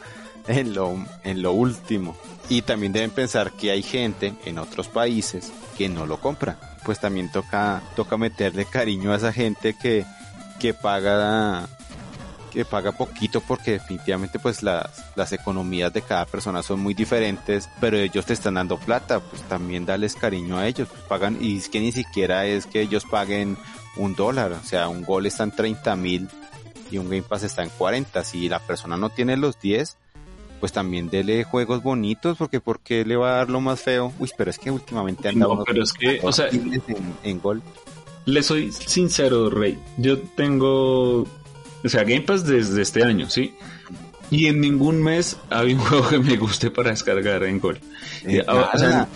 en 0.46 0.74
lo, 0.74 1.04
en 1.24 1.42
lo 1.42 1.52
último. 1.52 2.16
Y 2.50 2.62
también 2.62 2.92
deben 2.92 3.10
pensar 3.10 3.52
que 3.52 3.70
hay 3.70 3.82
gente 3.82 4.34
en 4.44 4.58
otros 4.58 4.88
países 4.88 5.52
que 5.76 5.88
no 5.88 6.06
lo 6.06 6.18
compra. 6.18 6.58
Pues 6.84 6.98
también 6.98 7.30
toca, 7.30 7.82
toca 7.94 8.16
meterle 8.16 8.64
cariño 8.64 9.12
a 9.12 9.16
esa 9.16 9.32
gente 9.32 9.74
que, 9.74 10.06
que 10.58 10.72
paga 10.72 11.68
que 12.58 12.64
paga 12.64 12.90
poquito 12.90 13.40
porque 13.40 13.70
definitivamente 13.70 14.40
pues 14.40 14.64
las, 14.64 15.04
las 15.14 15.32
economías 15.32 15.92
de 15.92 16.02
cada 16.02 16.26
persona 16.26 16.60
son 16.60 16.80
muy 16.80 16.92
diferentes, 16.92 17.70
pero 17.80 17.96
ellos 17.98 18.26
te 18.26 18.32
están 18.32 18.54
dando 18.54 18.76
plata, 18.78 19.20
pues 19.20 19.42
también 19.42 19.86
dales 19.86 20.16
cariño 20.16 20.58
a 20.58 20.66
ellos, 20.66 20.88
pues 20.88 21.02
pagan, 21.02 21.38
y 21.40 21.58
es 21.58 21.68
que 21.68 21.78
ni 21.78 21.92
siquiera 21.92 22.46
es 22.46 22.66
que 22.66 22.80
ellos 22.80 23.04
paguen 23.08 23.56
un 23.96 24.16
dólar, 24.16 24.50
o 24.50 24.64
sea, 24.64 24.88
un 24.88 25.04
gol 25.04 25.26
está 25.26 25.44
en 25.44 25.52
30 25.52 25.94
mil 25.94 26.28
y 26.90 26.98
un 26.98 27.08
Game 27.08 27.22
Pass 27.22 27.44
está 27.44 27.62
en 27.62 27.70
40, 27.70 28.24
si 28.24 28.48
la 28.48 28.58
persona 28.58 28.96
no 28.96 29.10
tiene 29.10 29.36
los 29.36 29.60
10, 29.60 29.96
pues 30.58 30.72
también 30.72 31.10
dele 31.10 31.44
juegos 31.44 31.80
bonitos, 31.84 32.38
porque 32.38 32.60
¿por 32.60 32.80
qué 32.80 33.04
le 33.04 33.14
va 33.14 33.34
a 33.34 33.36
dar 33.36 33.50
lo 33.50 33.60
más 33.60 33.80
feo? 33.80 34.12
Uy, 34.18 34.32
pero 34.36 34.50
es 34.50 34.58
que 34.58 34.72
últimamente 34.72 35.28
anda 35.28 35.46
no, 35.46 35.62
pero 35.64 35.84
es 35.84 35.92
que, 35.92 36.18
o 36.24 36.32
sea, 36.32 36.48
en, 36.48 36.82
en 37.22 37.40
gol. 37.40 37.62
Le 38.24 38.42
soy 38.42 38.72
sincero, 38.72 39.48
Rey. 39.48 39.78
Yo 39.96 40.18
tengo 40.20 41.24
o 41.84 41.88
sea, 41.88 42.02
Game 42.02 42.22
Pass 42.22 42.44
desde 42.44 42.82
este 42.82 43.04
año, 43.04 43.28
¿sí? 43.30 43.54
Y 44.30 44.46
en 44.46 44.60
ningún 44.60 45.02
mes 45.02 45.36
había 45.50 45.74
un 45.74 45.80
juego 45.84 46.08
que 46.08 46.18
me 46.18 46.36
guste 46.36 46.70
para 46.70 46.90
descargar 46.90 47.42
en 47.44 47.60
Gol. 47.60 47.78
Eh, 48.24 48.44
o 48.46 48.78
sea, 48.78 49.08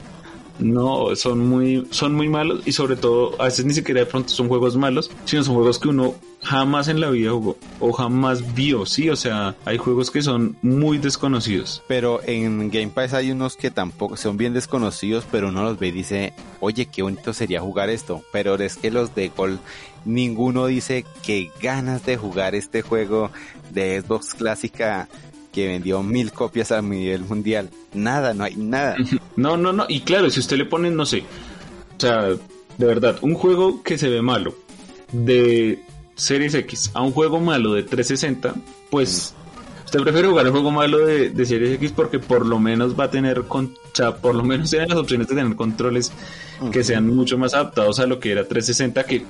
no, 0.58 1.16
son 1.16 1.46
muy, 1.48 1.86
son 1.90 2.14
muy 2.14 2.28
malos 2.28 2.62
y 2.64 2.72
sobre 2.72 2.96
todo 2.96 3.40
a 3.40 3.44
veces 3.44 3.64
ni 3.64 3.74
siquiera 3.74 4.00
de 4.00 4.06
pronto 4.06 4.28
son 4.30 4.48
juegos 4.48 4.76
malos, 4.76 5.10
sino 5.24 5.42
son 5.42 5.54
juegos 5.54 5.78
que 5.78 5.88
uno 5.88 6.14
jamás 6.42 6.88
en 6.88 7.00
la 7.00 7.10
vida 7.10 7.30
jugó 7.30 7.56
o 7.80 7.92
jamás 7.92 8.54
vio, 8.54 8.84
sí, 8.86 9.08
o 9.08 9.16
sea, 9.16 9.54
hay 9.64 9.78
juegos 9.78 10.10
que 10.10 10.22
son 10.22 10.56
muy 10.62 10.98
desconocidos. 10.98 11.82
Pero 11.88 12.20
en 12.24 12.70
Game 12.70 12.88
Pass 12.88 13.14
hay 13.14 13.30
unos 13.30 13.56
que 13.56 13.70
tampoco 13.70 14.16
son 14.16 14.36
bien 14.36 14.54
desconocidos, 14.54 15.24
pero 15.30 15.48
uno 15.48 15.62
los 15.62 15.78
ve 15.78 15.88
y 15.88 15.92
dice, 15.92 16.32
oye, 16.60 16.86
qué 16.86 17.02
bonito 17.02 17.32
sería 17.32 17.60
jugar 17.60 17.90
esto, 17.90 18.22
pero 18.32 18.54
es 18.56 18.76
que 18.76 18.90
los 18.90 19.14
de 19.14 19.28
Gol 19.28 19.58
ninguno 20.04 20.66
dice 20.66 21.04
que 21.22 21.50
ganas 21.60 22.04
de 22.04 22.16
jugar 22.16 22.54
este 22.54 22.82
juego 22.82 23.30
de 23.70 24.00
Xbox 24.00 24.34
clásica 24.34 25.08
que 25.52 25.68
vendió 25.68 26.02
mil 26.02 26.32
copias 26.32 26.72
a 26.72 26.80
nivel 26.80 27.22
mundial. 27.22 27.70
Nada, 27.92 28.34
no 28.34 28.44
hay 28.44 28.56
nada. 28.56 28.96
No, 29.36 29.56
no, 29.56 29.72
no. 29.72 29.84
Y 29.88 30.00
claro, 30.00 30.30
si 30.30 30.40
usted 30.40 30.56
le 30.56 30.64
pone, 30.64 30.90
no 30.90 31.06
sé, 31.06 31.24
o 31.96 32.00
sea, 32.00 32.22
de 32.22 32.86
verdad, 32.86 33.18
un 33.22 33.34
juego 33.34 33.82
que 33.82 33.98
se 33.98 34.08
ve 34.08 34.22
malo 34.22 34.54
de 35.12 35.82
Series 36.16 36.54
X 36.54 36.90
a 36.94 37.02
un 37.02 37.12
juego 37.12 37.38
malo 37.40 37.74
de 37.74 37.82
360, 37.82 38.54
pues 38.90 39.34
usted 39.84 40.00
prefiere 40.00 40.28
jugar 40.28 40.46
el 40.46 40.52
juego 40.52 40.70
malo 40.70 40.98
de, 40.98 41.46
Series 41.46 41.74
X 41.74 41.92
porque 41.92 42.18
por 42.18 42.46
lo 42.46 42.58
menos 42.58 42.98
va 42.98 43.04
a 43.04 43.10
tener, 43.10 43.42
con, 43.42 43.66
o 43.66 43.94
sea, 43.94 44.16
por 44.16 44.34
lo 44.34 44.42
menos 44.42 44.70
tiene 44.70 44.86
las 44.86 44.98
opciones 44.98 45.28
de 45.28 45.34
tener 45.34 45.54
controles 45.54 46.12
que 46.70 46.82
sean 46.82 47.08
mucho 47.14 47.36
más 47.36 47.54
adaptados 47.54 47.98
a 47.98 48.06
lo 48.06 48.20
que 48.20 48.32
era 48.32 48.44
360, 48.46 49.04
que 49.04 49.24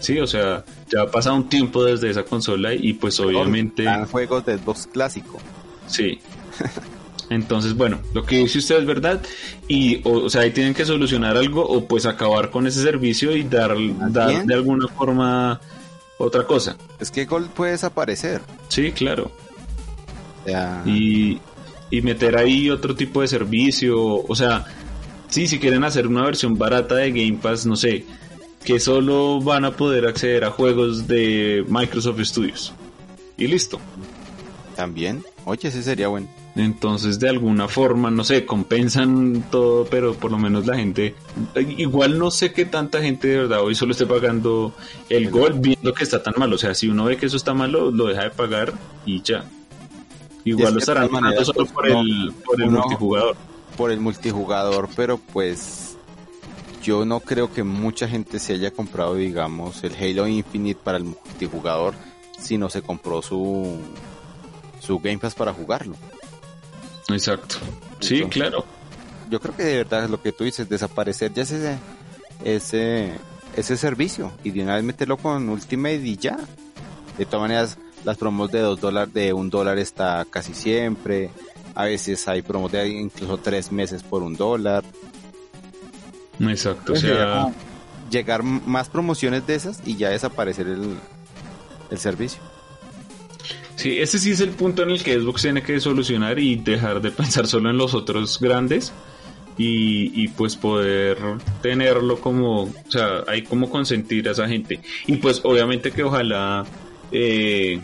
Sí, 0.00 0.18
o 0.18 0.26
sea, 0.26 0.64
ya 0.90 1.02
ha 1.02 1.10
pasado 1.10 1.36
un 1.36 1.48
tiempo 1.48 1.84
desde 1.84 2.10
esa 2.10 2.24
consola 2.24 2.72
y 2.72 2.92
pues 2.94 3.18
obviamente... 3.20 3.84
juegos 4.10 4.46
de 4.46 4.58
Xbox 4.58 4.86
clásico. 4.86 5.38
Sí. 5.86 6.20
Entonces, 7.30 7.74
bueno, 7.74 7.98
lo 8.14 8.24
que 8.24 8.38
dice 8.38 8.58
usted 8.58 8.78
es 8.78 8.86
verdad 8.86 9.20
y, 9.66 10.00
o, 10.04 10.30
sea, 10.30 10.42
ahí 10.42 10.50
tienen 10.50 10.72
que 10.72 10.86
solucionar 10.86 11.36
algo 11.36 11.62
o 11.66 11.84
pues 11.86 12.06
acabar 12.06 12.50
con 12.50 12.66
ese 12.66 12.82
servicio 12.82 13.36
y 13.36 13.42
dar, 13.42 13.76
dar 14.10 14.46
de 14.46 14.54
alguna 14.54 14.88
forma 14.88 15.60
otra 16.16 16.46
cosa. 16.46 16.76
Es 16.98 17.10
que 17.10 17.26
Gold 17.26 17.50
puede 17.50 17.72
desaparecer. 17.72 18.40
Sí, 18.68 18.92
claro. 18.92 19.30
Y, 20.86 21.38
y 21.90 22.00
meter 22.02 22.36
ahí 22.38 22.70
otro 22.70 22.94
tipo 22.94 23.20
de 23.20 23.28
servicio, 23.28 24.02
o 24.02 24.34
sea, 24.34 24.64
sí, 25.28 25.46
si 25.46 25.58
quieren 25.58 25.84
hacer 25.84 26.06
una 26.06 26.22
versión 26.24 26.56
barata 26.56 26.94
de 26.94 27.10
Game 27.10 27.38
Pass, 27.42 27.66
no 27.66 27.76
sé, 27.76 28.06
que 28.68 28.80
solo 28.80 29.40
van 29.40 29.64
a 29.64 29.70
poder 29.70 30.06
acceder 30.06 30.44
a 30.44 30.50
juegos 30.50 31.08
de 31.08 31.64
Microsoft 31.68 32.20
Studios. 32.20 32.74
Y 33.38 33.46
listo. 33.46 33.80
También, 34.76 35.24
oye, 35.46 35.68
ese 35.68 35.82
sería 35.82 36.08
bueno. 36.08 36.28
Entonces, 36.54 37.18
de 37.18 37.30
alguna 37.30 37.66
forma, 37.66 38.10
no 38.10 38.24
sé, 38.24 38.44
compensan 38.44 39.46
todo, 39.50 39.86
pero 39.86 40.12
por 40.12 40.32
lo 40.32 40.36
menos 40.36 40.66
la 40.66 40.76
gente, 40.76 41.14
igual 41.78 42.18
no 42.18 42.30
sé 42.30 42.52
qué 42.52 42.66
tanta 42.66 43.00
gente 43.00 43.28
de 43.28 43.36
verdad 43.38 43.62
hoy 43.62 43.74
solo 43.74 43.92
esté 43.92 44.04
pagando 44.04 44.74
el 45.08 45.30
gol 45.30 45.54
viendo 45.54 45.94
que 45.94 46.04
está 46.04 46.22
tan 46.22 46.34
mal. 46.36 46.52
O 46.52 46.58
sea, 46.58 46.74
si 46.74 46.88
uno 46.88 47.06
ve 47.06 47.16
que 47.16 47.24
eso 47.24 47.38
está 47.38 47.54
malo, 47.54 47.90
lo 47.90 48.08
deja 48.08 48.24
de 48.24 48.30
pagar 48.32 48.74
y 49.06 49.22
ya. 49.22 49.46
Igual 50.44 50.74
lo 50.74 50.80
estarán 50.80 51.08
pagando 51.08 51.42
solo 51.42 51.64
por 51.64 51.88
el, 51.88 52.34
por 52.44 52.60
el 52.60 52.70
multijugador. 52.70 53.36
Por 53.78 53.92
el 53.92 54.00
multijugador, 54.00 54.90
pero 54.94 55.16
pues 55.16 55.87
yo 56.82 57.04
no 57.04 57.20
creo 57.20 57.52
que 57.52 57.62
mucha 57.62 58.08
gente 58.08 58.38
se 58.38 58.54
haya 58.54 58.70
comprado, 58.70 59.14
digamos, 59.14 59.82
el 59.84 59.94
Halo 59.94 60.26
Infinite 60.26 60.80
para 60.82 60.98
el 60.98 61.04
multijugador 61.04 61.94
sino 62.38 62.70
se 62.70 62.82
compró 62.82 63.20
su, 63.20 63.78
su 64.80 64.98
Game 65.00 65.18
Pass 65.18 65.34
para 65.34 65.52
jugarlo. 65.52 65.96
Exacto. 67.08 67.56
Sí, 68.00 68.22
claro. 68.24 68.64
Yo 69.28 69.40
creo 69.40 69.56
que 69.56 69.64
de 69.64 69.76
verdad 69.78 70.08
lo 70.08 70.22
que 70.22 70.32
tú 70.32 70.44
dices, 70.44 70.68
desaparecer 70.68 71.32
ya 71.34 71.42
ese, 71.42 71.78
ese, 72.44 73.12
ese 73.56 73.76
servicio 73.76 74.32
y 74.44 74.50
de 74.50 74.62
una 74.62 74.76
vez 74.76 74.84
meterlo 74.84 75.16
con 75.16 75.48
Ultimate 75.48 75.96
y 75.96 76.16
ya. 76.16 76.38
De 77.18 77.26
todas 77.26 77.42
maneras, 77.42 77.78
las 78.04 78.16
promos 78.16 78.50
de 78.50 78.60
dos 78.60 78.80
dólares, 78.80 79.12
de 79.12 79.32
un 79.32 79.50
dólar 79.50 79.78
está 79.78 80.24
casi 80.30 80.54
siempre. 80.54 81.30
A 81.74 81.84
veces 81.84 82.26
hay 82.28 82.42
promos 82.42 82.72
de 82.72 82.88
incluso 82.88 83.38
tres 83.38 83.70
meses 83.72 84.02
por 84.02 84.22
un 84.22 84.36
dólar. 84.36 84.84
Exacto. 86.40 86.92
O 86.92 86.96
sea, 86.96 87.52
llegar 88.10 88.42
más 88.42 88.88
promociones 88.88 89.46
de 89.46 89.54
esas 89.54 89.80
y 89.84 89.96
ya 89.96 90.10
desaparecer 90.10 90.66
el, 90.66 90.96
el 91.90 91.98
servicio. 91.98 92.40
Sí, 93.76 93.98
ese 94.00 94.18
sí 94.18 94.32
es 94.32 94.40
el 94.40 94.50
punto 94.50 94.82
en 94.82 94.90
el 94.90 95.02
que 95.04 95.20
Xbox 95.20 95.42
tiene 95.42 95.62
que 95.62 95.78
solucionar 95.78 96.38
y 96.40 96.56
dejar 96.56 97.00
de 97.00 97.12
pensar 97.12 97.46
solo 97.48 97.70
en 97.70 97.78
los 97.78 97.94
otros 97.94 98.40
grandes 98.40 98.92
y, 99.56 100.22
y, 100.22 100.28
pues 100.28 100.56
poder 100.56 101.18
tenerlo 101.62 102.20
como, 102.20 102.62
o 102.62 102.72
sea, 102.88 103.24
hay 103.26 103.42
como 103.42 103.70
consentir 103.70 104.28
a 104.28 104.32
esa 104.32 104.48
gente. 104.48 104.80
Y 105.06 105.16
pues 105.16 105.40
obviamente 105.44 105.90
que 105.90 106.04
ojalá, 106.04 106.64
eh, 107.10 107.80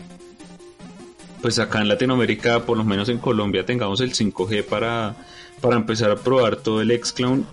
pues 1.41 1.59
acá 1.59 1.81
en 1.81 1.89
Latinoamérica, 1.89 2.65
por 2.65 2.77
lo 2.77 2.85
menos 2.85 3.09
en 3.09 3.17
Colombia, 3.17 3.65
tengamos 3.65 3.99
el 3.99 4.13
5G 4.13 4.63
para, 4.63 5.15
para 5.59 5.75
empezar 5.75 6.11
a 6.11 6.15
probar 6.15 6.57
todo 6.57 6.81
el 6.81 6.91
Xcloud 6.91 7.43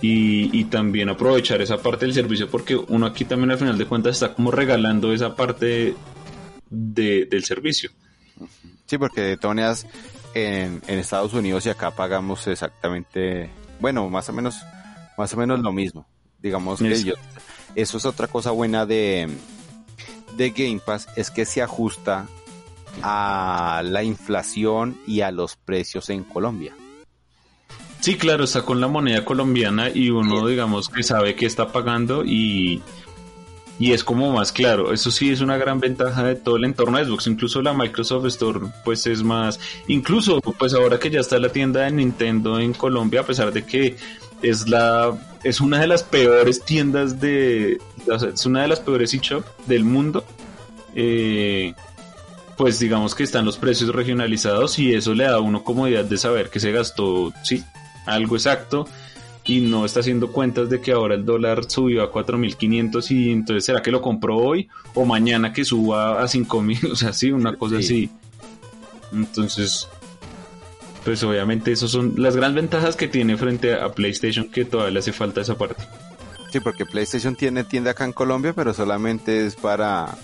y, 0.00 0.56
y, 0.56 0.64
también 0.64 1.08
aprovechar 1.08 1.60
esa 1.60 1.78
parte 1.78 2.06
del 2.06 2.14
servicio 2.14 2.48
porque 2.48 2.76
uno 2.76 3.06
aquí 3.06 3.24
también 3.24 3.50
al 3.50 3.58
final 3.58 3.76
de 3.76 3.86
cuentas 3.86 4.14
está 4.14 4.32
como 4.32 4.50
regalando 4.50 5.12
esa 5.12 5.34
parte 5.34 5.94
de, 6.70 7.26
del 7.26 7.44
servicio. 7.44 7.90
Sí, 8.86 8.96
porque 8.96 9.20
de 9.22 9.36
todas 9.36 9.86
en, 10.34 10.80
en, 10.86 10.98
Estados 10.98 11.34
Unidos 11.34 11.66
y 11.66 11.70
acá 11.70 11.90
pagamos 11.90 12.46
exactamente, 12.46 13.50
bueno, 13.80 14.08
más 14.08 14.28
o 14.28 14.32
menos, 14.32 14.56
más 15.16 15.34
o 15.34 15.36
menos 15.36 15.60
lo 15.60 15.72
mismo. 15.72 16.06
Digamos 16.40 16.78
que 16.78 17.02
yo, 17.02 17.14
eso 17.74 17.98
es 17.98 18.06
otra 18.06 18.28
cosa 18.28 18.52
buena 18.52 18.86
de, 18.86 19.28
de 20.36 20.50
Game 20.50 20.80
Pass, 20.84 21.08
es 21.16 21.30
que 21.30 21.44
se 21.44 21.60
ajusta 21.60 22.28
a 23.02 23.82
la 23.84 24.02
inflación 24.04 24.96
y 25.06 25.20
a 25.22 25.30
los 25.32 25.56
precios 25.56 26.10
en 26.10 26.24
Colombia. 26.24 26.74
Sí, 28.00 28.16
claro, 28.16 28.44
está 28.44 28.62
con 28.62 28.80
la 28.80 28.88
moneda 28.88 29.24
colombiana 29.24 29.90
y 29.92 30.10
uno, 30.10 30.46
digamos, 30.46 30.88
que 30.88 31.02
sabe 31.02 31.34
que 31.34 31.46
está 31.46 31.72
pagando 31.72 32.24
y, 32.24 32.80
y 33.78 33.92
es 33.92 34.04
como 34.04 34.32
más 34.32 34.52
claro. 34.52 34.92
Eso 34.92 35.10
sí 35.10 35.30
es 35.30 35.40
una 35.40 35.56
gran 35.56 35.80
ventaja 35.80 36.22
de 36.22 36.36
todo 36.36 36.56
el 36.56 36.64
entorno 36.64 36.98
de 36.98 37.06
Xbox. 37.06 37.26
Incluso 37.26 37.60
la 37.60 37.72
Microsoft 37.72 38.26
Store, 38.26 38.60
pues 38.84 39.06
es 39.06 39.22
más. 39.22 39.58
Incluso, 39.88 40.40
pues 40.40 40.74
ahora 40.74 40.98
que 40.98 41.10
ya 41.10 41.20
está 41.20 41.38
la 41.38 41.48
tienda 41.48 41.80
de 41.80 41.90
Nintendo 41.90 42.60
en 42.60 42.72
Colombia, 42.72 43.20
a 43.20 43.26
pesar 43.26 43.52
de 43.52 43.64
que 43.64 43.96
es 44.42 44.68
la 44.68 45.16
es 45.42 45.60
una 45.60 45.80
de 45.80 45.86
las 45.86 46.02
peores 46.02 46.64
tiendas 46.64 47.20
de 47.20 47.78
es 48.06 48.46
una 48.46 48.62
de 48.62 48.68
las 48.68 48.80
peores 48.80 49.14
eShop 49.14 49.44
del 49.66 49.84
mundo 49.84 50.24
eh, 50.94 51.74
pues 52.56 52.78
digamos 52.78 53.14
que 53.14 53.24
están 53.24 53.44
los 53.44 53.56
precios 53.56 53.94
regionalizados 53.94 54.78
y 54.78 54.94
eso 54.94 55.14
le 55.14 55.24
da 55.24 55.34
a 55.34 55.40
uno 55.40 55.64
comodidad 55.64 56.04
de 56.04 56.16
saber 56.16 56.50
que 56.50 56.60
se 56.60 56.72
gastó 56.72 57.32
sí 57.42 57.64
algo 58.08 58.36
exacto 58.36 58.86
y 59.48 59.60
no 59.60 59.86
está 59.86 60.00
haciendo 60.00 60.30
cuentas 60.30 60.68
de 60.68 60.80
que 60.80 60.92
ahora 60.92 61.14
el 61.14 61.24
dólar 61.24 61.64
subió 61.68 62.02
a 62.02 62.12
4.500 62.12 63.10
y 63.10 63.30
entonces 63.30 63.64
será 63.64 63.80
que 63.80 63.90
lo 63.90 64.02
compró 64.02 64.36
hoy 64.36 64.68
o 64.94 65.06
mañana 65.06 65.52
que 65.52 65.64
suba 65.64 66.20
a 66.22 66.24
5.000, 66.24 66.90
o 66.92 66.96
sea, 66.96 67.12
sí, 67.12 67.32
una 67.32 67.56
cosa 67.56 67.78
así. 67.78 68.10
Entonces, 69.10 69.88
pues 71.02 71.22
obviamente 71.22 71.72
esas 71.72 71.90
son 71.90 72.14
las 72.18 72.36
grandes 72.36 72.62
ventajas 72.62 72.94
que 72.94 73.08
tiene 73.08 73.38
frente 73.38 73.72
a 73.72 73.88
PlayStation 73.90 74.50
que 74.50 74.66
todavía 74.66 74.92
le 74.92 74.98
hace 74.98 75.12
falta 75.12 75.40
esa 75.40 75.56
parte. 75.56 75.82
Sí, 76.52 76.60
porque 76.60 76.84
PlayStation 76.84 77.34
tiene 77.34 77.64
tienda 77.64 77.92
acá 77.92 78.04
en 78.04 78.12
Colombia, 78.12 78.52
pero 78.54 78.74
solamente 78.74 79.46
es 79.46 79.56
para, 79.56 80.14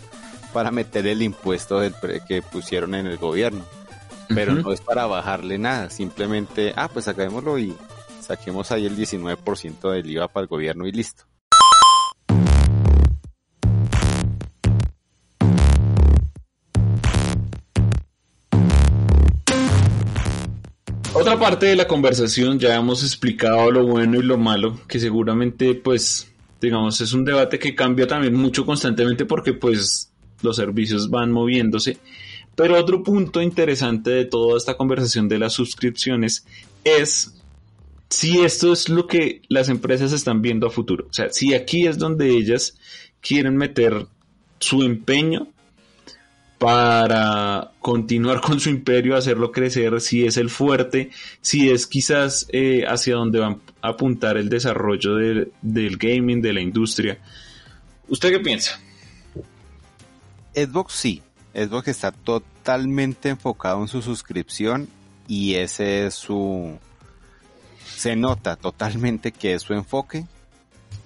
para 0.53 0.71
meter 0.71 1.07
el 1.07 1.23
impuesto 1.23 1.81
del 1.81 1.95
que 2.29 2.43
pusieron 2.43 2.95
en 2.95 3.07
el 3.07 3.17
gobierno 3.17 3.65
pero 4.29 4.55
no 4.55 4.73
es 4.73 4.81
para 4.81 5.07
bajarle 5.07 5.59
nada, 5.59 5.91
simplemente, 5.91 6.73
ah, 6.77 6.89
pues 6.93 7.07
sacámoslo 7.07 7.59
y 7.59 7.75
saquemos 8.21 8.71
ahí 8.73 8.87
el 8.87 8.97
19% 8.97 9.91
del 9.91 10.11
IVA 10.11 10.29
para 10.29 10.43
el 10.43 10.49
gobierno 10.49 10.87
y 10.87 10.93
listo. 10.93 11.25
Otra 21.17 21.39
parte 21.39 21.67
de 21.67 21.77
la 21.77 21.87
conversación 21.87 22.59
ya 22.59 22.75
hemos 22.75 23.03
explicado 23.05 23.71
lo 23.71 23.87
bueno 23.87 24.19
y 24.19 24.23
lo 24.23 24.37
malo, 24.37 24.81
que 24.89 24.99
seguramente 24.99 25.75
pues 25.75 26.31
digamos 26.61 27.01
es 27.01 27.13
un 27.13 27.25
debate 27.25 27.59
que 27.59 27.75
cambia 27.75 28.07
también 28.07 28.35
mucho 28.35 28.67
constantemente 28.67 29.25
porque 29.25 29.53
pues 29.53 30.13
los 30.43 30.57
servicios 30.57 31.09
van 31.09 31.31
moviéndose 31.31 31.99
pero 32.57 32.79
otro 32.79 33.03
punto 33.03 33.43
interesante 33.43 34.11
de 34.11 34.25
toda 34.25 34.57
esta 34.57 34.77
conversación 34.77 35.29
de 35.29 35.39
las 35.39 35.53
suscripciones 35.53 36.47
es 36.85 37.35
si 38.09 38.41
esto 38.41 38.73
es 38.73 38.89
lo 38.89 39.07
que 39.07 39.43
las 39.49 39.69
empresas 39.69 40.13
están 40.13 40.41
viendo 40.41 40.67
a 40.67 40.71
futuro. 40.71 41.07
O 41.11 41.13
sea, 41.13 41.31
si 41.31 41.55
aquí 41.55 41.87
es 41.87 41.99
donde 41.99 42.31
ellas 42.31 42.79
quieren 43.21 43.57
meter 43.57 44.07
su 44.61 44.83
empeño 44.83 45.49
para 46.59 47.73
continuar 47.81 48.41
con 48.41 48.61
su 48.61 48.71
imperio, 48.71 49.17
hacerlo 49.17 49.51
crecer, 49.51 50.01
si 50.01 50.25
es 50.25 50.37
el 50.37 50.49
fuerte, 50.49 51.11
si 51.41 51.71
es 51.71 51.87
quizás 51.87 52.47
eh, 52.53 52.85
hacia 52.87 53.17
donde 53.17 53.41
van 53.41 53.61
a 53.83 53.89
apuntar 53.89 54.37
el 54.37 54.49
desarrollo 54.49 55.17
del 55.17 55.97
gaming, 55.97 56.41
de 56.41 56.53
la 56.53 56.61
industria. 56.61 57.19
¿Usted 58.09 58.31
qué 58.31 58.41
piensa? 58.41 58.81
Xbox 60.55 60.93
sí, 60.95 61.23
Xbox 61.55 61.89
está 61.89 62.13
totalmente 62.13 63.29
enfocado 63.29 63.81
en 63.81 63.89
su 63.89 64.03
suscripción 64.03 64.89
y 65.29 65.55
ese 65.55 66.07
es 66.07 66.15
su... 66.15 66.79
Se 67.97 68.17
nota 68.17 68.57
totalmente 68.57 69.33
que 69.33 69.55
es 69.55 69.63
su 69.63 69.73
enfoque. 69.73 70.27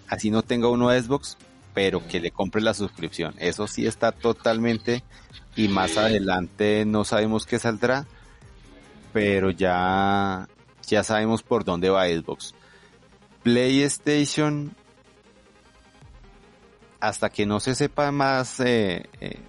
Así 0.09 0.30
no 0.30 0.42
tenga 0.42 0.68
uno 0.68 0.90
Xbox, 0.90 1.36
pero 1.74 2.07
que 2.07 2.18
le 2.18 2.30
compre 2.30 2.62
la 2.62 2.72
suscripción. 2.72 3.34
Eso 3.38 3.66
sí 3.66 3.86
está 3.86 4.11
totalmente 4.11 5.05
y 5.55 5.68
más 5.68 5.96
adelante 5.99 6.84
no 6.86 7.05
sabemos 7.05 7.44
qué 7.44 7.59
saldrá, 7.59 8.07
pero 9.12 9.51
ya 9.51 10.49
ya 10.86 11.05
sabemos 11.05 11.42
por 11.42 11.64
dónde 11.64 11.90
va 11.90 12.07
Xbox. 12.07 12.55
PlayStation 13.42 14.74
hasta 17.01 17.30
que 17.30 17.46
no 17.46 17.61
se 17.61 17.74
sepa 17.74 18.11
más 18.11 18.61
eh, 18.61 19.09
eh, 19.20 19.40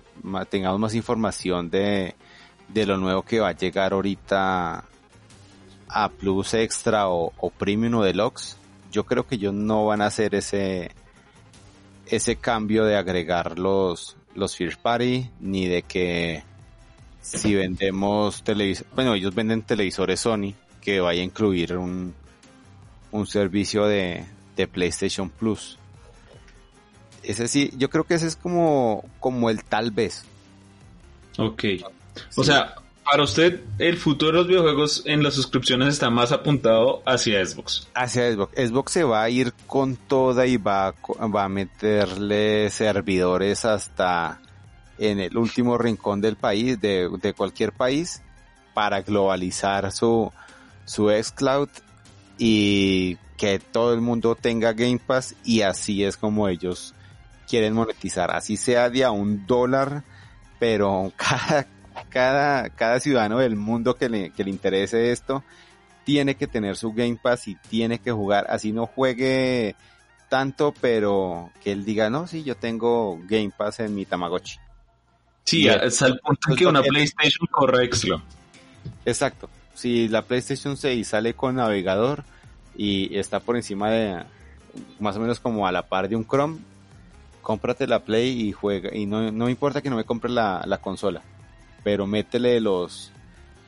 tengamos 0.49 0.79
más 0.79 0.95
información 0.95 1.69
de, 1.69 2.15
de 2.67 2.85
lo 2.85 2.97
nuevo 2.97 3.23
que 3.23 3.39
va 3.39 3.49
a 3.49 3.55
llegar 3.55 3.93
ahorita 3.93 4.83
a 5.87 6.09
Plus 6.09 6.53
Extra 6.53 7.09
o, 7.09 7.31
Premium 7.57 7.95
o 7.95 8.03
Deluxe, 8.03 8.57
yo 8.91 9.05
creo 9.05 9.25
que 9.25 9.35
ellos 9.35 9.53
no 9.53 9.85
van 9.85 10.01
a 10.01 10.07
hacer 10.07 10.35
ese 10.35 10.91
ese 12.05 12.37
cambio 12.37 12.85
de 12.85 12.95
agregar 12.95 13.59
los 13.59 14.17
los 14.35 14.55
First 14.55 14.81
Party 14.81 15.29
ni 15.39 15.67
de 15.67 15.83
que 15.83 16.43
si 17.21 17.53
vendemos 17.53 18.43
televisores, 18.43 18.91
bueno, 18.95 19.13
ellos 19.13 19.35
venden 19.35 19.61
televisores 19.61 20.21
Sony 20.21 20.53
que 20.81 20.99
vaya 21.01 21.21
a 21.21 21.25
incluir 21.25 21.77
un, 21.77 22.13
un 23.11 23.27
servicio 23.27 23.85
de, 23.85 24.25
de 24.55 24.67
PlayStation 24.67 25.29
Plus. 25.29 25.77
Ese 27.23 27.47
sí, 27.47 27.71
yo 27.77 27.89
creo 27.89 28.03
que 28.03 28.15
ese 28.15 28.27
es 28.27 28.35
como, 28.35 29.03
como 29.19 29.49
el 29.49 29.63
tal 29.63 29.91
vez. 29.91 30.25
Ok. 31.37 31.63
O 32.35 32.43
sea, 32.43 32.75
para 33.03 33.23
usted 33.23 33.61
el 33.79 33.97
futuro 33.97 34.31
de 34.31 34.37
los 34.37 34.47
videojuegos 34.47 35.03
en 35.05 35.23
las 35.23 35.33
suscripciones 35.33 35.89
está 35.89 36.09
más 36.09 36.31
apuntado 36.31 37.01
hacia 37.05 37.43
Xbox. 37.45 37.87
Hacia 37.93 38.31
Xbox. 38.31 38.53
Xbox 38.55 38.91
se 38.91 39.03
va 39.03 39.23
a 39.23 39.29
ir 39.29 39.53
con 39.67 39.95
toda 39.95 40.45
y 40.45 40.57
va, 40.57 40.93
va 41.33 41.43
a 41.43 41.49
meterle 41.49 42.69
servidores 42.69 43.65
hasta 43.65 44.39
en 44.97 45.19
el 45.19 45.37
último 45.37 45.77
rincón 45.77 46.21
del 46.21 46.35
país, 46.35 46.79
de, 46.79 47.09
de 47.21 47.33
cualquier 47.33 47.71
país, 47.71 48.21
para 48.73 49.01
globalizar 49.01 49.91
su, 49.91 50.31
su 50.85 51.09
xCloud 51.09 51.69
y 52.37 53.17
que 53.37 53.59
todo 53.59 53.93
el 53.93 54.01
mundo 54.01 54.35
tenga 54.35 54.73
Game 54.73 54.99
Pass 54.99 55.35
y 55.43 55.61
así 55.61 56.03
es 56.03 56.17
como 56.17 56.47
ellos 56.47 56.93
quieren 57.49 57.73
monetizar, 57.73 58.31
así 58.31 58.57
sea 58.57 58.89
de 58.89 59.03
a 59.03 59.11
un 59.11 59.47
dólar, 59.47 60.03
pero 60.59 61.11
cada, 61.17 61.67
cada, 62.09 62.69
cada 62.69 62.99
ciudadano 62.99 63.39
del 63.39 63.55
mundo 63.55 63.95
que 63.97 64.09
le, 64.09 64.29
que 64.31 64.43
le 64.43 64.51
interese 64.51 65.11
esto 65.11 65.43
tiene 66.03 66.35
que 66.35 66.47
tener 66.47 66.75
su 66.75 66.93
Game 66.93 67.19
Pass 67.21 67.47
y 67.47 67.55
tiene 67.55 67.99
que 67.99 68.11
jugar, 68.11 68.47
así 68.49 68.71
no 68.71 68.85
juegue 68.87 69.75
tanto, 70.27 70.73
pero 70.79 71.51
que 71.63 71.71
él 71.71 71.85
diga, 71.85 72.09
no, 72.09 72.27
sí, 72.27 72.43
yo 72.43 72.55
tengo 72.55 73.19
Game 73.27 73.51
Pass 73.55 73.81
en 73.81 73.93
mi 73.95 74.05
Tamagotchi. 74.05 74.57
Sí, 75.43 75.67
hasta 75.67 76.07
el 76.07 76.19
punto 76.19 76.55
que 76.55 76.65
una 76.67 76.81
PlayStation 76.81 77.47
Xcloud. 77.47 78.21
Exacto. 79.05 79.49
Si 79.73 80.07
la 80.07 80.23
PlayStation 80.23 80.77
6 80.77 81.07
sale 81.07 81.33
con 81.33 81.55
navegador 81.55 82.23
y 82.75 83.17
está 83.17 83.39
por 83.39 83.55
encima 83.55 83.89
de 83.89 84.23
más 84.99 85.15
o 85.15 85.19
menos 85.19 85.39
como 85.39 85.67
a 85.67 85.71
la 85.71 85.87
par 85.87 86.09
de 86.09 86.15
un 86.15 86.27
Chrome, 86.27 86.59
cómprate 87.49 87.87
la 87.87 88.05
Play 88.05 88.47
y 88.47 88.51
juega. 88.51 88.95
Y 88.95 89.07
no, 89.07 89.31
no 89.31 89.49
importa 89.49 89.81
que 89.81 89.89
no 89.89 89.95
me 89.95 90.03
compres 90.03 90.31
la, 90.31 90.61
la 90.67 90.77
consola, 90.77 91.23
pero 91.83 92.05
métele 92.05 92.61
los 92.61 93.11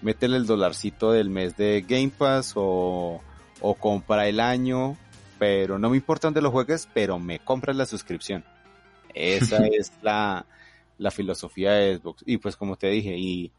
métele 0.04 0.38
el 0.38 0.46
dolarcito 0.46 1.12
del 1.12 1.32
mes 1.32 1.58
de 1.58 1.84
Game 1.88 2.12
Pass 2.16 2.54
o, 2.56 3.22
o 3.60 3.74
compra 3.74 4.28
el 4.28 4.40
año, 4.40 4.98
pero 5.40 5.80
no 5.80 5.90
me 5.90 5.98
importa 5.98 6.28
dónde 6.28 6.44
lo 6.44 6.52
juegues, 6.52 6.88
pero 6.94 7.18
me 7.18 7.40
compras 7.40 7.76
la 7.76 7.88
suscripción. 7.88 8.46
Esa 9.16 9.66
es 9.74 9.92
la, 10.04 10.46
la 11.00 11.10
filosofía 11.10 11.72
de 11.72 11.98
Xbox. 11.98 12.22
Y 12.28 12.38
pues 12.38 12.56
como 12.56 12.76
te 12.76 12.86
dije, 12.86 13.18
y, 13.18 13.52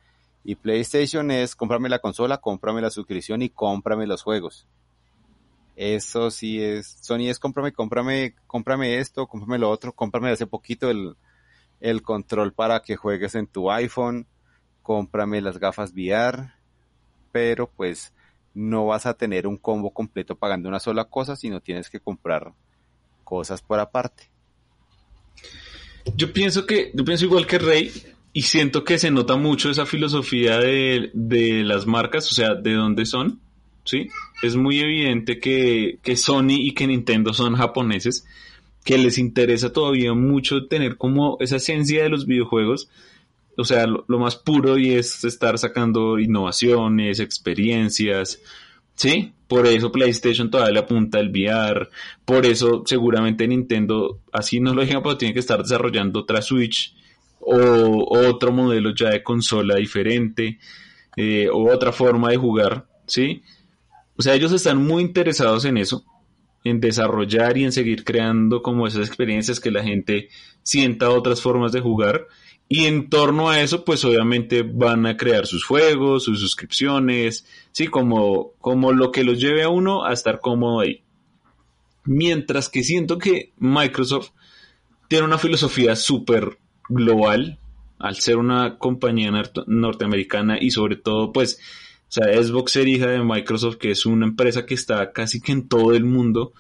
y 0.45 0.55
PlayStation 0.55 1.33
es 1.33 1.57
cómprame 1.57 1.89
la 1.89 1.99
consola, 1.99 2.39
cómprame 2.39 2.81
la 2.81 2.91
suscripción 2.91 3.43
y 3.43 3.49
cómprame 3.49 4.07
los 4.07 4.23
juegos. 4.23 4.69
Eso 5.83 6.31
sí 6.31 6.63
es, 6.63 6.97
Sony 7.01 7.29
es 7.29 7.41
cómprame, 7.41 7.73
cómprame, 7.73 8.37
cómprame 8.47 8.99
esto, 8.99 9.27
cómprame 9.27 9.59
lo 9.59 9.69
otro, 9.69 9.93
cómprame 9.93 10.31
hace 10.31 10.47
poquito 10.47 10.89
el, 10.89 11.17
el 11.81 12.03
control 12.03 12.53
para 12.53 12.83
que 12.83 12.95
juegues 12.95 13.35
en 13.35 13.49
tu 13.49 13.69
iPhone, 13.69 14.29
cómprame 14.83 15.41
las 15.41 15.59
gafas 15.59 15.93
VR, 15.93 16.53
pero 17.33 17.69
pues 17.69 18.15
no 18.55 18.87
vas 18.87 19.07
a 19.07 19.15
tener 19.15 19.49
un 19.49 19.57
combo 19.57 19.93
completo 19.93 20.37
pagando 20.37 20.69
una 20.69 20.79
sola 20.79 21.07
cosa, 21.07 21.35
sino 21.35 21.61
tienes 21.61 21.91
que 21.91 21.99
comprar 21.99 22.53
cosas 23.25 23.61
por 23.61 23.81
aparte. 23.81 24.31
Yo 26.15 26.33
pienso 26.33 26.65
que, 26.65 26.93
yo 26.95 27.05
pienso 27.05 27.25
igual 27.25 27.45
que 27.45 27.59
Rey, 27.59 27.91
y 28.33 28.43
siento 28.43 28.85
que 28.85 28.99
se 28.99 29.11
nota 29.11 29.35
mucho 29.35 29.69
esa 29.69 29.85
filosofía 29.85 30.59
de, 30.59 31.11
de 31.13 31.65
las 31.65 31.87
marcas, 31.87 32.31
o 32.31 32.35
sea, 32.37 32.55
de 32.55 32.73
dónde 32.75 33.05
son, 33.05 33.41
¿sí? 33.85 34.09
Es 34.43 34.57
muy 34.57 34.81
evidente 34.81 35.39
que, 35.39 35.99
que 36.03 36.17
Sony 36.17 36.59
y 36.59 36.73
que 36.73 36.87
Nintendo 36.87 37.33
son 37.33 37.55
japoneses, 37.55 38.27
que 38.85 38.99
les 38.99 39.19
interesa 39.19 39.73
todavía 39.73 40.13
mucho 40.15 40.67
tener 40.67 40.97
como 40.97 41.37
esa 41.41 41.57
esencia 41.57 42.03
de 42.03 42.09
los 42.09 42.27
videojuegos, 42.27 42.89
o 43.57 43.65
sea, 43.65 43.87
lo, 43.87 44.19
más 44.19 44.37
puro 44.37 44.79
y 44.79 44.93
es 44.93 45.25
estar 45.25 45.59
sacando 45.59 46.19
innovaciones, 46.19 47.21
experiencias, 47.21 48.41
¿sí? 48.95 49.33
Por 49.47 49.67
eso 49.67 49.93
PlayStation 49.93 50.51
todavía 50.51 50.73
le 50.73 50.79
apunta 50.81 51.21
el 51.21 51.31
VR, 51.31 51.89
por 52.25 52.47
eso 52.47 52.83
seguramente 52.87 53.47
Nintendo, 53.47 54.21
así 54.33 54.61
no 54.61 54.75
lo 54.75 54.83
digan, 54.83 55.03
pero 55.03 55.19
tiene 55.19 55.35
que 55.35 55.41
estar 55.41 55.63
desarrollando 55.63 56.21
otra 56.21 56.41
Switch 56.41 56.95
o, 57.41 58.07
otro 58.29 58.53
modelo 58.53 58.95
ya 58.95 59.11
de 59.11 59.23
consola 59.23 59.77
diferente 59.77 60.59
eh, 61.17 61.49
o 61.53 61.71
otra 61.71 61.93
forma 61.93 62.31
de 62.31 62.39
jugar, 62.39 62.87
¿sí? 63.07 63.43
O 64.23 64.25
sea, 64.25 64.37
ellos 64.37 64.53
están 64.53 64.79
muy 64.79 65.03
interesados 65.03 65.65
en 65.65 65.77
eso, 65.79 66.05
en 66.63 66.79
desarrollar 66.79 67.59
y 67.59 67.65
en 67.65 67.73
seguir 67.73 68.05
creando 68.05 68.63
como 68.63 68.87
esas 68.87 69.05
experiencias 69.05 69.59
que 69.59 69.73
la 69.73 69.83
gente 69.83 70.29
sienta 70.63 71.11
otras 71.11 71.41
formas 71.41 71.73
de 71.73 71.81
jugar 71.81 72.29
y 72.69 72.85
en 72.85 73.11
torno 73.11 73.51
a 73.51 73.61
eso, 73.61 73.85
pues 73.85 74.05
obviamente 74.05 74.63
van 74.63 75.07
a 75.07 75.17
crear 75.17 75.45
sus 75.49 75.65
juegos, 75.65 76.23
sus 76.23 76.39
suscripciones, 76.39 77.49
sí, 77.73 77.89
como, 77.89 78.53
como 78.61 78.93
lo 78.93 79.11
que 79.11 79.25
los 79.25 79.41
lleve 79.41 79.65
a 79.65 79.71
uno 79.71 80.05
a 80.05 80.13
estar 80.13 80.39
cómodo 80.39 80.79
ahí. 80.79 81.03
Mientras 82.05 82.69
que 82.69 82.85
siento 82.85 83.19
que 83.19 83.51
Microsoft 83.59 84.31
tiene 85.09 85.25
una 85.25 85.39
filosofía 85.39 85.97
súper 85.97 86.61
global, 86.89 87.59
al 87.99 88.15
ser 88.15 88.37
una 88.37 88.79
compañía 88.79 89.33
norteamericana 89.67 90.59
y 90.61 90.71
sobre 90.71 90.95
todo, 90.95 91.33
pues, 91.33 91.59
sea, 92.13 92.43
Xbox 92.43 92.73
ser 92.73 92.89
hija 92.89 93.07
de 93.07 93.23
Microsoft, 93.23 93.77
que 93.77 93.91
es 93.91 94.05
una 94.05 94.27
empresa 94.27 94.67
que 94.67 94.75
está 94.75 95.13
casi 95.13 95.41
que 95.41 95.53
en 95.53 95.67
todo 95.67 95.95
el 95.95 96.05
mundo, 96.05 96.53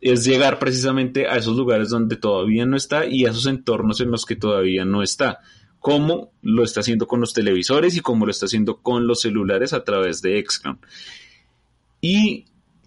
es 0.00 0.24
llegar 0.24 0.58
precisamente 0.58 1.28
a 1.28 1.36
esos 1.36 1.56
lugares 1.56 1.90
donde 1.90 2.16
todavía 2.16 2.64
no 2.64 2.76
está 2.76 3.06
y 3.06 3.26
a 3.26 3.30
esos 3.30 3.46
entornos 3.46 4.00
en 4.00 4.10
los 4.10 4.24
que 4.24 4.36
todavía 4.36 4.86
no 4.86 5.02
está, 5.02 5.40
como 5.80 6.32
lo 6.40 6.64
está 6.64 6.80
haciendo 6.80 7.06
con 7.06 7.20
los 7.20 7.34
televisores 7.34 7.94
y 7.96 8.00
como 8.00 8.24
lo 8.24 8.30
está 8.30 8.46
haciendo 8.46 8.78
con 8.78 9.06
los 9.06 9.20
celulares 9.20 9.74
a 9.74 9.84
través 9.84 10.22
de 10.22 10.42
Xcom. 10.42 10.78
Y 12.00 12.46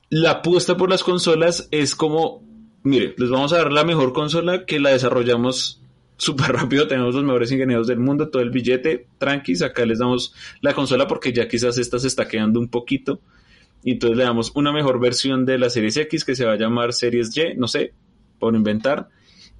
la 0.09 0.31
apuesta 0.31 0.77
por 0.77 0.89
las 0.89 1.03
consolas 1.03 1.67
es 1.69 1.93
como, 1.93 2.43
mire, 2.81 3.13
les 3.17 3.29
vamos 3.29 3.53
a 3.53 3.57
dar 3.57 3.71
la 3.71 3.83
mejor 3.83 4.13
consola 4.13 4.65
que 4.65 4.79
la 4.79 4.89
desarrollamos 4.89 5.78
súper 6.19 6.51
rápido, 6.51 6.87
tenemos 6.87 7.15
los 7.15 7.23
mejores 7.23 7.51
ingenieros 7.51 7.87
del 7.87 7.99
mundo, 7.99 8.29
todo 8.29 8.43
el 8.43 8.51
billete, 8.51 9.07
tranquis, 9.17 9.63
acá 9.63 9.85
les 9.85 9.97
damos 9.97 10.35
la 10.61 10.73
consola 10.73 11.07
porque 11.07 11.33
ya 11.33 11.47
quizás 11.47 11.77
esta 11.79 11.97
se 11.97 12.07
está 12.07 12.27
quedando 12.27 12.59
un 12.59 12.67
poquito 12.67 13.21
y 13.83 13.91
entonces 13.91 14.17
le 14.17 14.23
damos 14.25 14.51
una 14.55 14.71
mejor 14.71 14.99
versión 14.99 15.45
de 15.45 15.57
la 15.57 15.69
Series 15.69 15.97
X 15.97 16.25
que 16.25 16.35
se 16.35 16.45
va 16.45 16.53
a 16.53 16.57
llamar 16.57 16.93
Series 16.93 17.35
Y, 17.35 17.55
no 17.55 17.67
sé, 17.67 17.93
por 18.37 18.55
inventar. 18.55 19.09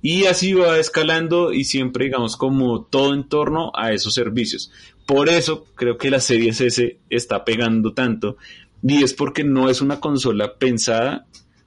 Y 0.02 0.26
así 0.26 0.54
va 0.54 0.78
escalando 0.78 1.52
y 1.52 1.64
siempre, 1.64 2.06
digamos, 2.06 2.38
como 2.38 2.84
todo 2.84 3.14
en 3.14 3.28
torno 3.28 3.72
a 3.76 3.92
esos 3.92 4.14
servicios. 4.14 4.72
Por 5.06 5.30
eso 5.30 5.66
creo 5.76 5.98
que 5.98 6.10
la 6.10 6.20
Series 6.20 6.62
S 6.62 7.00
está 7.10 7.44
pegando 7.46 7.94
tanto. 7.94 8.38
Y 8.84 9.04
es 9.04 9.14
porque 9.14 9.44
no 9.44 9.70
es 9.70 9.82
una 9.82 10.00
consola 10.00 10.56
pensada 10.58 11.26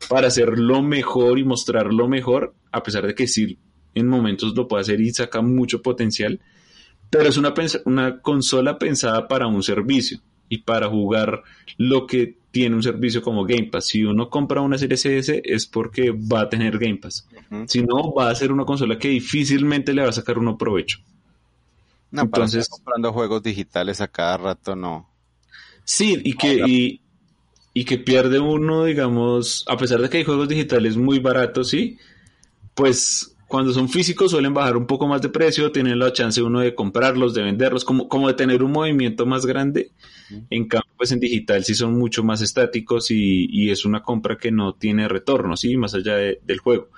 para 0.09 0.29
hacer 0.29 0.59
lo 0.59 0.83
mejor 0.83 1.39
y 1.39 1.45
mostrar 1.45 1.93
lo 1.93 2.09
mejor, 2.09 2.55
a 2.71 2.83
pesar 2.83 3.07
de 3.07 3.15
que 3.15 3.27
sí, 3.27 3.59
en 3.95 4.09
momentos 4.09 4.55
lo 4.55 4.69
puede 4.69 4.83
hacer 4.83 5.01
y 5.01 5.13
saca 5.13 5.41
mucho 5.43 5.83
potencial. 5.83 6.41
Pero 7.11 7.29
es 7.29 7.37
una, 7.37 7.53
una 7.85 8.21
consola 8.21 8.79
pensada 8.79 9.29
para 9.29 9.47
un 9.47 9.63
servicio 9.63 10.21
y 10.49 10.59
para 10.59 10.89
jugar 10.89 11.43
lo 11.79 12.07
que 12.07 12.37
tiene 12.51 12.77
un 12.77 12.83
servicio 12.83 13.23
como 13.23 13.45
Game 13.45 13.69
Pass. 13.73 13.87
Si 13.87 14.05
uno 14.05 14.29
compra 14.29 14.61
una 14.61 14.79
serie 14.79 14.95
S 14.95 15.43
es 15.45 15.67
porque 15.67 16.11
va 16.11 16.43
a 16.43 16.49
tener 16.49 16.79
Game 16.79 16.99
Pass. 16.99 17.27
Si 17.67 17.83
no, 17.83 18.13
va 18.13 18.31
a 18.31 18.35
ser 18.35 18.53
una 18.53 18.65
consola 18.65 18.99
que 18.99 19.09
difícilmente 19.09 19.95
le 19.95 20.03
va 20.03 20.11
a 20.11 20.13
sacar 20.13 20.39
uno 20.39 20.57
provecho. 20.59 20.99
No, 22.11 22.23
Entonces, 22.23 22.69
comprando 22.69 23.13
juegos 23.13 23.43
digitales 23.43 24.03
a 24.03 24.09
cada 24.09 24.37
rato 24.37 24.77
no. 24.77 25.09
Sí, 25.85 26.21
y 26.23 26.35
que, 26.35 27.01
y, 27.75 27.85
que 27.85 27.99
pierde 27.99 28.39
uno, 28.39 28.85
digamos, 28.85 29.65
a 29.67 29.79
pesar 29.79 30.03
de 30.03 30.11
que 30.11 30.19
hay 30.19 30.25
juegos 30.25 30.49
digitales 30.49 30.99
muy 30.99 31.19
baratos, 31.19 31.71
sí, 31.71 31.99
pues 32.75 33.32
cuando 33.53 33.75
son 33.75 33.91
físicos 33.91 34.31
suelen 34.31 34.55
bajar 34.55 34.79
un 34.79 34.87
poco 34.87 35.07
más 35.07 35.21
de 35.21 35.29
precio, 35.29 35.71
tienen 35.71 35.99
la 35.99 36.11
chance 36.11 36.41
uno 36.41 36.61
de 36.61 36.75
comprarlos, 36.75 37.35
de 37.35 37.43
venderlos, 37.43 37.85
como, 37.85 38.09
como 38.09 38.29
de 38.29 38.33
tener 38.33 38.63
un 38.63 38.73
movimiento 38.73 39.27
más 39.27 39.45
grande. 39.45 39.91
En 40.49 40.67
cambio, 40.67 40.91
pues 40.97 41.13
en 41.13 41.21
digital 41.21 41.63
sí 41.63 41.75
son 41.75 41.93
mucho 41.93 42.25
más 42.25 42.41
estáticos 42.41 43.11
y, 43.11 43.71
es 43.71 43.85
una 43.85 44.03
compra 44.03 44.39
que 44.39 44.51
no 44.51 44.73
tiene 44.73 45.07
retorno, 45.07 45.55
¿sí? 45.59 45.77
Más 45.77 45.93
allá 45.93 46.15
del 46.17 46.59
juego. 46.61 46.89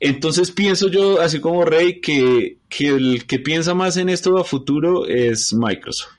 Entonces 0.00 0.50
pienso 0.50 0.88
yo, 0.88 1.20
así 1.20 1.40
como 1.40 1.62
Rey, 1.66 2.00
que, 2.00 2.56
que 2.70 2.88
el 2.88 3.26
que 3.26 3.38
piensa 3.38 3.74
más 3.74 3.98
en 3.98 4.08
esto 4.08 4.38
a 4.38 4.44
futuro 4.44 5.06
es 5.06 5.52
Microsoft. 5.52 6.12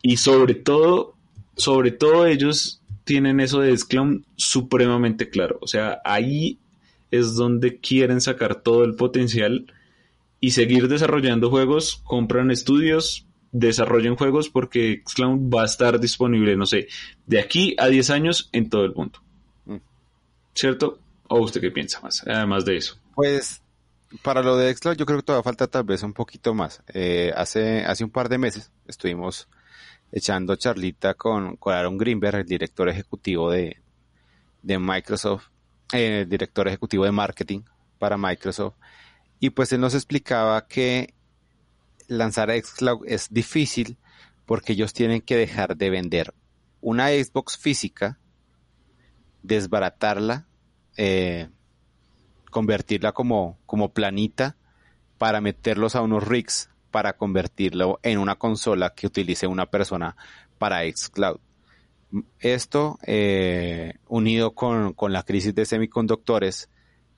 Y 0.00 0.16
sobre 0.16 0.54
todo, 0.54 1.16
sobre 1.54 1.90
todo 1.90 2.24
ellos 2.24 2.80
tienen 3.04 3.40
eso 3.40 3.60
de 3.60 3.76
Scrum 3.76 4.22
supremamente 4.36 5.28
claro. 5.28 5.58
O 5.60 5.66
sea, 5.66 6.00
ahí 6.02 6.58
es 7.10 7.34
donde 7.34 7.78
quieren 7.78 8.20
sacar 8.20 8.62
todo 8.62 8.84
el 8.84 8.94
potencial 8.94 9.72
y 10.40 10.52
seguir 10.52 10.88
desarrollando 10.88 11.50
juegos, 11.50 12.00
compran 12.04 12.50
estudios, 12.50 13.26
desarrollen 13.52 14.16
juegos 14.16 14.48
porque 14.48 15.02
Xcloud 15.06 15.52
va 15.52 15.62
a 15.62 15.66
estar 15.66 15.98
disponible, 15.98 16.56
no 16.56 16.66
sé, 16.66 16.88
de 17.26 17.40
aquí 17.40 17.74
a 17.78 17.88
10 17.88 18.10
años 18.10 18.48
en 18.52 18.68
todo 18.68 18.84
el 18.84 18.94
mundo. 18.94 19.20
Mm. 19.66 19.76
¿Cierto? 20.54 21.00
¿O 21.28 21.40
usted 21.40 21.60
qué 21.60 21.70
piensa 21.70 22.00
más, 22.00 22.26
además 22.26 22.64
de 22.64 22.76
eso? 22.76 22.96
Pues 23.14 23.62
para 24.22 24.42
lo 24.42 24.56
de 24.56 24.74
Xcloud 24.74 24.96
yo 24.96 25.06
creo 25.06 25.18
que 25.18 25.24
todavía 25.24 25.42
falta 25.42 25.66
tal 25.66 25.84
vez 25.84 26.02
un 26.02 26.14
poquito 26.14 26.54
más. 26.54 26.82
Eh, 26.88 27.32
hace, 27.36 27.84
hace 27.84 28.04
un 28.04 28.10
par 28.10 28.28
de 28.28 28.38
meses 28.38 28.70
estuvimos 28.86 29.48
echando 30.10 30.56
charlita 30.56 31.14
con, 31.14 31.56
con 31.56 31.74
Aaron 31.74 31.98
Greenberg, 31.98 32.40
el 32.40 32.46
director 32.46 32.88
ejecutivo 32.88 33.50
de, 33.50 33.78
de 34.62 34.78
Microsoft, 34.78 35.48
eh, 35.92 36.26
director 36.28 36.68
ejecutivo 36.68 37.04
de 37.04 37.12
marketing 37.12 37.62
para 37.98 38.16
Microsoft, 38.16 38.74
y 39.40 39.50
pues 39.50 39.72
él 39.72 39.80
nos 39.80 39.94
explicaba 39.94 40.66
que 40.66 41.14
lanzar 42.08 42.50
Xcloud 42.50 43.06
es 43.06 43.32
difícil 43.32 43.98
porque 44.46 44.72
ellos 44.72 44.92
tienen 44.92 45.20
que 45.20 45.36
dejar 45.36 45.76
de 45.76 45.90
vender 45.90 46.34
una 46.80 47.08
Xbox 47.08 47.56
física, 47.56 48.18
desbaratarla, 49.42 50.48
eh, 50.96 51.48
convertirla 52.50 53.12
como, 53.12 53.58
como 53.66 53.92
planita 53.92 54.56
para 55.18 55.40
meterlos 55.40 55.96
a 55.96 56.02
unos 56.02 56.26
rigs 56.26 56.70
para 56.90 57.16
convertirlo 57.16 58.00
en 58.02 58.18
una 58.18 58.36
consola 58.36 58.94
que 58.94 59.06
utilice 59.06 59.46
una 59.46 59.66
persona 59.66 60.16
para 60.58 60.80
Xcloud. 60.90 61.40
Esto, 62.38 62.98
eh, 63.06 63.94
unido 64.06 64.54
con, 64.54 64.94
con 64.94 65.12
la 65.12 65.22
crisis 65.22 65.54
de 65.54 65.66
semiconductores, 65.66 66.70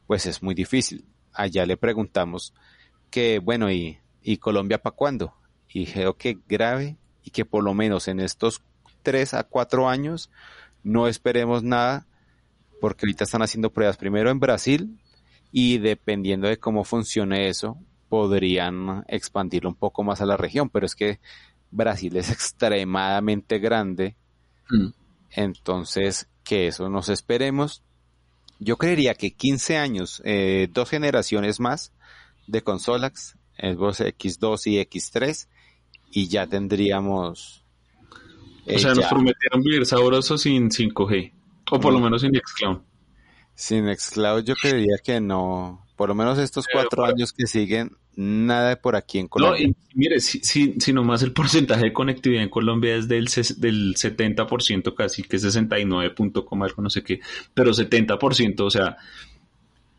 pues 0.06 0.26
es 0.26 0.42
muy 0.42 0.54
difícil. 0.54 1.04
Allá 1.32 1.64
le 1.66 1.76
preguntamos 1.76 2.54
que, 3.10 3.38
bueno, 3.38 3.70
y 3.70 4.00
¿y 4.22 4.38
Colombia 4.38 4.82
para 4.82 4.96
cuándo? 4.96 5.34
Y 5.68 5.80
dije, 5.80 6.06
ok, 6.06 6.24
grave 6.48 6.96
y 7.22 7.30
que 7.30 7.44
por 7.44 7.62
lo 7.62 7.74
menos 7.74 8.08
en 8.08 8.20
estos 8.20 8.62
tres 9.02 9.34
a 9.34 9.44
cuatro 9.44 9.88
años 9.88 10.30
no 10.82 11.06
esperemos 11.08 11.62
nada 11.62 12.06
porque 12.80 13.06
ahorita 13.06 13.24
están 13.24 13.42
haciendo 13.42 13.72
pruebas 13.72 13.96
primero 13.96 14.30
en 14.30 14.40
Brasil 14.40 14.98
y 15.52 15.78
dependiendo 15.78 16.48
de 16.48 16.58
cómo 16.58 16.84
funcione 16.84 17.48
eso, 17.48 17.78
podrían 18.08 19.04
expandirlo 19.08 19.68
un 19.68 19.74
poco 19.74 20.02
más 20.02 20.20
a 20.20 20.26
la 20.26 20.36
región, 20.36 20.70
pero 20.70 20.86
es 20.86 20.94
que 20.94 21.20
Brasil 21.70 22.16
es 22.16 22.30
extremadamente 22.30 23.58
grande, 23.58 24.16
mm. 24.70 24.92
entonces 25.30 26.28
que 26.44 26.66
eso 26.66 26.88
nos 26.88 27.08
esperemos. 27.08 27.82
Yo 28.58 28.76
creería 28.76 29.14
que 29.14 29.32
15 29.32 29.78
años, 29.78 30.22
eh, 30.24 30.68
dos 30.72 30.90
generaciones 30.90 31.60
más 31.60 31.92
de 32.46 32.62
consolas, 32.62 33.36
Xbox 33.58 34.00
X2 34.00 34.66
y 34.66 34.78
X3, 34.78 35.48
y 36.10 36.28
ya 36.28 36.46
tendríamos... 36.46 37.64
o 38.66 38.78
sea, 38.78 38.94
nos 38.94 39.06
prometieron 39.06 39.62
vivir 39.62 39.86
sabrosos 39.86 40.42
sin 40.42 40.70
5G. 40.70 41.32
O 41.70 41.80
por 41.80 41.92
lo 41.92 42.00
menos 42.00 42.22
sin 42.22 42.32
Xcloud. 42.34 42.80
Sin 43.54 43.94
Xcloud 43.94 44.44
yo 44.44 44.54
creería 44.54 44.98
que 45.02 45.20
no. 45.20 45.86
Por 46.00 46.08
lo 46.08 46.14
menos 46.14 46.38
estos 46.38 46.64
cuatro 46.72 47.04
años 47.04 47.30
que 47.30 47.46
siguen, 47.46 47.90
nada 48.16 48.70
de 48.70 48.76
por 48.78 48.96
aquí 48.96 49.18
en 49.18 49.28
Colombia. 49.28 49.66
No, 49.66 49.70
y 49.70 49.76
mire, 49.98 50.18
si, 50.20 50.40
si, 50.42 50.80
si, 50.80 50.94
nomás 50.94 51.22
el 51.22 51.32
porcentaje 51.32 51.84
de 51.84 51.92
conectividad 51.92 52.42
en 52.42 52.48
Colombia 52.48 52.96
es 52.96 53.06
del, 53.06 53.26
del 53.26 53.94
70% 53.94 54.94
casi, 54.94 55.24
que 55.24 55.36
es 55.36 55.42
69 55.42 56.14
algo, 56.62 56.82
no 56.82 56.88
sé 56.88 57.02
qué, 57.02 57.20
pero 57.52 57.72
70%, 57.72 58.60
o 58.60 58.70
sea, 58.70 58.96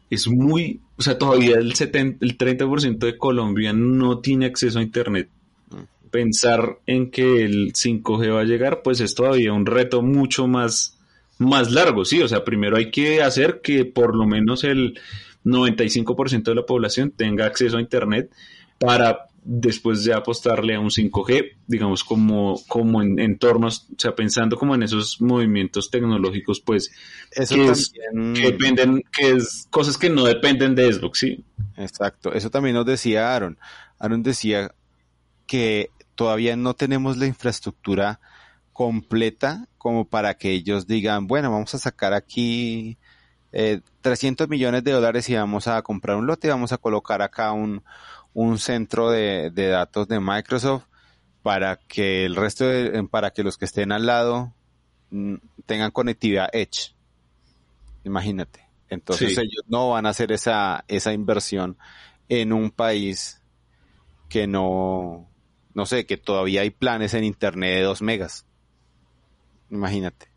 es 0.10 0.28
muy, 0.28 0.80
o 0.98 1.04
sea, 1.04 1.20
todavía 1.20 1.58
el, 1.58 1.76
70, 1.76 2.26
el 2.26 2.36
30% 2.36 2.98
de 2.98 3.16
Colombia 3.20 3.72
no 3.72 4.22
tiene 4.22 4.48
acceso 4.48 4.80
a 4.80 4.82
Internet. 4.82 5.30
Mm. 5.70 6.10
Pensar 6.10 6.80
en 6.88 7.12
que 7.12 7.44
el 7.44 7.74
5G 7.74 8.34
va 8.34 8.42
a 8.42 8.46
llegar, 8.46 8.82
pues 8.82 9.02
es 9.02 9.14
todavía 9.14 9.54
un 9.54 9.68
reto 9.68 10.02
mucho 10.02 10.48
más 10.48 10.98
más 11.38 11.72
largo, 11.72 12.06
sí, 12.06 12.22
o 12.22 12.28
sea, 12.28 12.44
primero 12.44 12.78
hay 12.78 12.92
que 12.92 13.22
hacer 13.22 13.62
que 13.62 13.84
por 13.86 14.16
lo 14.16 14.28
menos 14.28 14.64
el 14.64 15.00
95% 15.44 16.44
de 16.44 16.56
la 16.56 16.66
población 16.66 17.12
tenga 17.12 17.46
acceso 17.46 17.78
a 17.78 17.82
Internet 17.82 18.32
para 18.80 19.28
después 19.44 20.04
de 20.04 20.14
apostarle 20.14 20.76
a 20.76 20.80
un 20.80 20.90
5G, 20.90 21.58
digamos, 21.66 22.04
como, 22.04 22.62
como 22.68 23.02
en 23.02 23.20
entornos, 23.20 23.88
o 23.92 24.00
sea, 24.00 24.14
pensando 24.14 24.56
como 24.56 24.76
en 24.76 24.84
esos 24.84 25.20
movimientos 25.20 25.90
tecnológicos, 25.90 26.62
pues, 26.62 26.92
eso 27.32 27.56
que, 27.56 27.74
también... 28.12 28.34
que 28.36 28.52
dependen, 28.52 29.04
que 29.12 29.32
es 29.32 29.68
cosas 29.72 29.98
que 29.98 30.10
no 30.10 30.26
dependen 30.26 30.76
de 30.76 30.92
Xbox, 30.94 31.20
sí. 31.20 31.44
Exacto, 31.78 32.34
eso 32.34 32.52
también 32.52 32.76
nos 32.76 32.86
decía 32.86 33.34
Aaron. 33.34 33.58
Aaron 33.98 34.22
decía 34.22 34.76
que 35.48 35.90
todavía 36.16 36.56
no 36.56 36.76
tenemos 36.76 37.18
la 37.18 37.26
infraestructura 37.26 38.20
completa 38.74 39.68
como 39.78 40.06
para 40.06 40.36
que 40.36 40.52
ellos 40.52 40.86
digan, 40.86 41.26
bueno, 41.26 41.52
vamos 41.52 41.74
a 41.74 41.80
sacar 41.80 42.14
aquí 42.14 42.98
eh, 43.54 43.82
300 44.02 44.48
millones 44.48 44.84
de 44.84 44.92
dólares 44.92 45.30
y 45.30 45.36
vamos 45.36 45.68
a 45.68 45.82
comprar 45.82 46.18
un 46.18 46.28
lote 46.28 46.48
y 46.48 46.52
vamos 46.52 46.72
a 46.72 46.78
colocar 46.78 47.22
acá 47.22 47.52
un, 47.52 47.84
un 48.34 48.58
centro 48.58 49.10
de, 49.10 49.52
de, 49.52 49.68
datos 49.68 50.08
de 50.08 50.20
Microsoft 50.20 50.84
para 51.44 51.78
que 51.78 52.26
el 52.26 52.36
resto 52.36 52.66
de, 52.66 53.04
para 53.10 53.32
que 53.32 53.44
los 53.44 53.58
que 53.58 53.66
estén 53.66 53.92
al 53.92 54.06
lado 54.06 54.54
mm, 55.10 55.36
tengan 55.66 55.92
conectividad 55.92 56.50
Edge. 56.54 56.96
Imagínate. 58.04 58.68
Entonces 58.90 59.38
ellos 59.38 59.64
no 59.68 59.92
van 59.92 60.06
a 60.06 60.10
hacer 60.10 60.32
esa, 60.32 60.84
esa 60.88 61.14
inversión 61.14 61.78
en 62.28 62.52
un 62.52 62.72
país 62.72 63.42
que 64.28 64.48
no, 64.48 65.30
no 65.74 65.86
sé, 65.86 66.06
que 66.06 66.18
todavía 66.18 66.62
hay 66.62 66.72
planes 66.72 67.14
en 67.14 67.24
internet 67.24 67.76
de 67.76 67.82
2 67.84 68.02
megas. 68.02 68.46
Imagínate. 69.70 70.28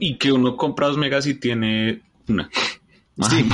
Y 0.00 0.16
que 0.16 0.32
uno 0.32 0.56
compra 0.56 0.86
dos 0.86 0.96
megas 0.96 1.26
y 1.26 1.34
tiene 1.34 2.02
una. 2.28 2.50
Sí, 3.30 3.48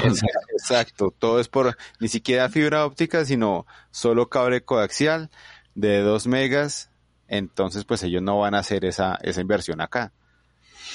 exacto, 0.53 1.14
Todo 1.18 1.39
es 1.39 1.49
por 1.49 1.77
ni 2.01 2.09
siquiera 2.09 2.49
fibra 2.49 2.87
óptica, 2.87 3.27
sino 3.27 3.66
solo 3.91 4.31
cable 4.31 4.62
coaxial 4.62 5.31
de 5.75 6.01
2 6.01 6.27
megas. 6.29 6.91
Entonces, 7.29 7.85
pues 7.85 8.03
ellos 8.03 8.23
no 8.23 8.39
van 8.39 8.55
a 8.55 8.61
hacer 8.61 8.85
esa, 8.85 9.18
esa 9.23 9.41
inversión 9.41 9.81
acá. 9.81 10.12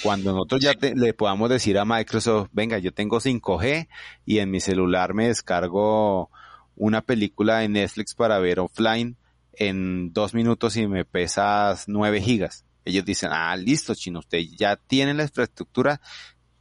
Cuando 0.02 0.34
nosotros 0.34 0.62
ya 0.62 0.74
le 0.82 1.14
podamos 1.14 1.50
decir 1.50 1.78
a 1.78 1.86
Microsoft, 1.86 2.50
venga, 2.52 2.80
yo 2.80 2.92
tengo 2.92 3.20
5G 3.20 3.88
y 4.26 4.40
en 4.40 4.52
mi 4.52 4.60
celular 4.60 5.14
me 5.14 5.28
descargo 5.28 6.30
una 6.76 7.02
película 7.02 7.60
de 7.60 7.70
Netflix 7.70 8.16
para 8.16 8.40
ver 8.40 8.60
offline 8.60 9.16
en 9.54 10.12
dos 10.12 10.34
minutos 10.34 10.76
y 10.76 10.88
me 10.88 11.06
pesas 11.06 11.86
9 11.88 12.20
gigas 12.20 12.66
ellos 12.86 13.04
dicen, 13.04 13.32
ah, 13.34 13.56
listo, 13.58 13.96
chino, 13.96 14.20
usted 14.20 14.40
ya 14.56 14.76
tiene 14.76 15.14
la 15.14 15.24
infraestructura, 15.24 16.00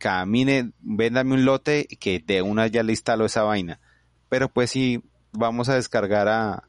camine, 0.04 0.72
véndame 0.82 1.32
un 1.32 1.46
lote 1.46 1.88
que 1.98 2.18
de 2.18 2.42
una 2.42 2.66
ya 2.66 2.82
le 2.82 2.92
instalo 2.92 3.24
esa 3.24 3.42
vaina. 3.42 3.80
Pero 4.28 4.50
pues 4.50 4.68
si 4.68 5.02
vamos 5.32 5.70
a 5.70 5.76
descargar 5.76 6.28
a, 6.28 6.64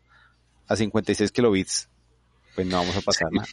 a 0.68 0.76
56 0.78 1.34
kilobits, 1.34 1.90
pues 2.56 2.66
no 2.66 2.78
vamos 2.78 2.96
a 2.96 3.02
pasar 3.02 3.28
nada. 3.34 3.46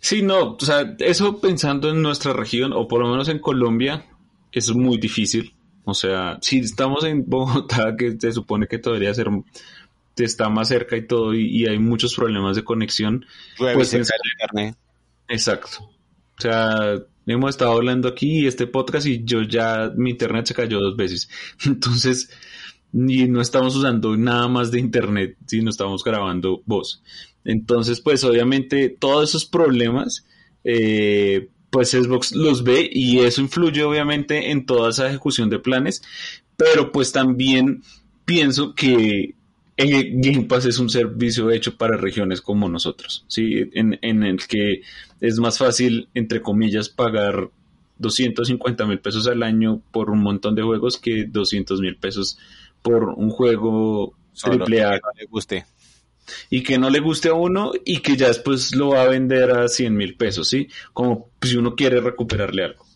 Sí, 0.00 0.20
no, 0.20 0.52
o 0.52 0.60
sea, 0.60 0.96
eso 0.98 1.40
pensando 1.40 1.88
en 1.88 2.02
nuestra 2.02 2.34
región, 2.34 2.74
o 2.74 2.88
por 2.88 3.00
lo 3.00 3.08
menos 3.08 3.30
en 3.30 3.38
Colombia, 3.38 4.04
es 4.52 4.70
muy 4.74 4.98
difícil. 4.98 5.54
O 5.84 5.94
sea, 5.94 6.36
si 6.42 6.58
estamos 6.58 7.04
en 7.04 7.24
Bogotá, 7.26 7.96
que 7.96 8.20
se 8.20 8.32
supone 8.32 8.66
que 8.66 8.78
todavía 8.78 9.14
ser 9.14 9.28
está 10.18 10.50
más 10.50 10.68
cerca 10.68 10.98
y 10.98 11.06
todo, 11.06 11.32
y, 11.32 11.66
hay 11.66 11.78
muchos 11.78 12.14
problemas 12.14 12.54
de 12.54 12.64
conexión, 12.64 13.24
pues 13.56 13.94
internet. 13.94 14.76
Exacto. 15.26 15.90
O 16.38 16.42
sea, 16.42 16.96
hemos 17.34 17.50
estado 17.50 17.72
hablando 17.72 18.08
aquí 18.08 18.46
este 18.46 18.66
podcast 18.66 19.06
y 19.06 19.24
yo 19.24 19.42
ya 19.42 19.92
mi 19.96 20.10
internet 20.10 20.46
se 20.46 20.54
cayó 20.54 20.80
dos 20.80 20.96
veces. 20.96 21.28
Entonces, 21.66 22.30
y 22.92 23.28
no 23.28 23.40
estamos 23.40 23.76
usando 23.76 24.16
nada 24.16 24.48
más 24.48 24.70
de 24.70 24.80
internet, 24.80 25.36
sino 25.46 25.70
estamos 25.70 26.02
grabando 26.04 26.62
voz. 26.66 27.02
Entonces, 27.44 28.00
pues 28.00 28.24
obviamente 28.24 28.88
todos 28.88 29.30
esos 29.30 29.46
problemas, 29.46 30.26
eh, 30.64 31.48
pues 31.70 31.90
Xbox 31.90 32.32
los 32.32 32.64
ve 32.64 32.88
y 32.92 33.20
eso 33.20 33.40
influye 33.40 33.82
obviamente 33.82 34.50
en 34.50 34.66
toda 34.66 34.90
esa 34.90 35.08
ejecución 35.08 35.48
de 35.48 35.58
planes, 35.58 36.02
pero 36.56 36.92
pues 36.92 37.12
también 37.12 37.82
pienso 38.24 38.74
que 38.74 39.34
Game 39.86 40.46
Pass 40.46 40.66
es 40.66 40.78
un 40.78 40.90
servicio 40.90 41.50
hecho 41.50 41.76
para 41.76 41.96
regiones 41.96 42.40
como 42.40 42.68
nosotros, 42.68 43.24
¿sí? 43.28 43.70
En, 43.72 43.98
en, 44.02 44.22
el 44.22 44.46
que 44.46 44.82
es 45.20 45.38
más 45.38 45.58
fácil, 45.58 46.08
entre 46.14 46.42
comillas, 46.42 46.88
pagar 46.88 47.50
250 47.98 48.86
mil 48.86 48.98
pesos 48.98 49.26
al 49.26 49.42
año 49.42 49.82
por 49.92 50.10
un 50.10 50.22
montón 50.22 50.54
de 50.54 50.62
juegos 50.62 50.98
que 50.98 51.26
200 51.26 51.80
mil 51.80 51.96
pesos 51.96 52.38
por 52.82 53.10
un 53.10 53.30
juego 53.30 54.14
triple 54.42 54.82
A. 54.82 54.92
Que 54.92 55.00
no 55.00 55.12
le 55.18 55.26
guste. 55.26 55.66
Y 56.48 56.62
que 56.62 56.78
no 56.78 56.90
le 56.90 57.00
guste 57.00 57.28
a 57.28 57.34
uno 57.34 57.72
y 57.84 57.98
que 57.98 58.16
ya 58.16 58.28
después 58.28 58.74
lo 58.74 58.90
va 58.90 59.02
a 59.02 59.08
vender 59.08 59.50
a 59.50 59.68
100 59.68 59.96
mil 59.96 60.16
pesos, 60.16 60.48
¿sí? 60.48 60.68
Como 60.92 61.30
si 61.42 61.56
uno 61.56 61.74
quiere 61.74 62.00
recuperarle 62.00 62.64
algo. 62.64 62.89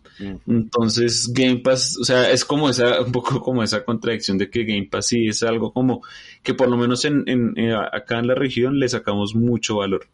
Entonces, 0.46 1.30
Game 1.32 1.58
Pass, 1.58 1.98
o 2.00 2.04
sea, 2.04 2.30
es 2.30 2.44
como 2.44 2.68
esa, 2.68 3.00
un 3.00 3.12
poco 3.12 3.40
como 3.40 3.62
esa 3.62 3.84
contradicción 3.84 4.38
de 4.38 4.48
que 4.48 4.64
Game 4.64 4.88
Pass 4.90 5.08
sí 5.08 5.26
es 5.28 5.42
algo 5.42 5.72
como 5.72 6.02
que 6.42 6.54
por 6.54 6.68
lo 6.68 6.76
menos 6.76 7.04
en, 7.04 7.24
en, 7.26 7.58
eh, 7.58 7.74
acá 7.74 8.18
en 8.18 8.28
la 8.28 8.34
región 8.34 8.78
le 8.78 8.88
sacamos 8.88 9.34
mucho 9.34 9.76
valor 9.76 10.06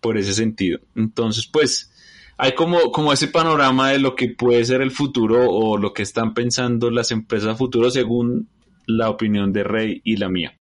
por 0.00 0.18
ese 0.18 0.34
sentido. 0.34 0.80
Entonces, 0.94 1.46
pues, 1.46 1.90
hay 2.36 2.52
como, 2.52 2.90
como 2.90 3.12
ese 3.12 3.28
panorama 3.28 3.90
de 3.90 3.98
lo 3.98 4.14
que 4.14 4.28
puede 4.28 4.64
ser 4.64 4.82
el 4.82 4.90
futuro 4.90 5.48
o 5.48 5.78
lo 5.78 5.92
que 5.92 6.02
están 6.02 6.34
pensando 6.34 6.90
las 6.90 7.10
empresas 7.10 7.50
a 7.50 7.54
futuro 7.54 7.90
según 7.90 8.48
la 8.86 9.08
opinión 9.08 9.52
de 9.52 9.64
Rey 9.64 10.00
y 10.04 10.16
la 10.16 10.28
mía. 10.28 10.58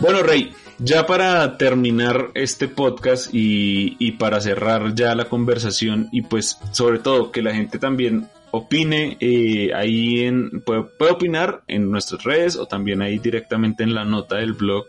Bueno, 0.00 0.22
Rey, 0.22 0.52
ya 0.78 1.06
para 1.06 1.56
terminar 1.56 2.30
este 2.34 2.68
podcast 2.68 3.28
y, 3.32 4.12
para 4.12 4.40
cerrar 4.40 4.94
ya 4.94 5.14
la 5.14 5.26
conversación 5.26 6.08
y 6.12 6.22
pues 6.22 6.58
sobre 6.72 6.98
todo 6.98 7.32
que 7.32 7.42
la 7.42 7.54
gente 7.54 7.78
también 7.78 8.28
opine 8.50 9.16
eh, 9.20 9.72
ahí 9.74 10.20
en 10.20 10.60
puede, 10.60 10.86
opinar 11.10 11.62
en 11.66 11.90
nuestras 11.90 12.22
redes 12.22 12.56
o 12.56 12.66
también 12.66 13.02
ahí 13.02 13.18
directamente 13.18 13.82
en 13.82 13.94
la 13.94 14.04
nota 14.04 14.36
del 14.36 14.52
blog 14.52 14.86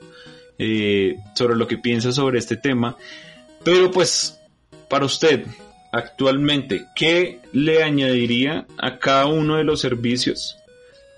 eh, 0.58 1.18
sobre 1.36 1.56
lo 1.56 1.68
que 1.68 1.78
piensa 1.78 2.12
sobre 2.12 2.40
este 2.40 2.58
tema. 2.58 2.96
Pero 3.64 3.92
pues 3.92 4.40
para 4.90 5.06
usted 5.06 5.46
actualmente 5.92 6.86
qué 6.96 7.40
le 7.54 7.84
añadiría 7.84 8.68
a 8.78 9.00
cada 9.00 9.28
uno 9.28 9.56
de 9.58 9.64
los 9.64 9.82
servicios 9.82 10.58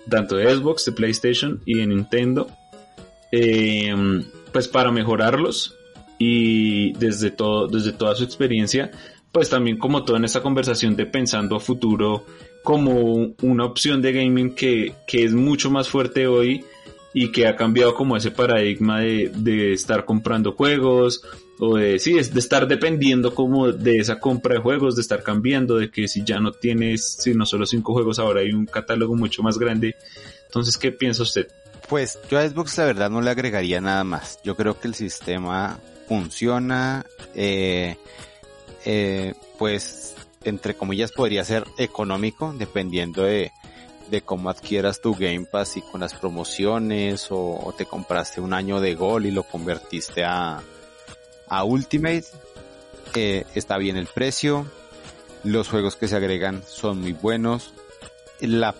tanto 0.08 0.36
de 0.36 0.54
Xbox 0.54 0.84
de 0.86 0.92
PlayStation 0.92 1.60
y 1.64 1.74
de 1.74 1.86
Nintendo. 1.86 2.48
Eh, 3.30 3.94
pues 4.52 4.68
para 4.68 4.90
mejorarlos 4.90 5.76
y 6.18 6.92
desde 6.94 7.30
todo, 7.30 7.68
desde 7.68 7.92
toda 7.92 8.14
su 8.14 8.24
experiencia, 8.24 8.90
pues 9.32 9.50
también 9.50 9.78
como 9.78 10.04
todo 10.04 10.16
en 10.16 10.24
esta 10.24 10.42
conversación 10.42 10.96
de 10.96 11.06
pensando 11.06 11.56
a 11.56 11.60
futuro, 11.60 12.24
como 12.64 13.34
una 13.42 13.64
opción 13.64 14.02
de 14.02 14.12
gaming 14.12 14.54
que, 14.54 14.94
que 15.06 15.24
es 15.24 15.32
mucho 15.32 15.70
más 15.70 15.88
fuerte 15.88 16.26
hoy 16.26 16.64
y 17.14 17.30
que 17.32 17.46
ha 17.46 17.56
cambiado 17.56 17.94
como 17.94 18.16
ese 18.16 18.30
paradigma 18.30 19.00
de, 19.00 19.30
de 19.34 19.72
estar 19.72 20.04
comprando 20.04 20.52
juegos 20.52 21.22
o 21.58 21.76
de, 21.76 21.98
sí, 21.98 22.16
es 22.16 22.32
de 22.32 22.40
estar 22.40 22.68
dependiendo 22.68 23.34
como 23.34 23.72
de 23.72 23.96
esa 23.96 24.20
compra 24.20 24.54
de 24.54 24.60
juegos, 24.60 24.94
de 24.94 25.02
estar 25.02 25.22
cambiando, 25.22 25.76
de 25.76 25.90
que 25.90 26.06
si 26.06 26.24
ya 26.24 26.38
no 26.38 26.52
tienes, 26.52 27.16
si 27.18 27.34
no 27.34 27.46
solo 27.46 27.66
cinco 27.66 27.92
juegos, 27.92 28.18
ahora 28.18 28.40
hay 28.40 28.52
un 28.52 28.66
catálogo 28.66 29.16
mucho 29.16 29.42
más 29.42 29.58
grande. 29.58 29.96
Entonces, 30.46 30.78
¿qué 30.78 30.92
piensa 30.92 31.22
usted? 31.22 31.48
Pues 31.88 32.18
yo 32.30 32.38
a 32.38 32.46
Xbox 32.46 32.76
la 32.78 32.84
verdad 32.84 33.10
no 33.10 33.20
le 33.20 33.30
agregaría 33.30 33.80
nada 33.80 34.04
más. 34.04 34.40
Yo 34.44 34.56
creo 34.56 34.78
que 34.78 34.88
el 34.88 34.94
sistema 34.94 35.78
funciona, 36.06 37.04
eh, 37.34 37.96
eh, 38.84 39.34
pues 39.58 40.14
entre 40.44 40.74
comillas 40.74 41.12
podría 41.12 41.44
ser 41.44 41.64
económico 41.78 42.54
dependiendo 42.56 43.24
de, 43.24 43.52
de 44.10 44.22
cómo 44.22 44.50
adquieras 44.50 45.00
tu 45.00 45.14
Game 45.14 45.46
Pass 45.50 45.76
y 45.76 45.82
con 45.82 46.00
las 46.00 46.14
promociones 46.14 47.28
o, 47.30 47.74
te 47.76 47.86
compraste 47.86 48.40
un 48.40 48.52
año 48.52 48.80
de 48.80 48.94
gol 48.94 49.26
y 49.26 49.30
lo 49.30 49.42
convertiste 49.42 50.24
a, 50.24 50.60
a 51.48 51.64
Ultimate. 51.64 52.24
Eh, 53.14 53.44
está 53.54 53.78
bien 53.78 53.96
el 53.96 54.06
precio. 54.06 54.66
Los 55.44 55.68
juegos 55.68 55.96
que 55.96 56.08
se 56.08 56.16
agregan 56.16 56.62
son 56.66 57.00
muy 57.00 57.12
buenos. 57.12 57.72
La 58.40 58.72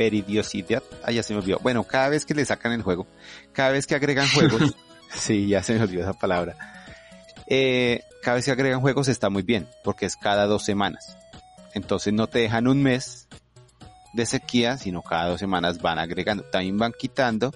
periodicidad, 0.00 0.82
ah, 1.02 1.12
ya 1.12 1.22
se 1.22 1.34
me 1.34 1.40
olvidó. 1.40 1.58
Bueno, 1.58 1.84
cada 1.84 2.08
vez 2.08 2.24
que 2.24 2.32
le 2.32 2.46
sacan 2.46 2.72
el 2.72 2.80
juego, 2.80 3.06
cada 3.52 3.72
vez 3.72 3.86
que 3.86 3.94
agregan 3.94 4.26
juegos, 4.28 4.74
sí, 5.14 5.46
ya 5.46 5.62
se 5.62 5.74
me 5.74 5.82
olvidó 5.82 6.04
esa 6.04 6.14
palabra. 6.14 6.56
Eh, 7.46 8.00
cada 8.22 8.36
vez 8.36 8.46
que 8.46 8.50
agregan 8.50 8.80
juegos 8.80 9.08
está 9.08 9.28
muy 9.28 9.42
bien, 9.42 9.68
porque 9.84 10.06
es 10.06 10.16
cada 10.16 10.46
dos 10.46 10.64
semanas. 10.64 11.18
Entonces 11.74 12.14
no 12.14 12.28
te 12.28 12.38
dejan 12.38 12.66
un 12.66 12.82
mes 12.82 13.28
de 14.14 14.24
sequía, 14.24 14.78
sino 14.78 15.02
cada 15.02 15.28
dos 15.28 15.38
semanas 15.38 15.82
van 15.82 15.98
agregando. 15.98 16.44
También 16.44 16.78
van 16.78 16.94
quitando, 16.98 17.52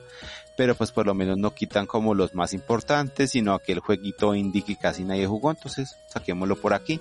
pero 0.54 0.74
pues 0.74 0.92
por 0.92 1.06
lo 1.06 1.14
menos 1.14 1.38
no 1.38 1.54
quitan 1.54 1.86
como 1.86 2.12
los 2.12 2.34
más 2.34 2.52
importantes, 2.52 3.30
sino 3.30 3.54
aquel 3.54 3.78
jueguito 3.78 4.34
indie 4.34 4.60
que 4.60 4.76
casi 4.76 5.02
nadie 5.02 5.26
jugó, 5.26 5.50
entonces 5.50 5.96
saquémoslo 6.10 6.60
por 6.60 6.74
aquí 6.74 7.00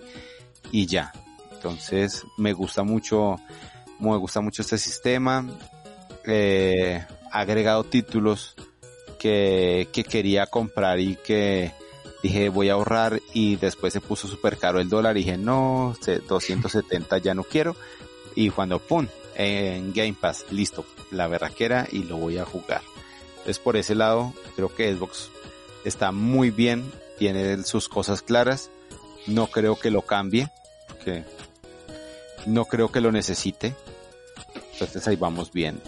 y 0.72 0.86
ya. 0.86 1.12
Entonces 1.52 2.24
me 2.38 2.54
gusta 2.54 2.84
mucho, 2.84 3.36
me 4.12 4.18
gusta 4.18 4.42
mucho 4.42 4.62
este 4.62 4.78
sistema. 4.78 5.48
Eh, 6.26 7.06
agregado 7.32 7.84
títulos 7.84 8.56
que, 9.20 9.88
que 9.92 10.04
quería 10.04 10.46
comprar 10.48 11.00
y 11.00 11.16
que 11.16 11.72
dije 12.22 12.50
voy 12.50 12.70
a 12.70 12.74
ahorrar 12.74 13.22
y 13.34 13.58
después 13.58 13.92
se 13.92 14.00
puso 14.00 14.28
súper 14.28 14.58
caro 14.58 14.80
el 14.80 14.88
dólar 14.90 15.18
y 15.18 15.24
dije 15.24 15.38
no, 15.38 15.96
270 16.28 17.18
ya 17.18 17.34
no 17.34 17.44
quiero 17.44 17.76
y 18.36 18.50
cuando 18.50 18.80
pum, 18.80 19.08
en 19.36 19.94
Game 19.94 20.16
Pass, 20.20 20.46
listo, 20.50 20.86
la 21.12 21.30
era 21.60 21.88
y 21.92 22.04
lo 22.04 22.18
voy 22.18 22.38
a 22.38 22.46
jugar. 22.46 22.82
Entonces 23.32 23.60
por 23.60 23.76
ese 23.76 23.94
lado 23.94 24.34
creo 24.56 24.74
que 24.74 24.94
Xbox 24.96 25.30
está 25.84 26.12
muy 26.12 26.50
bien, 26.50 26.90
tiene 27.20 27.62
sus 27.64 27.90
cosas 27.90 28.22
claras, 28.22 28.72
no 29.28 29.48
creo 29.48 29.78
que 29.78 29.92
lo 29.92 30.04
cambie, 30.04 30.50
que 31.04 31.26
no 32.46 32.66
creo 32.66 32.92
que 32.92 33.02
lo 33.02 33.12
necesite, 33.12 33.76
entonces 34.86 35.08
ahí 35.08 35.16
vamos 35.16 35.52
bien. 35.52 35.82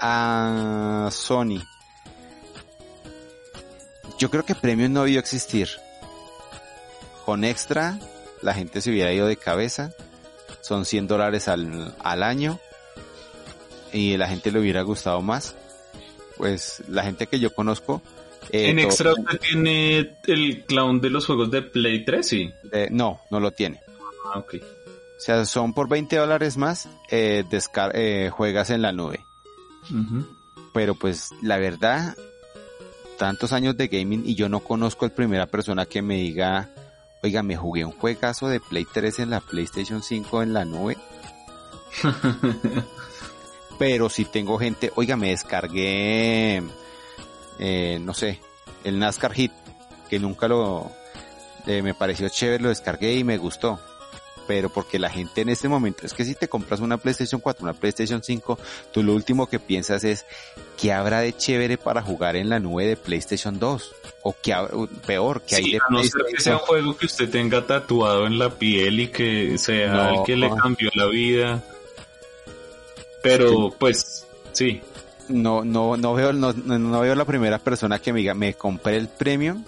A 0.00 1.08
Sony, 1.10 1.62
yo 4.18 4.30
creo 4.30 4.44
que 4.44 4.54
Premium 4.54 4.92
no 4.92 5.04
debió 5.04 5.20
existir. 5.20 5.68
Con 7.24 7.44
extra, 7.44 7.98
la 8.42 8.54
gente 8.54 8.80
se 8.80 8.90
hubiera 8.90 9.12
ido 9.12 9.26
de 9.26 9.36
cabeza 9.36 9.92
son 10.66 10.84
100 10.84 11.06
dólares 11.06 11.46
al, 11.46 11.94
al 12.00 12.22
año 12.24 12.58
y 13.92 14.16
la 14.16 14.28
gente 14.28 14.50
le 14.50 14.58
hubiera 14.58 14.82
gustado 14.82 15.22
más. 15.22 15.54
Pues 16.36 16.82
la 16.88 17.04
gente 17.04 17.28
que 17.28 17.38
yo 17.38 17.54
conozco. 17.54 18.02
Eh, 18.50 18.70
¿En 18.70 18.80
extra 18.80 19.12
usted 19.12 19.38
tiene 19.38 20.16
el 20.26 20.64
clown 20.64 21.00
de 21.00 21.10
los 21.10 21.24
juegos 21.24 21.52
de 21.52 21.62
Play 21.62 22.04
3? 22.04 22.26
Sí. 22.26 22.52
no, 22.90 23.20
no 23.30 23.38
lo 23.38 23.52
tiene. 23.52 23.80
Ah, 24.24 24.40
ok. 24.40 24.56
O 25.16 25.20
sea, 25.20 25.44
son 25.44 25.72
por 25.72 25.88
20 25.88 26.16
dólares 26.16 26.56
más, 26.56 26.88
eh, 27.10 27.44
eh, 27.94 28.30
juegas 28.32 28.70
en 28.70 28.82
la 28.82 28.92
nube. 28.92 29.24
Pero 30.72 30.94
pues 30.94 31.30
la 31.42 31.56
verdad, 31.56 32.16
tantos 33.18 33.52
años 33.52 33.76
de 33.76 33.88
gaming 33.88 34.24
y 34.26 34.34
yo 34.34 34.48
no 34.48 34.60
conozco 34.60 35.06
a 35.06 35.08
primera 35.08 35.46
persona 35.46 35.86
que 35.86 36.02
me 36.02 36.16
diga, 36.16 36.70
Oiga, 37.26 37.42
me 37.42 37.56
jugué 37.56 37.84
un 37.84 37.92
juegazo 37.92 38.48
de 38.48 38.60
Play 38.60 38.86
3 38.92 39.18
en 39.20 39.30
la 39.30 39.40
PlayStation 39.40 40.00
5 40.02 40.42
en 40.42 40.52
la 40.52 40.64
nube. 40.64 40.96
Pero 43.80 44.08
si 44.08 44.24
tengo 44.24 44.58
gente, 44.58 44.92
oiga, 44.94 45.16
me 45.16 45.30
descargué, 45.30 46.62
eh, 47.58 47.98
no 48.00 48.14
sé, 48.14 48.40
el 48.84 48.98
NASCAR 48.98 49.32
Hit, 49.34 49.52
que 50.08 50.18
nunca 50.18 50.46
lo, 50.48 50.90
eh, 51.66 51.82
me 51.82 51.94
pareció 51.94 52.28
chévere, 52.28 52.62
lo 52.62 52.68
descargué 52.68 53.14
y 53.14 53.24
me 53.24 53.38
gustó 53.38 53.80
pero 54.46 54.68
porque 54.68 54.98
la 54.98 55.10
gente 55.10 55.40
en 55.40 55.48
este 55.48 55.68
momento, 55.68 56.06
es 56.06 56.14
que 56.14 56.24
si 56.24 56.34
te 56.34 56.48
compras 56.48 56.80
una 56.80 56.98
PlayStation 56.98 57.40
4, 57.40 57.64
una 57.64 57.72
PlayStation 57.72 58.22
5, 58.22 58.58
tú 58.92 59.02
lo 59.02 59.14
último 59.14 59.48
que 59.48 59.58
piensas 59.58 60.04
es, 60.04 60.24
¿qué 60.80 60.92
habrá 60.92 61.20
de 61.20 61.36
chévere 61.36 61.78
para 61.78 62.02
jugar 62.02 62.36
en 62.36 62.48
la 62.48 62.60
nube 62.60 62.86
de 62.86 62.96
PlayStation 62.96 63.58
2? 63.58 63.94
O 64.22 64.34
que 64.40 64.54
peor, 65.06 65.42
que 65.42 65.56
hay 65.56 65.72
de 65.72 65.78
no 65.90 66.02
ser 66.02 66.22
que 66.34 66.40
sea 66.40 66.54
un 66.54 66.60
juego 66.60 66.96
que 66.96 67.06
usted 67.06 67.30
tenga 67.30 67.66
tatuado 67.66 68.26
en 68.26 68.38
la 68.38 68.50
piel 68.50 69.00
y 69.00 69.08
que 69.08 69.58
sea 69.58 70.10
el 70.10 70.22
que 70.24 70.36
le 70.36 70.50
cambió 70.50 70.90
la 70.94 71.06
vida. 71.06 71.62
Pero 73.22 73.74
pues, 73.78 74.26
sí. 74.52 74.80
No, 75.28 75.64
no, 75.64 75.96
no 75.96 76.14
veo, 76.14 76.32
no, 76.32 76.52
no 76.52 77.00
veo 77.00 77.14
la 77.14 77.24
primera 77.24 77.58
persona 77.58 77.98
que 77.98 78.12
me 78.12 78.20
diga, 78.20 78.34
me 78.34 78.54
compré 78.54 78.96
el 78.96 79.08
premium 79.08 79.64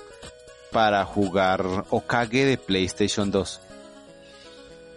para 0.71 1.05
jugar 1.05 1.65
Okage 1.91 2.45
de 2.45 2.59
PlayStation 2.59 3.31
2 3.31 3.61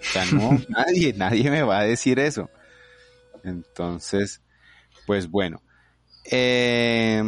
o 0.02 0.04
sea, 0.04 0.26
no, 0.26 0.60
nadie, 0.70 1.14
nadie 1.14 1.49
me 1.49 1.64
va 1.64 1.80
a 1.80 1.84
decir 1.84 2.20
eso. 2.20 2.49
Entonces, 3.43 4.41
pues 5.06 5.30
bueno. 5.30 5.62
Eh, 6.26 7.24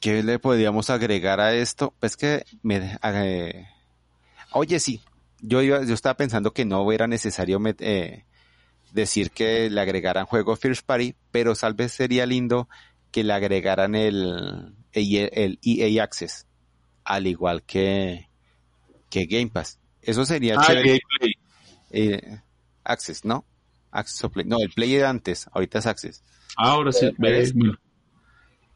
¿Qué 0.00 0.22
le 0.22 0.38
podríamos 0.38 0.90
agregar 0.90 1.40
a 1.40 1.54
esto? 1.54 1.94
Pues 1.98 2.16
que 2.16 2.44
me... 2.62 2.98
Eh, 3.02 3.66
oye, 4.52 4.78
sí, 4.78 5.00
yo, 5.40 5.62
yo 5.62 5.80
estaba 5.80 6.16
pensando 6.16 6.52
que 6.52 6.64
no 6.64 6.90
era 6.92 7.06
necesario 7.06 7.60
eh, 7.78 8.24
decir 8.92 9.30
que 9.30 9.70
le 9.70 9.80
agregaran 9.80 10.26
juego 10.26 10.56
First 10.56 10.84
Party, 10.86 11.14
pero 11.30 11.54
tal 11.54 11.74
vez 11.74 11.92
sería 11.92 12.26
lindo 12.26 12.68
que 13.10 13.24
le 13.24 13.32
agregaran 13.32 13.94
el, 13.94 14.74
el, 14.92 15.58
EA 15.62 16.04
Access, 16.04 16.46
al 17.04 17.26
igual 17.26 17.62
que, 17.62 18.28
que 19.10 19.26
Game 19.26 19.48
Pass. 19.48 19.78
Eso 20.06 20.24
sería 20.24 20.56
ah, 20.58 20.64
chévere. 20.64 21.00
Eh, 21.90 22.40
Access, 22.84 23.24
¿no? 23.24 23.44
Access 23.90 24.30
Play. 24.30 24.46
No, 24.46 24.58
el 24.60 24.70
Play 24.70 24.94
de 24.94 25.04
antes, 25.04 25.48
ahorita 25.52 25.80
es 25.80 25.86
Access. 25.86 26.24
Ahora 26.56 26.92
sí, 26.92 27.10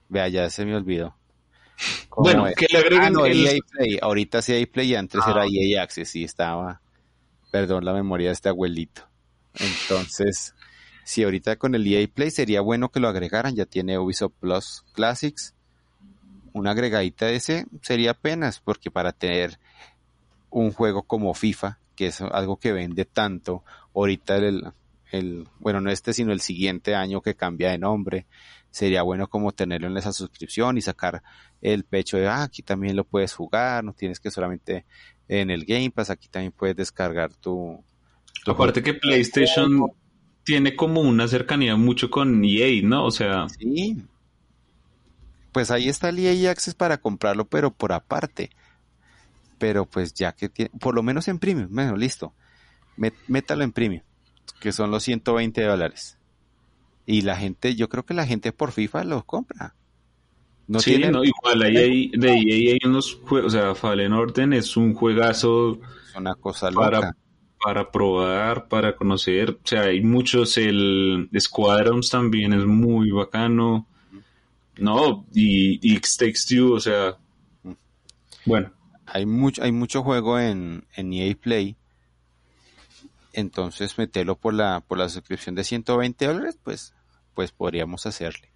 Vea, 0.08 0.28
ya 0.28 0.50
se 0.50 0.66
me 0.66 0.74
olvidó. 0.74 1.16
Bueno, 2.10 2.46
que 2.56 2.66
le 2.70 2.78
agreguen 2.78 3.04
ah, 3.04 3.10
no, 3.10 3.26
el... 3.26 3.46
EA 3.46 3.58
Play. 3.70 3.98
Ahorita 4.02 4.42
sí 4.42 4.52
hay 4.52 4.66
Play, 4.66 4.94
antes 4.96 5.20
era 5.26 5.42
ah. 5.42 5.46
EA 5.48 5.82
Access 5.82 6.16
y 6.16 6.24
estaba, 6.24 6.82
perdón 7.52 7.84
la 7.84 7.92
memoria 7.92 8.28
de 8.28 8.32
este 8.32 8.48
abuelito. 8.48 9.08
Entonces, 9.54 10.54
si 11.04 11.22
ahorita 11.22 11.56
con 11.56 11.74
el 11.76 11.86
EA 11.86 12.06
Play 12.12 12.32
sería 12.32 12.60
bueno 12.60 12.90
que 12.90 13.00
lo 13.00 13.08
agregaran, 13.08 13.54
ya 13.54 13.66
tiene 13.66 13.98
Ubisoft 13.98 14.34
Plus 14.40 14.84
Classics. 14.92 15.54
Una 16.52 16.72
agregadita 16.72 17.26
de 17.26 17.36
ese 17.36 17.66
sería 17.82 18.10
apenas, 18.10 18.58
porque 18.58 18.90
para 18.90 19.12
tener 19.12 19.60
un 20.50 20.72
juego 20.72 21.02
como 21.02 21.34
FIFA, 21.34 21.78
que 21.96 22.06
es 22.06 22.20
algo 22.20 22.58
que 22.58 22.72
vende 22.72 23.04
tanto, 23.04 23.64
ahorita 23.94 24.36
el, 24.36 24.72
el, 25.12 25.46
bueno, 25.58 25.80
no 25.80 25.90
este, 25.90 26.12
sino 26.12 26.32
el 26.32 26.40
siguiente 26.40 26.94
año 26.94 27.20
que 27.20 27.34
cambia 27.34 27.70
de 27.70 27.78
nombre, 27.78 28.26
sería 28.70 29.02
bueno 29.02 29.28
como 29.28 29.52
tenerlo 29.52 29.88
en 29.88 29.96
esa 29.96 30.12
suscripción 30.12 30.78
y 30.78 30.82
sacar 30.82 31.22
el 31.60 31.84
pecho 31.84 32.16
de, 32.16 32.28
ah, 32.28 32.44
aquí 32.44 32.62
también 32.62 32.96
lo 32.96 33.04
puedes 33.04 33.34
jugar, 33.34 33.84
no 33.84 33.92
tienes 33.92 34.20
que 34.20 34.30
solamente 34.30 34.84
en 35.28 35.50
el 35.50 35.64
Game 35.64 35.90
Pass, 35.90 36.10
aquí 36.10 36.28
también 36.28 36.52
puedes 36.52 36.76
descargar 36.76 37.34
tu... 37.34 37.82
Aparte 38.46 38.82
que 38.82 38.94
PlayStation 38.94 39.92
tiene 40.44 40.74
como 40.74 41.02
una 41.02 41.28
cercanía 41.28 41.76
mucho 41.76 42.10
con 42.10 42.44
EA, 42.44 42.82
¿no? 42.82 43.04
O 43.04 43.10
sea... 43.10 43.48
Sí. 43.48 44.02
Pues 45.52 45.70
ahí 45.70 45.88
está 45.88 46.08
el 46.08 46.18
EA 46.18 46.50
Access 46.50 46.74
para 46.74 46.98
comprarlo, 46.98 47.44
pero 47.44 47.72
por 47.72 47.92
aparte 47.92 48.50
pero 49.60 49.84
pues 49.84 50.14
ya 50.14 50.32
que 50.32 50.48
tiene, 50.48 50.70
por 50.80 50.94
lo 50.94 51.02
menos 51.04 51.28
en 51.28 51.38
premium, 51.38 51.68
bueno, 51.70 51.96
listo, 51.96 52.32
métalo 53.28 53.62
en 53.62 53.72
premium, 53.72 54.02
que 54.58 54.72
son 54.72 54.90
los 54.90 55.04
120 55.04 55.62
dólares. 55.62 56.18
Y 57.06 57.22
la 57.22 57.36
gente, 57.36 57.76
yo 57.76 57.88
creo 57.88 58.04
que 58.04 58.14
la 58.14 58.26
gente 58.26 58.52
por 58.52 58.72
FIFA 58.72 59.04
los 59.04 59.24
compra. 59.24 59.74
No 60.66 60.80
sí, 60.80 60.98
no, 60.98 61.22
igual 61.24 61.62
ahí 61.62 61.76
hay, 61.76 62.10
de 62.10 62.30
hay 62.30 62.78
unos 62.86 63.20
juegos, 63.26 63.52
o 63.52 63.58
sea, 63.58 63.74
Fallen 63.74 64.12
Orden 64.12 64.52
es 64.52 64.76
un 64.76 64.94
juegazo 64.94 65.78
una 66.16 66.34
cosa 66.36 66.70
loca. 66.70 67.14
para 67.62 67.90
probar, 67.90 68.68
para 68.68 68.96
conocer. 68.96 69.58
O 69.62 69.66
sea, 69.66 69.82
hay 69.82 70.00
muchos, 70.00 70.56
el 70.56 71.28
Squadrons 71.38 72.08
también 72.08 72.54
es 72.54 72.64
muy 72.64 73.10
bacano. 73.10 73.86
No, 74.78 75.26
y, 75.34 75.78
y 75.82 75.96
X 75.96 76.16
Takes 76.16 76.40
Two, 76.48 76.72
o 76.72 76.80
sea, 76.80 77.18
bueno. 78.46 78.70
Hay 79.12 79.26
mucho, 79.26 79.62
hay 79.62 79.72
mucho 79.72 80.02
juego 80.02 80.38
en, 80.38 80.84
en 80.94 81.12
EA 81.12 81.34
Play. 81.34 81.76
Entonces 83.32 83.96
meterlo 83.98 84.36
por 84.36 84.54
la, 84.54 84.80
por 84.80 84.98
la 84.98 85.08
suscripción 85.08 85.54
de 85.54 85.64
120 85.64 86.26
dólares, 86.26 86.58
pues, 86.62 86.94
pues 87.34 87.52
podríamos 87.52 88.06
hacerle. 88.06 88.50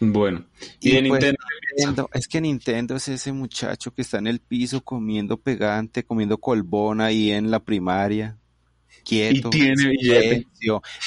Bueno, 0.00 0.46
y, 0.80 0.92
de 0.92 1.08
pues, 1.08 1.34
Nintendo, 1.76 2.08
es 2.14 2.26
que 2.26 2.40
Nintendo 2.40 2.96
es 2.96 3.08
ese 3.08 3.32
muchacho 3.32 3.92
que 3.92 4.00
está 4.00 4.16
en 4.16 4.28
el 4.28 4.40
piso 4.40 4.82
comiendo 4.82 5.36
pegante, 5.36 6.04
comiendo 6.04 6.38
colbón 6.38 7.02
ahí 7.02 7.30
en 7.30 7.50
la 7.50 7.60
primaria, 7.60 8.38
quieto. 9.04 9.48
Y 9.48 9.50
tiene 9.50 9.88
billete. 9.88 10.46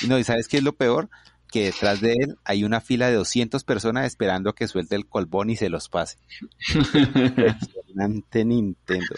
Y 0.01 0.07
no, 0.07 0.19
¿y 0.19 0.23
sabes 0.23 0.47
qué 0.47 0.57
es 0.57 0.63
lo 0.63 0.75
peor? 0.75 1.09
Que 1.51 1.65
detrás 1.65 2.01
de 2.01 2.13
él 2.13 2.37
hay 2.43 2.63
una 2.63 2.81
fila 2.81 3.07
de 3.07 3.15
200 3.15 3.63
personas 3.63 4.05
esperando 4.05 4.51
a 4.51 4.55
que 4.55 4.67
suelte 4.67 4.95
el 4.95 5.07
colbón 5.07 5.49
y 5.49 5.55
se 5.55 5.69
los 5.69 5.89
pase. 5.89 6.17
Impresionante 7.93 8.45
Nintendo. 8.45 9.15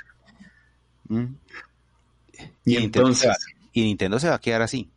¿Mm? 1.07 1.25
Y, 2.65 2.77
entonces... 2.77 3.37
y 3.71 3.83
Nintendo 3.83 4.19
se 4.19 4.29
va 4.29 4.35
a 4.35 4.41
quedar 4.41 4.61
así. 4.61 4.89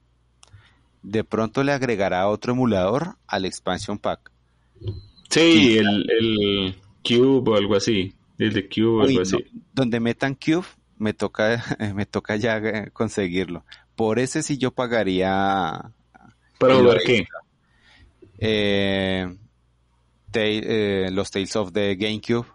De 1.03 1.23
pronto 1.25 1.63
le 1.63 1.73
agregará 1.73 2.29
otro 2.29 2.53
emulador 2.53 3.17
al 3.27 3.45
expansion 3.45 3.99
pack 3.99 4.33
Sí, 5.31 5.77
el, 5.79 6.07
el, 6.11 6.77
Cube 7.03 7.51
o 7.51 7.57
algo 7.57 7.77
así. 7.77 8.15
El 8.39 8.53
de 8.53 8.69
Cube 8.69 8.87
o 8.87 9.03
algo 9.03 9.21
así. 9.21 9.37
Donde 9.75 10.01
metan 10.01 10.35
Cube, 10.35 10.67
me 10.97 11.13
toca, 11.13 11.63
me 11.95 12.07
toca 12.07 12.37
ya 12.37 12.59
eh, 12.59 12.91
conseguirlo. 12.93 13.65
Por 13.95 14.19
ese 14.19 14.43
sí 14.43 14.59
yo 14.59 14.71
pagaría. 14.71 15.93
¿Para 16.59 16.75
jugar 16.77 16.99
qué? 17.05 17.27
Eh, 18.39 19.37
eh, 20.35 21.09
los 21.13 21.31
Tales 21.31 21.57
of 21.57 21.73
the 21.73 21.97
GameCube. 21.97 22.47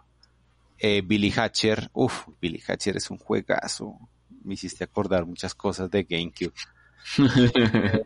Billy 0.80 1.32
Hatcher. 1.34 1.90
Uf, 1.92 2.28
Billy 2.40 2.62
Hatcher 2.66 2.96
es 2.96 3.10
un 3.10 3.18
juegazo. 3.18 3.98
Me 4.42 4.54
hiciste 4.54 4.84
acordar 4.84 5.26
muchas 5.26 5.54
cosas 5.54 5.90
de 5.90 6.04
GameCube. 6.04 6.54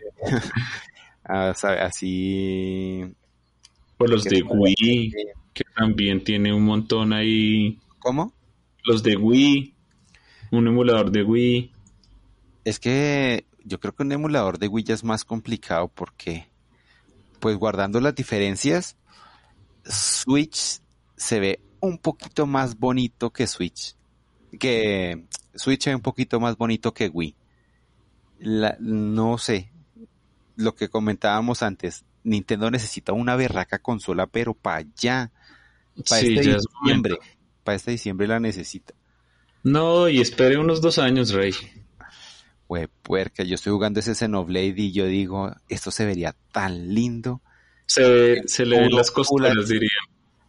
Ah, 1.31 1.53
así 1.83 3.05
pues 3.99 4.11
los 4.13 4.25
de 4.25 4.43
Wii, 4.43 5.13
que 5.53 5.65
también 5.77 6.23
tiene 6.23 6.55
un 6.55 6.65
montón 6.65 7.13
ahí. 7.13 7.81
¿Cómo? 7.99 8.33
Los 8.85 9.03
de 9.03 9.17
Wii, 9.17 9.75
un 10.53 10.69
emulador 10.69 11.11
de 11.11 11.25
Wii. 11.25 11.73
Es 12.65 12.79
que 12.79 13.45
yo 13.65 13.81
creo 13.81 13.95
que 13.95 14.05
un 14.05 14.13
emulador 14.13 14.59
de 14.59 14.69
Wii 14.69 14.85
ya 14.85 14.95
es 14.95 15.03
más 15.03 15.25
complicado 15.25 15.89
porque, 15.89 16.47
pues 17.41 17.57
guardando 17.57 18.01
las 18.01 18.15
diferencias, 18.15 18.97
Switch 19.85 20.81
se 21.17 21.41
ve 21.41 21.61
un 21.81 21.99
poquito 21.99 22.47
más 22.47 22.79
bonito 22.79 23.31
que 23.31 23.47
Switch. 23.47 23.95
Que 24.59 25.25
Switch 25.55 25.87
ve 25.87 25.95
un 25.95 26.03
poquito 26.03 26.41
más 26.41 26.57
bonito 26.57 26.93
que 26.93 27.09
Wii. 27.09 27.35
no 28.81 29.39
sé, 29.39 29.71
lo 30.57 30.75
que 30.75 30.89
comentábamos 30.89 31.63
antes, 31.63 32.05
Nintendo 32.25 32.71
necesita 32.71 33.13
una 33.13 33.37
berraca 33.37 33.79
consola, 33.79 34.27
pero 34.27 34.55
para 34.55 34.79
allá. 34.79 35.31
Para 36.09 36.21
este 36.21 36.57
diciembre. 36.57 37.19
Para 37.65 37.77
este 37.77 37.93
diciembre 37.93 38.27
la 38.27 38.41
necesita. 38.41 38.95
No, 39.63 40.09
y 40.09 40.21
espere 40.21 40.59
unos 40.59 40.81
dos 40.81 40.99
años, 40.99 41.33
Rey. 41.33 41.53
Güey, 42.69 42.87
puerca, 43.03 43.43
yo 43.45 43.55
estoy 43.55 43.73
jugando 43.73 44.01
ese 44.01 44.15
Xenoblade 44.15 44.75
y 44.77 44.93
yo 44.93 45.07
digo, 45.07 45.53
esto 45.69 45.91
se 45.91 46.05
vería 46.05 46.35
tan 46.53 46.95
lindo. 46.95 47.41
Se, 47.87 48.47
se 48.47 48.67
le 48.67 48.81
ven 48.81 48.91
las 48.91 49.11
costuras, 49.11 49.55
diría. 49.69 49.89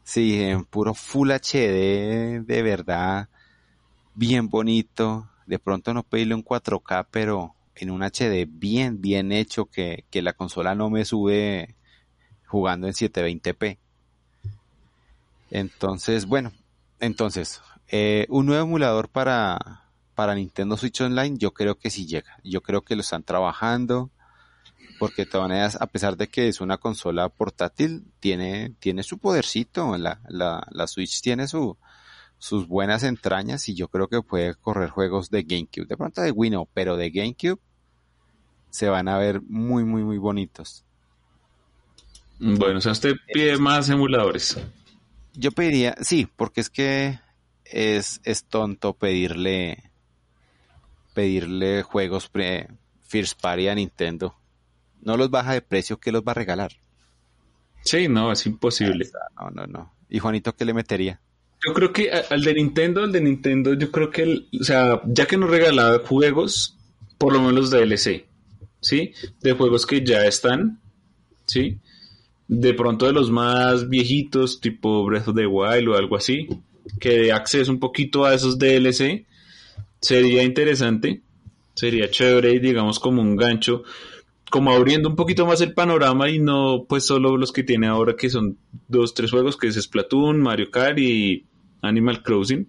Sí, 0.10 0.41
en 0.41 0.66
puro 0.66 0.95
Full 0.95 1.30
HD, 1.30 2.41
de 2.43 2.62
verdad, 2.64 3.30
bien 4.16 4.49
bonito. 4.49 5.30
De 5.45 5.60
pronto 5.60 5.93
no 5.93 6.01
pedirle 6.01 6.34
un 6.34 6.43
4K, 6.43 7.05
pero 7.12 7.53
en 7.76 7.91
un 7.91 8.01
HD 8.01 8.47
bien, 8.49 9.01
bien 9.01 9.32
hecho 9.32 9.66
que, 9.66 10.05
la 10.12 10.34
consola 10.34 10.74
no 10.74 10.89
me 10.89 11.05
sube 11.05 11.76
jugando 12.47 12.88
en 12.88 12.93
720p. 12.93 13.78
Entonces, 15.51 16.26
bueno, 16.26 16.53
entonces, 16.99 17.62
eh, 17.89 18.26
un 18.30 18.47
nuevo 18.47 18.64
emulador 18.64 19.10
para, 19.10 19.60
para 20.16 20.34
Nintendo 20.34 20.76
Switch 20.76 21.01
Online, 21.01 21.38
yo 21.38 21.53
creo 21.53 21.78
que 21.78 21.91
sí 21.91 22.07
llega. 22.07 22.39
Yo 22.43 22.62
creo 22.62 22.82
que 22.82 22.95
lo 22.95 23.01
están 23.01 23.22
trabajando, 23.22 24.10
porque 25.00 25.24
de 25.24 25.32
todas 25.32 25.47
maneras, 25.50 25.78
a 25.80 25.88
pesar 25.88 26.18
de 26.18 26.28
que 26.28 26.47
es 26.47 26.62
una 26.62 26.78
consola 26.78 27.30
portátil, 27.30 28.04
tiene, 28.20 28.76
tiene 28.80 29.04
su 29.04 29.18
podercito. 29.18 29.97
La, 29.97 30.20
la, 30.28 30.68
la 30.70 30.88
Switch 30.88 31.22
tiene 31.22 31.47
su, 31.47 31.78
sus 32.38 32.68
buenas 32.68 33.04
entrañas 33.04 33.68
y 33.70 33.76
yo 33.76 33.88
creo 33.88 34.08
que 34.08 34.22
puede 34.22 34.56
correr 34.56 34.89
juegos 34.89 35.30
de 35.30 35.43
GameCube. 35.43 35.88
De 35.88 35.97
pronto 35.97 36.22
de 36.22 36.32
Wii 36.32 36.52
no, 36.52 36.68
pero 36.74 36.97
de 36.97 37.10
GameCube 37.10 37.60
se 38.70 38.89
van 38.89 39.08
a 39.08 39.18
ver 39.18 39.41
muy, 39.41 39.84
muy, 39.84 40.04
muy 40.04 40.18
bonitos. 40.18 40.84
Bueno, 42.39 42.78
o 42.78 42.82
sea, 42.82 42.91
usted 42.91 43.16
pide 43.34 43.58
más 43.58 43.89
emuladores. 43.89 44.58
Yo 45.34 45.52
pediría, 45.52 45.95
sí, 46.02 46.28
porque 46.36 46.62
es 46.62 46.70
que 46.70 47.20
es, 47.66 48.22
es 48.24 48.43
tonto 48.45 48.93
pedirle 48.93 49.89
pedirle 51.14 51.84
juegos 51.84 52.30
pre, 52.30 52.70
First 53.04 53.41
Party 53.41 53.68
a 53.68 53.76
Nintendo. 53.76 54.36
No 55.02 55.18
los 55.18 55.30
baja 55.30 55.54
de 55.54 55.62
precio, 55.62 56.00
¿qué 56.00 56.12
los 56.12 56.24
va 56.24 56.32
a 56.32 56.36
regalar? 56.36 56.72
Sí, 57.84 58.08
no, 58.08 58.32
es 58.32 58.45
imposible. 58.45 59.08
No, 59.39 59.50
no, 59.52 59.68
no. 59.68 59.93
¿Y 60.10 60.20
Juanito 60.20 60.56
qué 60.56 60.66
le 60.66 60.74
metería? 60.74 61.20
Yo 61.66 61.74
creo 61.74 61.91
que 61.91 62.12
al 62.12 62.41
de 62.41 62.54
Nintendo, 62.54 63.04
al 63.04 63.12
de 63.12 63.22
Nintendo, 63.22 63.74
yo 63.74 63.91
creo 63.91 64.10
que, 64.10 64.47
o 64.60 64.64
sea, 64.64 65.02
ya 65.06 65.26
que 65.26 65.38
nos 65.38 65.50
regalaba 65.50 66.00
juegos, 66.06 66.78
por 67.18 67.34
lo 67.34 67.39
menos 67.39 67.56
los 67.56 67.72
DLC. 67.72 68.30
¿sí? 68.82 69.14
De 69.41 69.54
juegos 69.54 69.86
que 69.86 70.04
ya 70.04 70.26
están, 70.26 70.80
¿sí? 71.45 71.78
De 72.47 72.74
pronto 72.74 73.06
de 73.06 73.14
los 73.14 73.30
más 73.30 73.89
viejitos, 73.89 74.60
tipo 74.60 75.06
Breath 75.06 75.28
of 75.30 75.36
the 75.36 75.45
Wild 75.45 75.89
o 75.89 75.97
algo 75.97 76.16
así, 76.16 76.47
que 77.00 77.20
de 77.20 77.32
acceso 77.32 77.72
un 77.72 77.80
poquito 77.80 78.26
a 78.26 78.34
esos 78.34 78.58
DLC, 78.58 79.26
sería 80.02 80.43
interesante, 80.43 81.22
sería 81.76 82.10
chévere, 82.10 82.60
digamos, 82.60 83.00
como 83.00 83.22
un 83.22 83.36
gancho, 83.36 83.84
como 84.50 84.72
abriendo 84.72 85.10
un 85.10 85.16
poquito 85.16 85.45
más 85.45 85.62
el 85.62 85.74
panorama 85.74 86.30
y 86.30 86.39
no 86.39 86.86
pues 86.88 87.06
solo 87.06 87.38
los 87.38 87.52
que 87.52 87.64
tiene 87.64 87.88
ahora 87.88 88.16
que 88.16 88.30
son 88.30 88.58
dos, 88.88 89.14
tres 89.14 89.32
juegos, 89.32 89.58
que 89.58 89.68
es 89.68 89.76
Splatoon, 89.76 90.39
Mario 90.39 90.72
Kart 90.72 90.97
y 90.97 91.45
Animal 91.82 92.24
Crossing. 92.24 92.68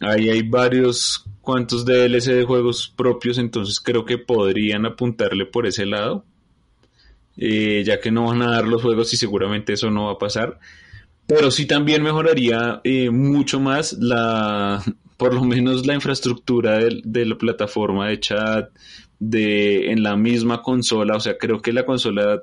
Ahí 0.00 0.28
hay 0.28 0.42
varios 0.42 1.24
cuantos 1.40 1.84
DLC 1.84 2.32
de 2.32 2.44
juegos 2.44 2.92
propios, 2.94 3.38
entonces 3.38 3.80
creo 3.80 4.04
que 4.04 4.18
podrían 4.18 4.86
apuntarle 4.86 5.46
por 5.46 5.66
ese 5.66 5.86
lado, 5.86 6.24
eh, 7.36 7.82
ya 7.86 8.00
que 8.00 8.10
no 8.10 8.24
van 8.24 8.42
a 8.42 8.50
dar 8.50 8.66
los 8.66 8.82
juegos 8.82 9.12
y 9.12 9.16
seguramente 9.16 9.72
eso 9.74 9.90
no 9.90 10.06
va 10.06 10.12
a 10.12 10.18
pasar. 10.18 10.58
Pero 11.26 11.50
sí 11.50 11.66
también 11.66 12.02
mejoraría 12.02 12.80
eh, 12.84 13.10
mucho 13.10 13.60
más 13.60 13.94
la, 13.94 14.82
por 15.16 15.34
lo 15.34 15.44
menos 15.44 15.86
la 15.86 15.94
infraestructura 15.94 16.78
de, 16.78 17.24
la 17.24 17.36
plataforma 17.36 18.08
de 18.08 18.20
chat, 18.20 18.70
de 19.30 19.90
en 19.90 20.02
la 20.02 20.16
misma 20.16 20.62
consola. 20.62 21.16
O 21.16 21.20
sea, 21.20 21.36
creo 21.38 21.60
que 21.60 21.72
la 21.72 21.86
consola, 21.86 22.42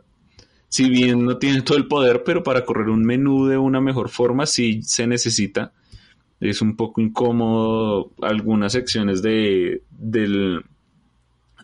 si 0.70 0.90
bien 0.90 1.26
no 1.26 1.38
tiene 1.38 1.62
todo 1.62 1.78
el 1.78 1.88
poder, 1.88 2.24
pero 2.24 2.44
para 2.44 2.66
correr 2.66 2.90
un 2.90 3.04
menú 3.04 3.48
de 3.48 3.58
una 3.58 3.82
mejor 3.82 4.10
forma 4.10 4.46
sí 4.46 4.82
se 4.84 5.08
necesita 5.08 5.74
es 6.42 6.62
un 6.62 6.76
poco 6.76 7.00
incómodo 7.02 8.12
algunas 8.22 8.74
secciones 8.74 9.22
de, 9.22 9.84
de 10.00 10.60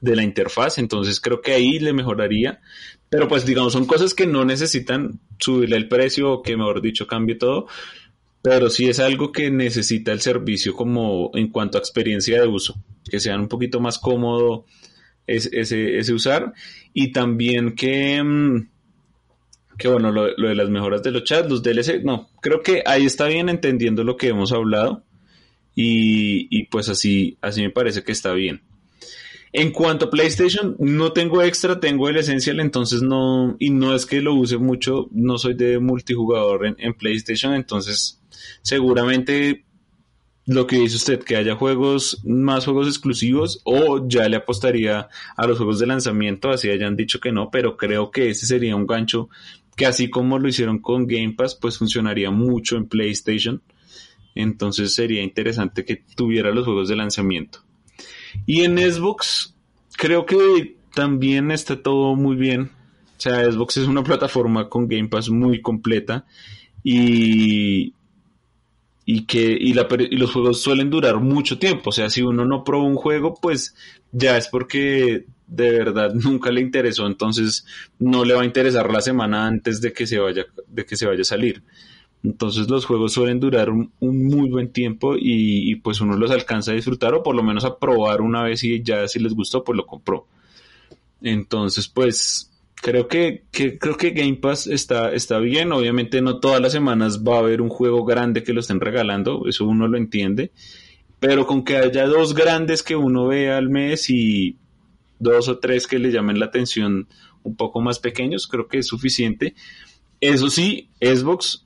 la 0.01 0.24
interfaz, 0.24 0.78
entonces 0.78 1.20
creo 1.20 1.41
que 1.41 1.53
ahí 1.53 1.80
le 1.80 1.93
mejoraría, 1.93 2.61
pero 3.09 3.28
pues 3.28 3.45
digamos 3.45 3.74
son 3.74 3.88
cosas 3.88 4.13
que 4.13 4.28
no 4.28 4.45
necesitan 4.45 5.20
subirle 5.39 5.78
el 5.78 5.88
precio 5.88 6.32
o 6.32 6.41
que 6.43 6.55
mejor 6.55 6.82
dicho 6.82 7.07
cambie 7.07 7.36
todo, 7.36 7.65
pero 8.43 8.70
sí 8.70 8.88
es 8.88 8.99
algo 8.99 9.32
que 9.32 9.49
necesita 9.49 10.11
el 10.11 10.22
servicio 10.22 10.76
como 10.76 11.32
en 11.34 11.47
cuanto 11.47 11.80
a 11.80 11.82
experiencia 11.82 12.39
de 12.39 12.47
uso, 12.47 12.76
que 13.09 13.20
sean 13.20 13.41
un 13.41 13.47
poquito 13.47 13.80
más 13.80 13.97
cómodo 13.97 14.65
ese, 15.28 16.13
usar 16.13 16.53
y 16.93 17.11
también 17.11 17.75
que... 17.75 18.23
Mm, 18.23 18.69
que 19.78 19.88
bueno, 19.88 20.11
lo, 20.11 20.34
de 20.34 20.55
las 20.55 20.69
mejoras 20.69 21.03
de 21.03 21.11
los 21.11 21.23
chats, 21.23 21.49
los 21.49 21.61
DLC, 21.61 22.03
no, 22.03 22.30
creo 22.41 22.63
que 22.63 22.82
ahí 22.86 23.05
está 23.05 23.28
bien 23.28 23.47
entendiendo 23.47 24.03
lo 24.03 24.17
que 24.17 24.30
hemos 24.30 24.51
hablado 24.51 25.03
y, 25.75 26.63
pues 26.65 26.89
así, 26.89 27.38
así 27.41 27.61
me 27.61 27.69
parece 27.69 28.03
que 28.03 28.11
está 28.11 28.34
bien. 28.34 28.63
En 29.53 29.71
cuanto 29.71 30.05
a 30.05 30.09
PlayStation, 30.09 30.75
no 30.80 31.13
tengo 31.13 31.43
extra, 31.43 31.80
tengo 31.80 32.09
el 32.09 32.17
Essential, 32.17 32.59
entonces 32.59 33.03
no, 33.03 33.55
y 33.59 33.69
no 33.69 33.95
es 33.95 34.07
que 34.07 34.21
lo 34.21 34.34
use 34.34 34.57
mucho, 34.57 35.07
no 35.11 35.38
soy 35.38 35.53
de 35.53 35.78
multijugador 35.78 36.75
en, 36.78 36.93
PlayStation, 36.95 37.53
entonces 37.53 38.19
seguramente 38.63 39.65
lo 40.47 40.65
que 40.65 40.77
dice 40.77 40.95
usted, 40.95 41.23
que 41.23 41.35
haya 41.35 41.55
juegos, 41.55 42.21
más 42.25 42.65
juegos 42.65 42.87
exclusivos, 42.87 43.61
o 43.65 44.07
ya 44.07 44.27
le 44.29 44.37
apostaría 44.37 45.09
a 45.35 45.47
los 45.47 45.57
juegos 45.57 45.79
de 45.79 45.87
lanzamiento, 45.87 46.49
así 46.49 46.69
hayan 46.69 46.95
dicho 46.95 47.19
que 47.19 47.33
no, 47.33 47.51
pero 47.51 47.75
creo 47.75 48.11
que 48.11 48.29
ese 48.29 48.45
sería 48.45 48.75
un 48.75 48.87
gancho 48.87 49.29
que 49.75 49.85
así 49.85 50.09
como 50.09 50.39
lo 50.39 50.47
hicieron 50.47 50.79
con 50.79 51.05
Game 51.05 51.33
Pass, 51.37 51.55
pues 51.55 51.77
funcionaría 51.77 52.31
mucho 52.31 52.77
en 52.77 52.87
PlayStation. 52.87 53.61
Entonces 54.33 54.95
sería 54.95 55.21
interesante 55.21 55.85
que 55.85 56.03
tuviera 56.15 56.51
los 56.51 56.65
juegos 56.65 56.89
de 56.89 56.95
lanzamiento. 56.95 57.59
Y 58.47 58.61
en 58.61 58.77
Xbox, 58.77 59.55
creo 59.95 60.25
que 60.25 60.77
también 60.95 61.51
está 61.51 61.81
todo 61.81 62.15
muy 62.15 62.35
bien. 62.35 62.71
O 63.17 63.19
sea, 63.19 63.51
Xbox 63.51 63.77
es 63.77 63.87
una 63.87 64.03
plataforma 64.03 64.67
con 64.67 64.87
Game 64.87 65.09
Pass 65.09 65.29
muy 65.29 65.61
completa 65.61 66.25
y, 66.83 67.93
y 69.09 69.25
que 69.25 69.57
y, 69.57 69.73
la, 69.73 69.87
y 69.97 70.17
los 70.17 70.33
juegos 70.33 70.61
suelen 70.61 70.89
durar 70.89 71.21
mucho 71.21 71.57
tiempo. 71.57 71.91
O 71.91 71.93
sea, 71.93 72.09
si 72.09 72.21
uno 72.21 72.43
no 72.43 72.65
probó 72.65 72.83
un 72.83 72.97
juego, 72.97 73.35
pues 73.41 73.73
ya 74.11 74.35
es 74.35 74.49
porque 74.49 75.25
de 75.47 75.71
verdad 75.71 76.13
nunca 76.13 76.51
le 76.51 76.59
interesó, 76.59 77.07
entonces 77.07 77.65
no 77.99 78.25
le 78.25 78.33
va 78.33 78.41
a 78.41 78.45
interesar 78.45 78.91
la 78.91 78.99
semana 78.99 79.47
antes 79.47 79.79
de 79.79 79.93
que 79.93 80.05
se 80.05 80.19
vaya, 80.19 80.45
de 80.67 80.85
que 80.85 80.97
se 80.97 81.07
vaya 81.07 81.21
a 81.21 81.23
salir. 81.23 81.63
Entonces 82.21 82.69
los 82.69 82.85
juegos 82.85 83.13
suelen 83.13 83.39
durar 83.39 83.69
un, 83.69 83.93
muy 84.01 84.49
buen 84.49 84.73
tiempo 84.73 85.15
y, 85.17 85.75
pues 85.75 86.01
uno 86.01 86.17
los 86.17 86.29
alcanza 86.29 86.71
a 86.71 86.75
disfrutar 86.75 87.13
o 87.13 87.23
por 87.23 87.33
lo 87.33 87.43
menos 87.43 87.63
a 87.63 87.79
probar 87.79 88.19
una 88.19 88.43
vez 88.43 88.61
y 88.65 88.83
ya 88.83 89.07
si 89.07 89.19
les 89.19 89.33
gustó 89.33 89.63
pues 89.63 89.77
lo 89.77 89.85
compró. 89.85 90.27
Entonces 91.21 91.87
pues 91.87 92.51
creo 92.82 93.07
que, 93.07 93.43
creo 93.51 93.97
que 93.97 94.11
Game 94.11 94.36
Pass 94.36 94.67
está, 94.67 95.11
está 95.11 95.39
bien. 95.39 95.71
Obviamente 95.71 96.21
no 96.21 96.39
todas 96.39 96.61
las 96.61 96.71
semanas 96.71 97.23
va 97.23 97.36
a 97.36 97.39
haber 97.39 97.61
un 97.61 97.69
juego 97.69 98.05
grande 98.05 98.43
que 98.43 98.53
lo 98.53 98.61
estén 98.61 98.80
regalando, 98.80 99.43
eso 99.47 99.65
uno 99.65 99.88
lo 99.88 99.97
entiende. 99.97 100.51
Pero 101.19 101.47
con 101.47 101.63
que 101.63 101.78
haya 101.78 102.05
dos 102.05 102.34
grandes 102.36 102.84
que 102.84 102.95
uno 102.95 103.28
vea 103.28 103.57
al 103.57 103.69
mes 103.69 104.09
y 104.09 104.57
dos 105.19 105.47
o 105.49 105.57
tres 105.57 105.88
que 105.88 105.99
le 105.99 106.11
llamen 106.11 106.39
la 106.39 106.45
atención 106.45 107.07
un 107.43 107.55
poco 107.55 107.82
más 107.82 107.99
pequeños, 107.99 108.47
creo 108.47 108.67
que 108.67 108.80
es 108.80 108.88
suficiente. 108.88 109.55
Eso 110.19 110.49
sí, 110.49 110.89
Xbox 111.01 111.63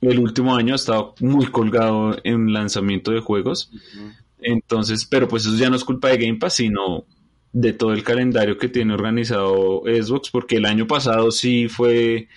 el 0.00 0.18
último 0.18 0.54
año 0.54 0.74
ha 0.74 0.76
estado 0.76 1.14
muy 1.20 1.46
colgado 1.46 2.16
en 2.24 2.52
lanzamiento 2.52 3.10
de 3.10 3.20
juegos. 3.20 3.70
Entonces, 4.40 5.04
pero 5.04 5.28
pues 5.28 5.44
eso 5.44 5.56
ya 5.56 5.70
no 5.70 5.76
es 5.76 5.84
culpa 5.84 6.08
de 6.08 6.18
Game 6.18 6.38
Pass, 6.38 6.54
sino 6.54 7.04
de 7.52 7.72
todo 7.72 7.92
el 7.92 8.02
calendario 8.04 8.58
que 8.58 8.68
tiene 8.68 8.94
organizado 8.94 9.82
Xbox, 9.84 10.30
porque 10.30 10.56
el 10.56 10.66
año 10.66 10.86
pasado 10.86 11.30
sí 11.30 11.68
fue 11.68 12.28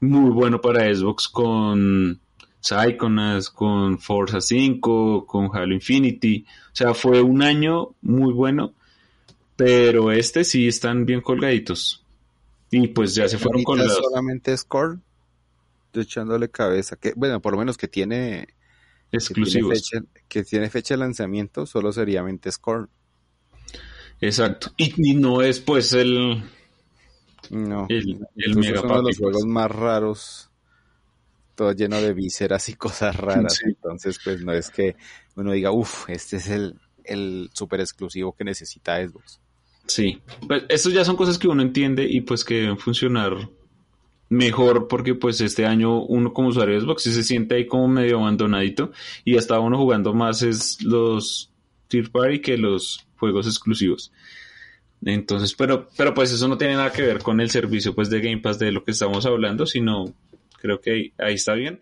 muy 0.00 0.30
bueno 0.30 0.60
para 0.60 0.92
Xbox 0.94 1.28
con 1.28 2.20
Psychonauts, 2.60 3.50
con 3.50 3.98
Forza 3.98 4.40
5, 4.40 5.26
con 5.26 5.50
Halo 5.52 5.74
Infinity. 5.74 6.44
O 6.72 6.76
sea, 6.76 6.94
fue 6.94 7.20
un 7.22 7.42
año 7.42 7.94
muy 8.02 8.32
bueno, 8.32 8.74
pero 9.56 10.12
este 10.12 10.44
sí 10.44 10.68
están 10.68 11.04
bien 11.06 11.20
colgaditos. 11.20 12.04
Y 12.70 12.88
pues 12.88 13.14
ya 13.14 13.28
se 13.28 13.38
fueron 13.38 13.62
colgados. 13.64 13.96
solamente 13.96 14.56
Score, 14.56 14.98
echándole 15.94 16.50
cabeza, 16.50 16.96
que 16.96 17.12
bueno, 17.16 17.40
por 17.40 17.52
lo 17.52 17.58
menos 17.58 17.76
que 17.76 17.88
tiene 17.88 18.48
exclusivos. 19.10 19.90
Que 20.28 20.44
tiene 20.44 20.68
fecha, 20.68 20.94
de 20.94 20.98
lanzamiento, 20.98 21.66
solo 21.66 21.92
sería 21.92 22.24
Score. 22.50 22.88
Exacto. 24.20 24.72
Y, 24.76 25.14
no 25.14 25.42
es 25.42 25.60
pues 25.60 25.92
el. 25.92 26.42
No. 27.50 27.86
El, 27.88 28.26
el 28.36 28.56
mega 28.56 28.82
uno 28.82 28.96
de 28.98 29.02
los 29.02 29.18
juegos 29.18 29.46
más 29.46 29.70
raros. 29.70 30.50
Todo 31.54 31.72
lleno 31.72 32.00
de 32.00 32.12
vísceras 32.12 32.68
y 32.68 32.74
cosas 32.74 33.16
raras. 33.16 33.60
Entonces, 33.64 34.20
pues 34.22 34.42
no 34.42 34.52
es 34.52 34.70
que 34.70 34.96
uno 35.34 35.52
diga, 35.52 35.72
uff, 35.72 36.08
este 36.08 36.36
es 36.36 36.48
el, 36.48 36.76
el 37.04 37.50
super 37.52 37.80
exclusivo 37.80 38.32
que 38.32 38.44
necesita 38.44 39.04
Xbox. 39.04 39.40
Sí, 39.86 40.20
pues 40.46 40.64
eso 40.68 40.90
ya 40.90 41.04
son 41.04 41.16
cosas 41.16 41.38
que 41.38 41.48
uno 41.48 41.62
entiende 41.62 42.06
y 42.08 42.20
pues 42.20 42.44
que 42.44 42.56
deben 42.56 42.78
funcionar 42.78 43.48
mejor 44.28 44.86
porque 44.86 45.14
pues 45.14 45.40
este 45.40 45.64
año 45.64 46.02
uno 46.02 46.34
como 46.34 46.48
usuario 46.48 46.74
de 46.74 46.82
Xbox 46.82 47.04
se 47.04 47.22
siente 47.22 47.54
ahí 47.54 47.66
como 47.66 47.88
medio 47.88 48.18
abandonadito 48.18 48.92
y 49.24 49.38
hasta 49.38 49.58
uno 49.58 49.78
jugando 49.78 50.12
más 50.12 50.42
es 50.42 50.82
los 50.82 51.50
Tier 51.88 52.10
Party 52.10 52.42
que 52.42 52.58
los 52.58 53.07
juegos 53.18 53.46
exclusivos. 53.46 54.12
Entonces, 55.04 55.54
pero, 55.54 55.88
pero 55.96 56.14
pues 56.14 56.32
eso 56.32 56.48
no 56.48 56.58
tiene 56.58 56.74
nada 56.74 56.92
que 56.92 57.02
ver 57.02 57.18
con 57.18 57.40
el 57.40 57.50
servicio 57.50 57.94
pues 57.94 58.10
de 58.10 58.20
Game 58.20 58.38
Pass 58.38 58.58
de 58.58 58.72
lo 58.72 58.84
que 58.84 58.90
estamos 58.92 59.26
hablando, 59.26 59.66
sino 59.66 60.12
creo 60.60 60.80
que 60.80 61.12
ahí, 61.18 61.34
está 61.34 61.54
bien. 61.54 61.80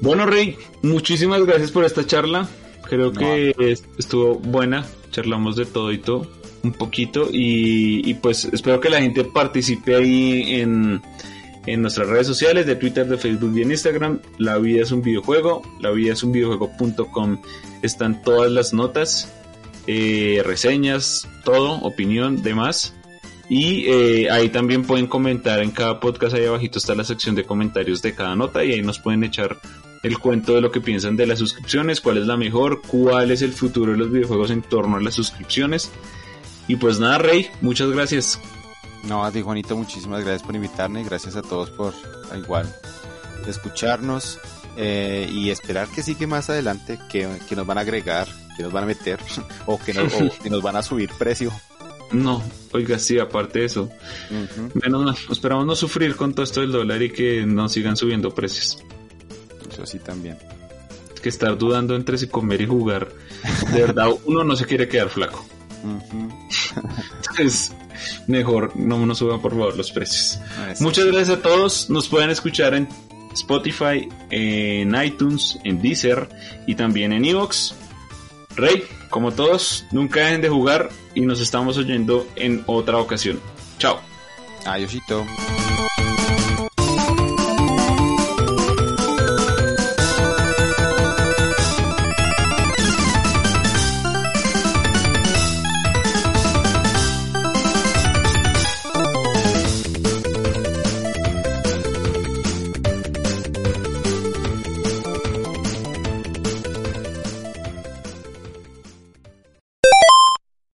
Bueno, 0.00 0.24
Rey, 0.26 0.56
muchísimas 0.82 1.44
gracias 1.44 1.72
por 1.72 1.84
esta 1.84 2.06
charla. 2.06 2.48
Creo 2.88 3.12
que 3.12 3.52
estuvo 3.98 4.36
buena. 4.36 4.86
Charlamos 5.10 5.56
de 5.56 5.66
todo 5.66 5.90
y 5.90 5.98
todo 5.98 6.30
un 6.66 6.72
poquito 6.72 7.28
y, 7.32 8.14
pues 8.14 8.44
espero 8.44 8.80
que 8.80 8.90
la 8.90 9.00
gente 9.00 9.24
participe 9.24 9.94
ahí 9.94 10.60
en, 10.60 11.02
en 11.66 11.82
nuestras 11.82 12.08
redes 12.08 12.26
sociales 12.26 12.66
de 12.66 12.76
Twitter, 12.76 13.06
de 13.06 13.18
Facebook 13.18 13.56
y 13.56 13.62
en 13.62 13.70
Instagram. 13.70 14.20
La 14.38 14.58
vida 14.58 14.82
es 14.82 14.92
un 14.92 15.02
videojuego, 15.02 15.62
la 15.80 15.90
vida 15.90 16.12
es 16.12 16.22
un 16.22 16.32
videojuego.com. 16.32 17.40
Están 17.82 18.22
todas 18.22 18.50
las 18.50 18.72
notas, 18.72 19.32
eh, 19.86 20.42
reseñas, 20.44 21.28
todo, 21.44 21.78
opinión, 21.82 22.42
demás. 22.42 22.94
Y 23.48 23.86
eh, 23.86 24.28
ahí 24.30 24.48
también 24.48 24.84
pueden 24.84 25.06
comentar 25.06 25.60
en 25.62 25.70
cada 25.70 26.00
podcast, 26.00 26.34
ahí 26.34 26.46
abajito 26.46 26.78
está 26.78 26.96
la 26.96 27.04
sección 27.04 27.36
de 27.36 27.44
comentarios 27.44 28.02
de 28.02 28.12
cada 28.12 28.34
nota 28.34 28.64
y 28.64 28.72
ahí 28.72 28.82
nos 28.82 28.98
pueden 28.98 29.22
echar 29.22 29.56
el 30.02 30.18
cuento 30.18 30.54
de 30.54 30.60
lo 30.60 30.70
que 30.70 30.80
piensan 30.80 31.16
de 31.16 31.26
las 31.26 31.38
suscripciones, 31.38 32.00
cuál 32.00 32.18
es 32.18 32.26
la 32.26 32.36
mejor, 32.36 32.82
cuál 32.82 33.30
es 33.30 33.42
el 33.42 33.52
futuro 33.52 33.92
de 33.92 33.98
los 33.98 34.10
videojuegos 34.10 34.50
en 34.50 34.62
torno 34.62 34.96
a 34.96 35.00
las 35.00 35.14
suscripciones. 35.14 35.90
Y 36.68 36.76
pues 36.76 36.98
nada, 36.98 37.18
Rey, 37.18 37.50
muchas 37.60 37.90
gracias. 37.90 38.40
No, 39.04 39.24
a 39.24 39.30
ti 39.30 39.42
Juanito, 39.42 39.76
muchísimas 39.76 40.24
gracias 40.24 40.42
por 40.42 40.56
invitarme, 40.56 41.04
gracias 41.04 41.36
a 41.36 41.42
todos 41.42 41.70
por 41.70 41.94
igual 42.36 42.72
escucharnos 43.50 44.38
eh, 44.76 45.28
y 45.30 45.50
esperar 45.50 45.88
que 45.88 46.02
sí 46.02 46.14
que 46.14 46.26
más 46.26 46.50
adelante 46.50 46.98
que, 47.10 47.28
nos 47.54 47.66
van 47.66 47.78
a 47.78 47.82
agregar, 47.82 48.28
que 48.56 48.62
nos 48.62 48.72
van 48.72 48.84
a 48.84 48.86
meter 48.86 49.18
o 49.66 49.78
que, 49.78 49.92
que 50.42 50.50
nos 50.50 50.62
van 50.62 50.76
a 50.76 50.82
subir 50.82 51.10
precio. 51.18 51.52
No, 52.12 52.40
oiga, 52.72 53.00
sí, 53.00 53.18
aparte 53.18 53.60
de 53.60 53.64
eso. 53.64 53.90
Menos 54.74 55.04
mal, 55.04 55.16
esperamos 55.30 55.66
no 55.66 55.74
sufrir 55.74 56.14
con 56.14 56.34
todo 56.34 56.44
esto 56.44 56.60
del 56.60 56.70
dólar 56.70 57.02
y 57.02 57.10
que 57.10 57.44
no 57.44 57.68
sigan 57.68 57.96
subiendo 57.96 58.32
precios. 58.32 58.78
Eso 59.68 59.84
sí 59.86 59.98
también. 59.98 60.38
Que 61.20 61.28
estar 61.28 61.58
dudando 61.58 61.96
entre 61.96 62.16
si 62.16 62.28
comer 62.28 62.60
y 62.60 62.66
jugar. 62.66 63.08
De 63.72 63.80
verdad, 63.80 64.10
uno 64.24 64.44
no 64.44 64.54
se 64.54 64.66
quiere 64.66 64.86
quedar 64.86 65.08
flaco. 65.08 65.44
Entonces, 67.16 67.72
mejor 68.26 68.76
no 68.76 69.04
nos 69.06 69.18
suban 69.18 69.40
por 69.40 69.52
favor 69.52 69.76
los 69.76 69.90
precios. 69.92 70.38
Ah, 70.58 70.74
Muchas 70.80 71.06
gracias 71.06 71.38
a 71.38 71.42
todos. 71.42 71.90
Nos 71.90 72.08
pueden 72.08 72.30
escuchar 72.30 72.74
en 72.74 72.88
Spotify, 73.32 74.08
en 74.30 74.94
iTunes, 75.02 75.58
en 75.64 75.80
Deezer 75.80 76.28
y 76.66 76.74
también 76.74 77.12
en 77.12 77.24
Evox. 77.24 77.74
Rey, 78.56 78.84
como 79.10 79.32
todos, 79.32 79.84
nunca 79.92 80.20
dejen 80.20 80.40
de 80.40 80.48
jugar 80.48 80.88
y 81.14 81.20
nos 81.20 81.40
estamos 81.40 81.76
oyendo 81.76 82.26
en 82.36 82.64
otra 82.66 82.98
ocasión. 82.98 83.38
Chao. 83.78 84.00
Adiósito. 84.64 85.26